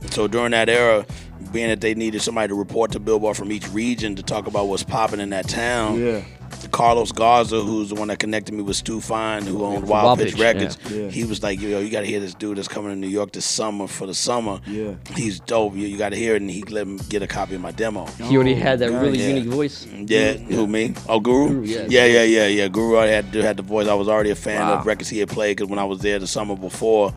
[0.09, 1.05] so during that era,
[1.51, 4.67] being that they needed somebody to report to Billboard from each region to talk about
[4.67, 5.99] what's popping in that town.
[5.99, 6.23] Yeah.
[6.71, 10.19] Carlos Garza, who's the one that connected me with Stu Fine, who owned Wild, Wild
[10.19, 10.77] Pitch Pitch, Records.
[10.89, 10.97] yeah.
[11.05, 11.09] Yeah.
[11.09, 13.31] He was like, yo, you got to hear this dude that's coming to New York
[13.31, 14.59] this summer for the summer.
[14.67, 14.95] Yeah.
[15.15, 15.75] He's dope.
[15.75, 17.71] You, you got to hear it, and he let me get a copy of my
[17.71, 18.05] demo.
[18.23, 19.27] He already had that oh, really Yeah.
[19.29, 19.87] unique voice.
[19.87, 20.93] Yeah, who me?
[21.09, 21.47] Oh, Guru.
[21.49, 21.85] Guru, yeah.
[21.89, 22.67] yeah, yeah, yeah, yeah.
[22.67, 23.87] Guru already had had the voice.
[23.87, 24.79] I was already a fan Wow.
[24.79, 27.13] of records he had played because when I was there the summer before,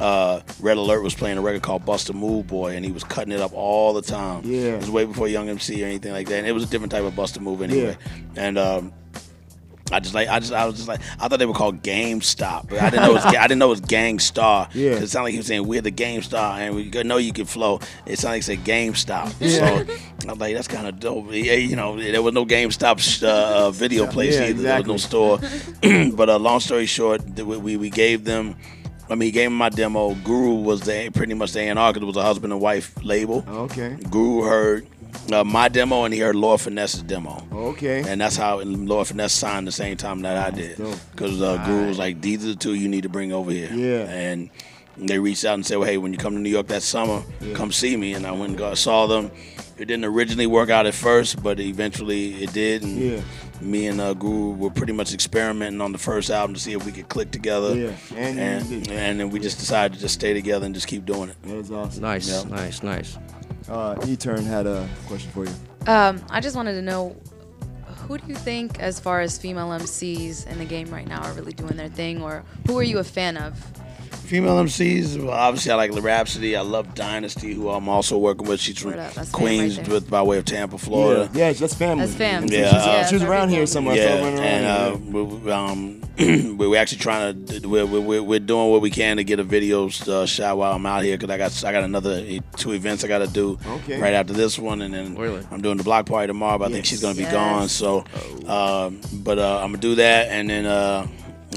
[0.00, 3.32] uh, Red Alert was playing a record called Buster Move Boy, and he was cutting
[3.32, 4.42] it up all the time.
[4.44, 4.74] Yeah.
[4.74, 6.92] it was way before Young MC or anything like that, and it was a different
[6.92, 7.96] type of Buster Move anyway.
[8.36, 8.92] And um,
[9.92, 12.70] I just like I just I was just like I thought they were called GameStop,
[12.70, 14.68] but I didn't know it was, I didn't know it was Gang Starr.
[14.74, 14.92] Yeah.
[14.92, 17.80] it sounded like he was saying we're the GameStar, and we know you can flow.
[18.06, 19.34] It sounded like it said GameStop.
[19.40, 19.84] Yeah.
[20.24, 21.26] So I'm like, that's kind of dope.
[21.32, 24.62] Yeah, you know, there was no GameStop uh, uh, video place Yeah, either.
[24.62, 25.38] There was no store.
[26.16, 28.56] but uh, long story short, we we gave them.
[29.10, 30.14] I mean, he gave me my demo.
[30.14, 33.44] Guru was the pretty much the A&R because it was a husband and wife label.
[33.48, 33.96] Okay.
[34.10, 34.86] Guru heard
[35.32, 37.46] uh, my demo and he heard Lord Finesse's demo.
[37.52, 38.02] Okay.
[38.06, 40.76] And that's how Lord Finesse signed the same time that I did.
[40.76, 43.70] Because uh, Guru was like, these are the two you need to bring over here.
[43.72, 44.08] Yeah.
[44.08, 44.50] And
[44.96, 47.22] they reached out and said, well, hey, when you come to New York that summer,
[47.40, 47.54] Yeah.
[47.54, 48.14] come see me.
[48.14, 49.30] And I went and got, saw them.
[49.78, 52.82] It didn't originally work out at first, but eventually it did.
[52.82, 53.20] And Yeah.
[53.62, 56.84] Me and uh, Guru were pretty much experimenting on the first album to see if
[56.84, 57.74] we could click together.
[57.74, 57.92] Yeah.
[58.16, 61.30] And And, and then we just decided to just stay together and just keep doing
[61.30, 61.42] it.
[61.42, 62.02] That was awesome.
[62.02, 62.42] Nice, Yeah.
[62.48, 63.18] nice, nice.
[63.68, 65.52] Uh, E-Turn had a question for you.
[65.86, 67.16] Um, I just wanted to know
[68.08, 71.32] who do you think, as far as female MCs in the game right now, are
[71.34, 73.54] really doing their thing, or who are you a fan of?
[74.32, 76.56] Female MCs, well, obviously I like Rapsody.
[76.56, 78.60] I love Dynasty, who I'm also working with.
[78.60, 81.28] She's from up, Queens, right with by way of Tampa, Florida.
[81.34, 82.06] Yeah, yeah, that's family.
[82.06, 82.46] That's fam.
[82.46, 83.94] Yeah, she's, uh, she was around here somewhere.
[83.94, 88.38] Yeah, her and uh, we, we, um, we- we're actually trying to we're, we're, we're
[88.40, 91.28] doing what we can to get a video uh, shot while I'm out here because
[91.28, 94.00] I got I got another uh, two events I got to do Okay.
[94.00, 95.46] right after this one, and then Really?
[95.50, 96.56] I'm doing the block party tomorrow.
[96.56, 97.32] But I think she's gonna be Yes.
[97.32, 97.68] gone.
[97.68, 97.98] So,
[98.46, 101.06] um, but uh, I'm gonna do that, and then uh,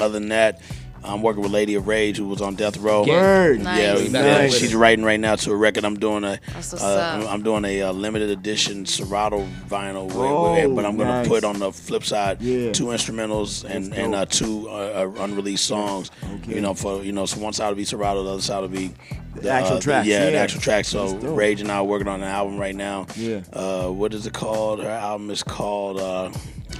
[0.02, 0.60] other than that.
[1.06, 3.06] I'm working with Lady of Rage, who was on Death Row.
[3.06, 3.62] Word.
[3.62, 3.80] Nice.
[3.80, 4.14] Yeah, Nice.
[4.14, 5.86] yeah, she's writing right now to a record.
[5.86, 7.20] I'm doing a, That's what's uh, up.
[7.20, 11.10] I'm- I'm doing a uh, limited edition Serato vinyl, where, Oh, where- but I'm gonna
[11.22, 11.28] nice.
[11.28, 12.72] put on the flip side Yeah.
[12.72, 14.74] two instrumentals and and uh, two uh,
[15.18, 16.12] uh, unreleased songs.
[16.42, 16.56] Okay.
[16.56, 18.68] You know, for you know, so one side will be Serato, the other side will
[18.70, 18.92] be
[19.36, 20.88] The actual tracks, yeah, the actual tracks.
[20.88, 23.08] So Rage and I are working on an album right now.
[23.16, 23.42] Yeah.
[23.54, 24.82] Uh, what is it called?
[24.84, 26.00] Her album is called.
[26.00, 26.32] Uh,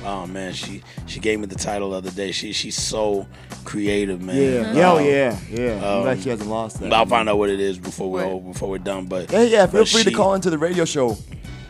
[0.06, 2.32] oh man, she she gave me the title the other day.
[2.32, 3.28] She she's so
[3.66, 4.36] creative, man.
[4.38, 4.74] Yeah.
[4.74, 5.76] Yeah, oh, Um, yeah, yeah.
[5.78, 6.90] I'm um, glad she hasn't lost that.
[6.90, 8.54] but I'll find out what it is before we're Word.
[8.54, 9.06] before we're done.
[9.06, 9.66] But Yeah, yeah.
[9.68, 11.18] Feel but free to call into the radio show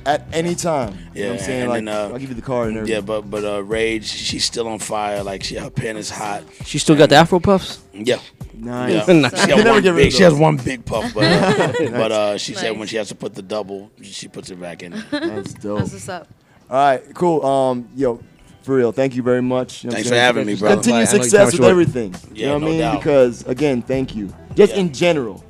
[0.06, 0.94] at any time.
[0.94, 1.62] You know Yeah, what I'm saying?
[1.62, 2.96] and Like, then, uh, I'll give you the card and everything.
[2.96, 5.24] Yeah, but but uh, Rage, she's still on fire.
[5.24, 6.44] Like she, her pen is hot.
[6.64, 7.80] She still got the Afro puffs.
[7.94, 8.20] Yeah.
[8.58, 9.08] Nice.
[9.08, 9.14] Yeah.
[9.22, 9.42] Nice.
[9.42, 12.78] She, got one big, she has one big puff, but uh, but uh, she said
[12.78, 14.92] when she has to put the double, she puts it back in.
[15.12, 15.80] That's dope.
[15.80, 16.28] That's what's up.
[16.70, 17.46] All right, cool.
[17.46, 18.22] Um, yo,
[18.64, 19.84] for real, thank you very much.
[19.84, 20.76] You know Thanks for having me, brother.
[20.78, 21.72] Continue I know your success time's with short.
[21.72, 22.14] everything.
[22.34, 22.80] you Yeah, know what no mean?
[22.80, 22.98] doubt.
[23.00, 24.34] Because again, thank you.
[24.56, 24.80] Just Yeah.
[24.80, 25.44] in general.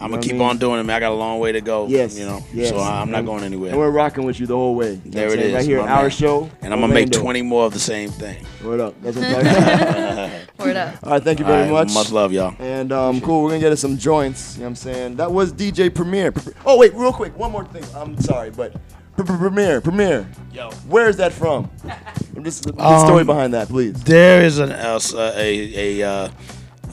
[0.00, 0.42] I'm gonna keep I mean?
[0.48, 0.94] on doing it, man.
[0.94, 1.88] I got a long way to go.
[1.88, 2.16] Yes.
[2.16, 2.40] you know.
[2.54, 2.68] yes.
[2.68, 3.70] So I'm not going anywhere.
[3.70, 4.92] And we're rocking with you the whole way.
[4.92, 5.48] You there what I'm it saying?
[5.48, 6.10] is, Right here, our man.
[6.10, 6.50] show.
[6.62, 8.44] and I'm gonna make 20 more of the same thing.
[8.62, 8.94] Word up.
[9.02, 10.07] That's what I'm talking about.
[10.58, 10.96] Word up.
[11.02, 11.94] All right, thank you very right, much.
[11.94, 12.54] Much love, y'all.
[12.58, 14.54] And um, cool, we're gonna get us some joints.
[14.56, 15.16] You know what I'm saying?
[15.16, 16.32] That was DJ Premier.
[16.66, 17.84] Oh wait, real quick, one more thing.
[17.94, 18.74] I'm sorry, but
[19.16, 20.28] Premier, Premier.
[20.52, 20.70] Yo.
[20.88, 21.70] Where is that from?
[22.36, 23.94] I'm just the Um, story behind that, please.
[24.04, 26.28] There is an else uh, a a uh,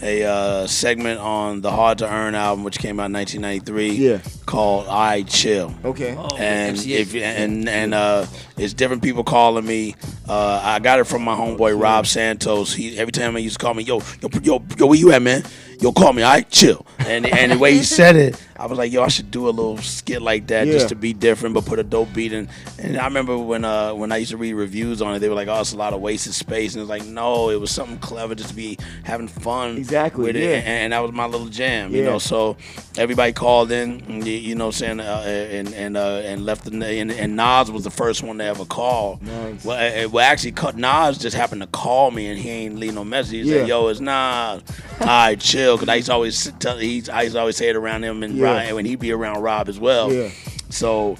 [0.02, 3.90] a uh, segment on the Hard to Earn album, which came out in 1993.
[3.92, 4.20] Yeah.
[4.46, 5.74] Called I Chill.
[5.84, 6.18] Okay.
[6.38, 7.00] and MCA.
[7.00, 8.26] if and and uh,
[8.58, 9.96] it's different people calling me.
[10.28, 12.74] Uh, I got it from my homeboy Rob Santos.
[12.74, 15.22] He every time he used to call me, yo, yo, yo, yo, where you at,
[15.22, 15.44] man?
[15.82, 16.24] Yo, call me.
[16.24, 16.86] I chill.
[17.00, 19.52] And and the way he said it, I was like, yo, I should do a
[19.52, 20.74] little skit like that Yeah.
[20.74, 22.48] just to be different, but put a dope beat in.
[22.80, 25.36] And I remember when uh when I used to read reviews on it, they were
[25.36, 27.98] like, oh, it's a lot of wasted space, and it's like, no, it was something
[28.00, 30.56] clever, just to be having fun Exactly, with it, yeah.
[30.58, 32.18] and, and that was my little jam, you know.
[32.20, 32.56] So
[32.98, 37.36] everybody called in, you- know, saying, uh, and and uh, and left the and, and
[37.36, 39.20] Nas was the first one to ever call.
[39.22, 39.66] Nice.
[39.66, 42.94] Well, uh, well, actually, cut Nas just happened to call me, and he ain't leave
[42.96, 43.32] no message.
[43.32, 43.60] He Yeah.
[43.60, 44.62] said, "Yo, it's Nas.
[45.02, 47.70] All right, chill." Because I used to always tell, he, I used to always say
[47.70, 48.46] it around him and Yeah.
[48.46, 50.12] Ryan when he'd be around Rob as well.
[50.14, 50.30] Yeah.
[50.70, 51.18] So.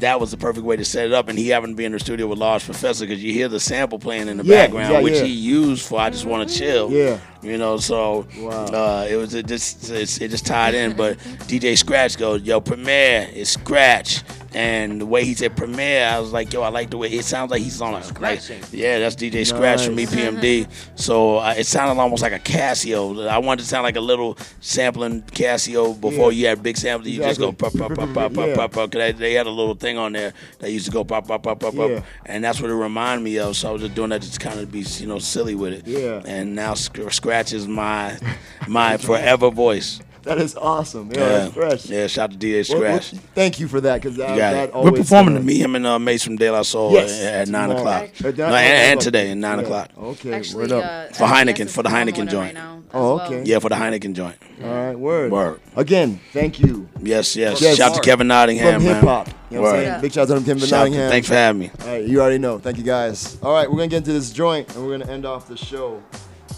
[0.00, 1.92] That was the perfect way to set it up, and he happened to be in
[1.92, 4.92] the studio with Large Professor because you hear the sample playing in the Yeah, background,
[4.92, 5.22] yeah, which yeah.
[5.24, 7.18] he used for "I Just Want to Chill." Yeah.
[7.46, 10.96] You know, so uh, it was it just it's, it just tied in.
[10.96, 11.18] But
[11.48, 14.22] DJ Scratch goes, "Yo, Premier is Scratch,"
[14.54, 17.24] and the way he said Premier, I was like, "Yo, I like the way it
[17.24, 18.40] sounds like he's on a like,
[18.72, 20.12] yeah, that's DJ Scratch from Nice.
[20.14, 23.28] EPMD." So uh, it sounded almost like a Casio.
[23.28, 26.38] I wanted to sound like a little sampling Casio before Yeah.
[26.38, 27.08] you had big samples.
[27.08, 27.78] You just go Exactly.
[27.80, 28.54] pop pop pop pop pop Yeah.
[28.56, 28.90] pop pop.
[28.90, 31.42] 'Cause they, they had a little thing on there that used to go pop pop
[31.42, 33.56] pop pop pop, and that's what it reminded me of.
[33.56, 35.86] So I was just doing that just kind of be you know silly with it.
[35.86, 36.22] Yeah.
[36.26, 37.20] And now Scratch
[37.52, 38.16] is my
[38.68, 40.00] my forever voice.
[40.22, 41.12] That is awesome.
[41.12, 41.86] Yeah, Yeah, that's fresh.
[41.86, 42.06] yeah.
[42.08, 43.22] Shout out to DA Well, well, Scratch.
[43.32, 45.86] thank you for that because that, that always We're performing uh, to me, him and
[45.86, 48.06] uh, Mace from De La Soul Yes, at, at nine tomorrow.
[48.06, 48.26] o'clock.
[48.26, 49.64] At No, and, and today at nine Yeah.
[49.64, 49.90] o'clock.
[49.96, 50.84] Okay, Actually, word up.
[51.12, 52.34] uh, For Heineken, for the Heineken joint.
[52.34, 53.26] right now as Oh, well.
[53.26, 53.42] okay.
[53.44, 54.34] Yeah, for the Heineken joint.
[54.64, 55.30] All right, word.
[55.30, 55.60] Word.
[55.76, 56.88] Again, thank you.
[57.00, 57.60] Yes, yes.
[57.60, 57.76] Yes.
[57.76, 58.94] Shout out to Kevin Nottingham, From man.
[58.96, 59.28] hip hop.
[59.28, 59.84] You know what I'm Word.
[59.86, 60.00] saying?
[60.00, 61.10] Big shout out to Kevin Shout out to- Nottingham.
[61.12, 61.70] Thanks for having me.
[61.82, 62.58] All right, you already know.
[62.58, 63.38] Thank you guys.
[63.44, 66.02] All right, we're gonna get into this joint and we're gonna end off the show.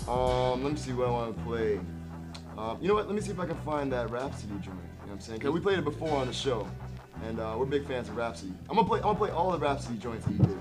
[0.08, 1.80] Um, let me see what I want to play.
[2.56, 3.06] Um, you know what?
[3.06, 4.66] Let me see if I can find that Rapsody joint.
[4.66, 5.40] You know what I'm saying?
[5.40, 6.66] Cause we played it before on the show,
[7.26, 8.54] and uh, we're big fans of Rapsody.
[8.70, 9.00] I'm gonna play.
[9.00, 10.58] I'm gonna play all the Rapsody joints that you did.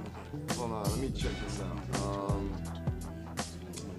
[0.57, 2.03] Hold on, let me check this out.
[2.03, 2.52] Um,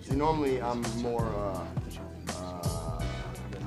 [0.03, 1.65] see, normally I'm more uh,
[2.37, 3.03] uh,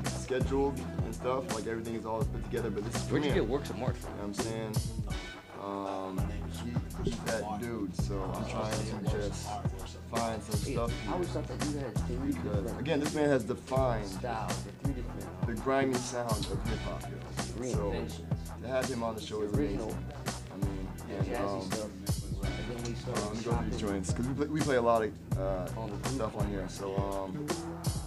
[0.05, 1.53] scheduled and stuff.
[1.55, 3.95] Like everything is all put together, but this is Where'd you get Works of March
[3.95, 4.11] from?
[4.11, 4.75] You know what I'm saying?
[5.63, 6.31] Um,
[7.03, 9.47] he, he's that dude, so I'm trying to just
[10.11, 11.41] find some stuff I always here.
[11.41, 15.53] thought that you had three different again, this man has defined styles, three different the
[15.61, 17.03] grimy sound of hip hop.
[17.63, 17.95] So
[18.61, 19.79] to have him on the show is amazing.
[19.81, 21.69] I mean, and, um,
[22.41, 25.67] let go through these joints because we play, we play a lot of uh,
[26.05, 26.65] stuff on here.
[26.69, 27.47] So, um,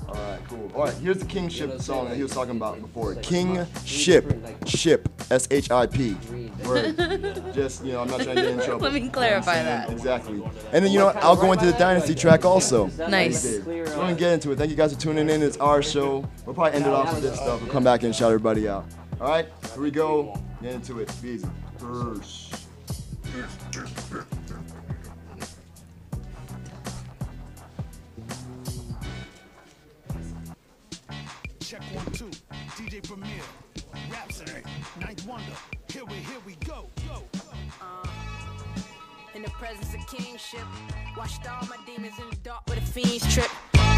[0.09, 0.71] all right, cool.
[0.75, 3.15] All right, here's the Kingship song that he was talking about before.
[3.17, 4.25] King Ship,
[4.67, 6.17] ship, S H I P.
[6.65, 6.97] Word.
[7.55, 8.83] Just you know, I'm not trying to get in trouble.
[8.83, 9.93] Let me clarify You know what I'm that.
[9.93, 10.43] Exactly.
[10.73, 11.17] And then you know what?
[11.17, 12.87] I'll go into the Dynasty track also.
[13.09, 13.45] Nice.
[13.45, 13.67] We did.
[13.67, 14.59] We're gonna get into it.
[14.59, 15.43] Thank you guys for tuning in.
[15.43, 16.29] It's our show.
[16.45, 17.61] We'll probably end it off with this stuff.
[17.61, 18.87] We'll come back and shout everybody out.
[19.21, 20.41] All right, here we go.
[20.63, 21.13] Get into it.
[21.23, 21.49] Be easy.
[21.79, 22.67] First.
[31.61, 32.31] Check one, two.
[32.77, 33.64] DJ Premier.
[34.15, 34.63] Rapsody.
[35.01, 35.45] Ninth Wonder.
[35.93, 36.87] Here we, here we go.
[37.09, 37.23] Go.
[37.81, 38.07] Uh,
[39.35, 40.61] in the presence of kingship,
[41.17, 43.51] watched all my demons in the dark with a fiend's trip.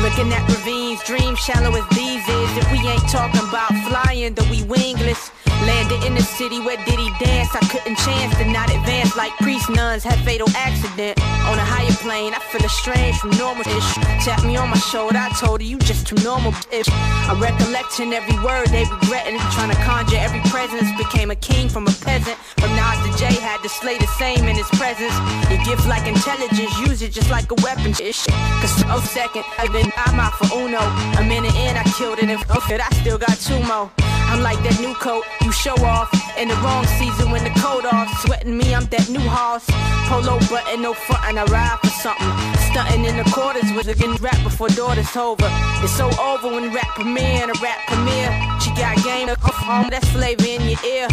[0.03, 2.57] Looking at ravines, dreams shallow as these is.
[2.57, 5.31] If we ain't talking about flying, though we wingless.
[5.65, 7.49] Landed in the city where did he dance?
[7.55, 11.19] I couldn't chance to not advance like priest nuns had fatal accident.
[11.49, 13.95] On a higher plane, I feel estranged from normal ish.
[14.23, 16.87] Tap me on my shoulder, I told her you just too normal ish.
[17.27, 19.39] I'm recollecting every word they regretting.
[19.57, 20.87] Trying to conjure every presence.
[20.99, 22.37] Became a king from a peasant.
[22.61, 25.15] From Nas to Jay, had to slay the same in his presence.
[25.49, 27.91] Your gift like intelligence, use it just like a weapon.
[27.97, 28.27] Ish.
[28.61, 30.81] Cause oh second, I've been I'm out for Uno.
[31.19, 33.91] A minute in, I killed it, and oh, it, I still got two more.
[34.27, 37.87] I'm like that new coat you show off in the wrong season when the coat
[37.87, 38.11] off.
[38.27, 39.65] Sweating me, I'm that new house.
[40.11, 42.33] Polo button, no front, and I ride for something.
[42.71, 45.47] Stunting in the quarters with again rap before daughter's over.
[45.83, 48.35] It's so over when rap premiere and a rap premiere.
[48.61, 51.09] She got game of home, that's flavor in your ear.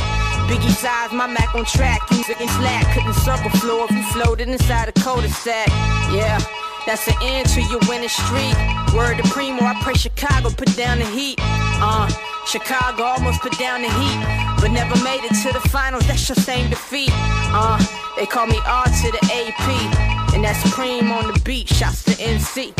[0.50, 2.02] Biggie size, my Mac on track.
[2.12, 5.70] Music and slack, couldn't circle floor if you floated inside a cul-de-sac.
[6.12, 6.42] Yeah.
[6.86, 8.56] That's the end to your winning streak.
[8.94, 11.40] Word to Primo, I pray Chicago put down the heat.
[11.42, 12.10] Uh,
[12.46, 14.20] Chicago almost put down the heat,
[14.60, 16.06] but never made it to the finals.
[16.08, 17.10] That's your same defeat.
[17.14, 17.80] Uh,
[18.18, 21.70] they call me R to the AP, and that's Supreme on the beat.
[21.70, 22.74] Shots to NC.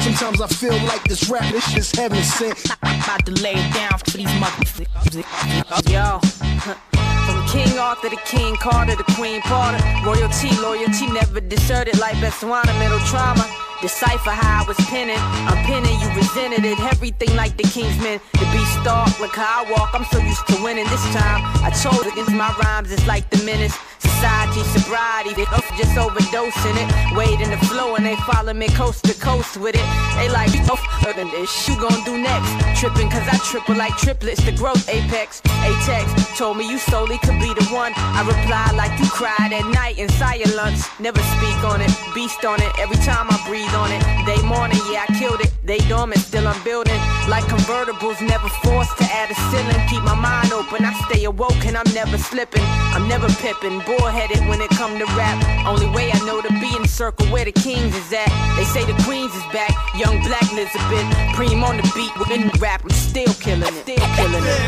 [0.00, 2.64] Sometimes I feel like this rap, this shit's heaven sent.
[2.82, 5.90] About to lay it down for these motherfuckers.
[5.90, 7.07] Yo.
[7.50, 9.80] King Arthur the King Carter the Queen Porter.
[10.04, 13.46] Royalty, loyalty never deserted like Botswana, middle trauma.
[13.80, 15.16] Decipher how I was pinning.
[15.48, 16.78] I'm pinning, you resented it.
[16.92, 18.20] Everything like the Kingsmen.
[18.32, 19.94] The beast stalk, look how I walk.
[19.94, 21.40] I'm so used to winning this time.
[21.64, 23.76] I told against my rhymes, it's like the menace.
[23.98, 27.16] Society, sobriety, they up just overdosing it.
[27.16, 29.88] Wade in the flow and they follow me coast to coast with it.
[30.16, 30.78] They like, oh,
[31.14, 32.80] this, you gon' do next?
[32.80, 35.40] Tripping cause I triple like triplets, the growth apex.
[35.44, 37.92] A-Tex told me you solely could be the one.
[37.96, 40.86] I reply like you cried at night in silence.
[41.00, 42.72] Never speak on it, beast on it.
[42.78, 45.52] Every time I breathe on it, they morning, yeah, I killed it.
[45.64, 46.98] They dormant, still I'm building.
[47.28, 49.80] Like convertibles, never forced to add a ceiling.
[49.88, 52.64] Keep my mind open, I stay awoke and I'm never slipping.
[52.94, 55.38] I'm never pipping, bullheaded when it come to rap.
[55.66, 58.28] Only way I know to be in the circle where the kings is at.
[58.56, 61.08] They say the queens is back, young black Elizabeth.
[61.34, 63.82] Preem on the beat, within the rap, I'm still killing it.
[63.88, 64.60] Still killing it.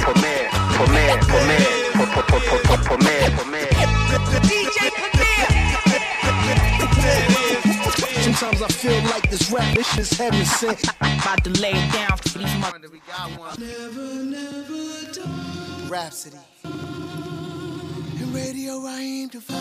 [0.00, 3.68] Premier, premier, premier, premier, premier, premier.
[4.48, 5.12] DJ Premier.
[8.82, 10.82] feel like this rap is heaven sent.
[11.00, 12.88] About to lay it down for these mother.
[13.58, 15.88] Never, never die.
[15.88, 16.38] Rapsody.
[18.32, 19.60] And radio Raheem DeVaughn.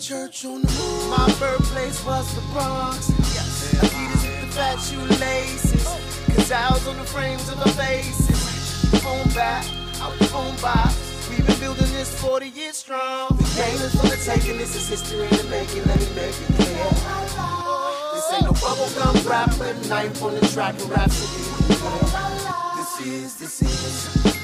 [0.00, 1.10] Church on the moon.
[1.10, 3.10] My birthplace was the Bronx.
[3.34, 3.74] Yes.
[3.74, 5.84] Adidas with the fat shoelaces.
[6.34, 9.00] Gazelles on the frames of our faces.
[9.02, 9.64] Phone back,
[10.00, 10.96] out the phone box.
[11.28, 13.36] We've been building this 40 years strong.
[13.36, 16.34] The game is for the taking, this is history in the making, let me make
[16.34, 16.88] it clear.
[18.14, 21.44] This ain't no bubblegum rap, but knife on the track of Rapsody.
[22.76, 23.34] This is.
[23.36, 24.37] This is.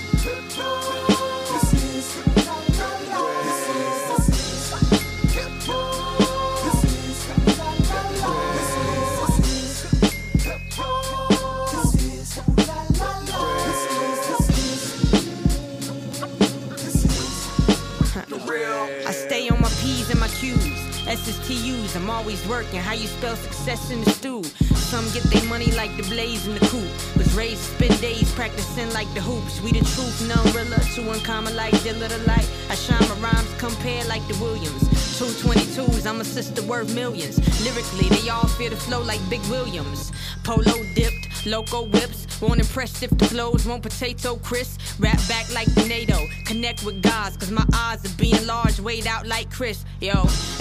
[20.45, 20.84] Q's.
[21.15, 22.81] SSTUs, I'm always working.
[22.81, 24.43] How you spell success in the stew?
[24.75, 26.91] Some get their money like the blaze in the coop.
[27.17, 29.61] Was raised spend days practicing like the hoops.
[29.61, 30.83] We the truth, none realer.
[30.95, 32.51] Too uncommon like Dilla the light.
[32.69, 34.83] I shine my rhymes compared like the Williams.
[35.15, 37.39] 222s, I'm a sister worth millions.
[37.65, 40.11] Lyrically, they all fear the flow like Big Williams.
[40.43, 42.27] Polo dipped, loco whips.
[42.41, 44.81] Won't impress if the flows won't potato crisp.
[44.99, 46.19] Rap back like the NATO.
[46.45, 49.85] Connect with gods, cause my odds of being large weighed out like Chris.
[50.01, 50.13] Yo,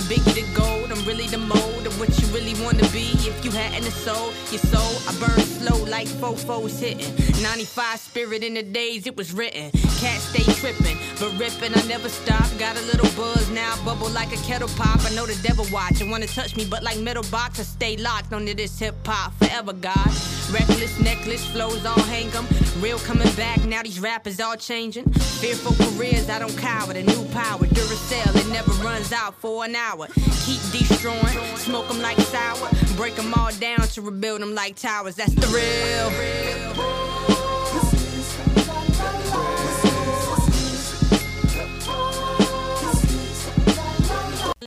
[0.08, 3.12] biggie the gold, I'm really the mold of what you really wanna be.
[3.26, 7.14] If you hadn't a soul, your soul, I burn slow like fofos hitting.
[7.42, 9.72] 95 spirit in the days it was written.
[10.00, 12.46] Cat stay tripping, but ripping, I never stop.
[12.58, 15.04] Got a little buzz now, bubble like a kettle pop.
[15.06, 17.98] I know the devil watch and wanna touch me, but like metal box, I stay
[17.98, 20.12] locked onto this hip hop forever, God.
[20.52, 22.48] Reckless necklace, flows all hang 'em.
[22.82, 25.06] Real coming back, now these rappers all changing.
[25.42, 26.94] Fearful careers, I don't cower.
[26.94, 30.08] The new power, Duracell, it never runs out for an hour.
[30.46, 32.70] Keep destroying, smoke 'em like sour.
[32.98, 35.16] Break 'em all down to rebuild 'em like towers.
[35.16, 36.53] That's the real.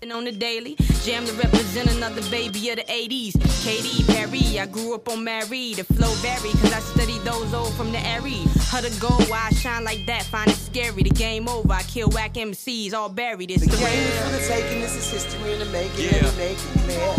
[0.05, 0.77] On the daily.
[1.05, 3.32] Jam to represent another baby of the 80s.
[3.64, 5.74] Katy Perry, I grew up on Mary.
[5.74, 8.43] The flow vary, cause I studied those old from the Airy.
[8.70, 11.02] Her to go, why I shine like that, find it scary.
[11.02, 13.51] The game over, I kill whack MCs, all buried.
[13.51, 16.23] It's The the game is for the taking, this is history in the making, Yeah.
[16.23, 17.14] let me make it clear.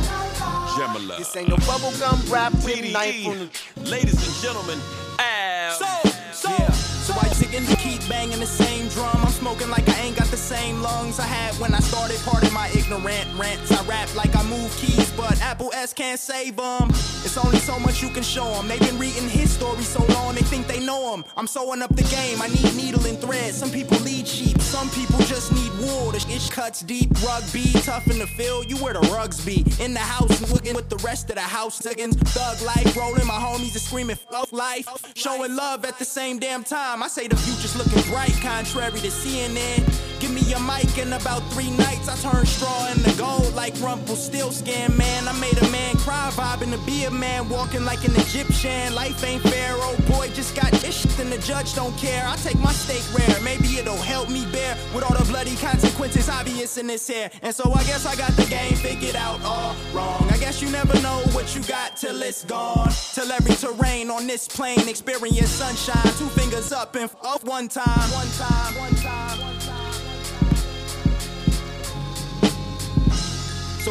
[0.77, 1.17] Gemini.
[1.17, 4.79] This ain't no bubblegum rap with knife on the Ladies and gentlemen,
[5.19, 5.73] Al.
[5.73, 9.09] So, so, so I chicken to keep banging the same drum.
[9.23, 12.19] I'm smoking like I ain't got the same lungs I had when I started.
[12.23, 13.71] Pardon my ignorant rants.
[13.71, 16.89] I rap like I move keys, but Apple S can't save them.
[17.25, 18.67] It's only so much you can show them.
[18.67, 21.25] They've been reading his story so long they think they know him.
[21.35, 22.41] I'm sewing up the game.
[22.41, 23.53] I need needle and thread.
[23.53, 24.61] Some people lead sheep.
[24.61, 26.11] Some people just need wool.
[26.11, 27.09] The ish cuts deep.
[27.25, 28.69] Rugby tough in the field.
[28.69, 29.65] You where the rugs be.
[29.79, 32.15] In the house looking with the rest of the house chickens.
[32.15, 33.25] Thug life rolling.
[33.25, 34.87] My homies are screaming fuck life.
[35.15, 37.01] Showing love at the same damn time.
[37.01, 40.06] I say the future's looking bright, contrary to CNN.
[40.27, 42.09] Give me a mic in about three nights.
[42.09, 45.25] I turn straw into gold like Rumpelstiltskin, man.
[45.25, 48.93] I made a man cry, vibing to be a man, walking like an Egyptian.
[48.93, 52.27] Life ain't fair, old boy just got ished and the judge don't care.
[52.27, 56.27] I take my steak rare, maybe it'll help me bear with all the bloody consequences
[56.27, 57.29] obvious in this here.
[57.41, 60.27] And so I guess I got the game figured out all wrong.
[60.29, 62.91] I guess you never know what you got till it's gone.
[63.13, 66.11] Till every terrain on this plane experience sunshine.
[66.17, 67.43] Two fingers up and off.
[67.45, 69.16] Oh, one time, one time, one time.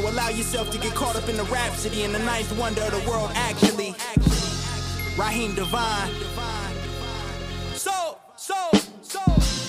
[0.07, 3.11] Allow yourself to get caught up in the rhapsody and the ninth wonder of the
[3.11, 3.95] world, actually.
[5.19, 6.09] Raheem DeVaughn.
[7.75, 8.71] So, so,
[9.03, 9.66] so.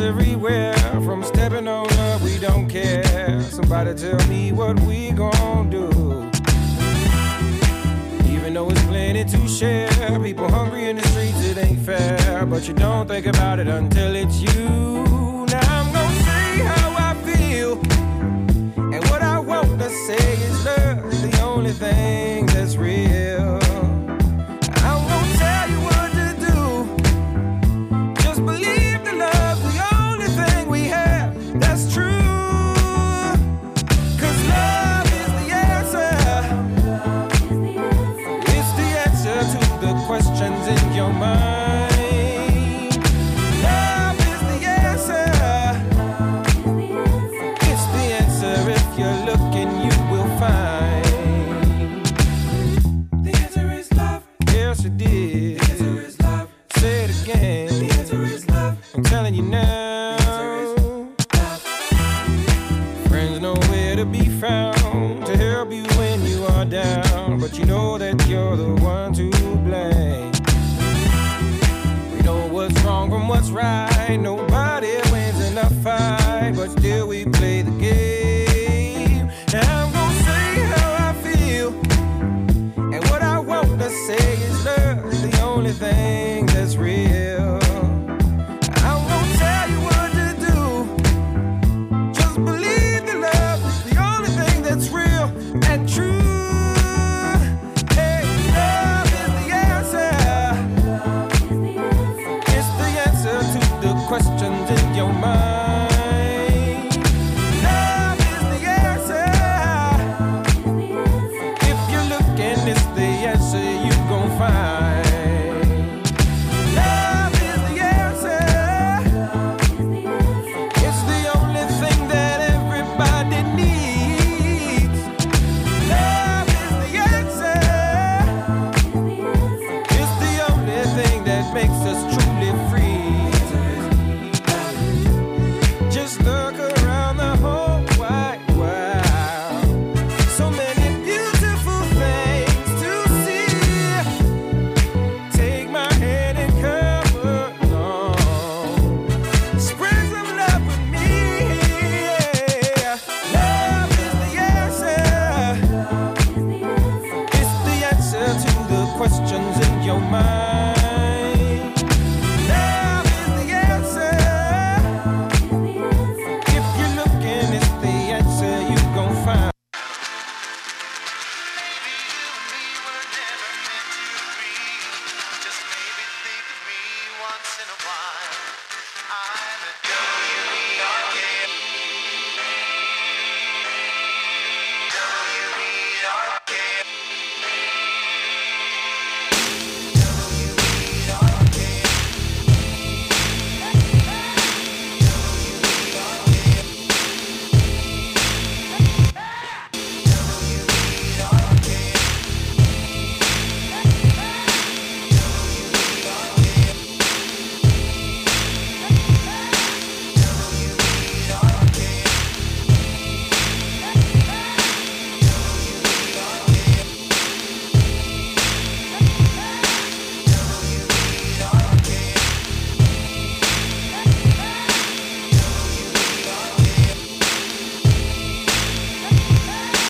[0.00, 0.69] Everywhere.
[39.80, 41.49] The questions in your mind.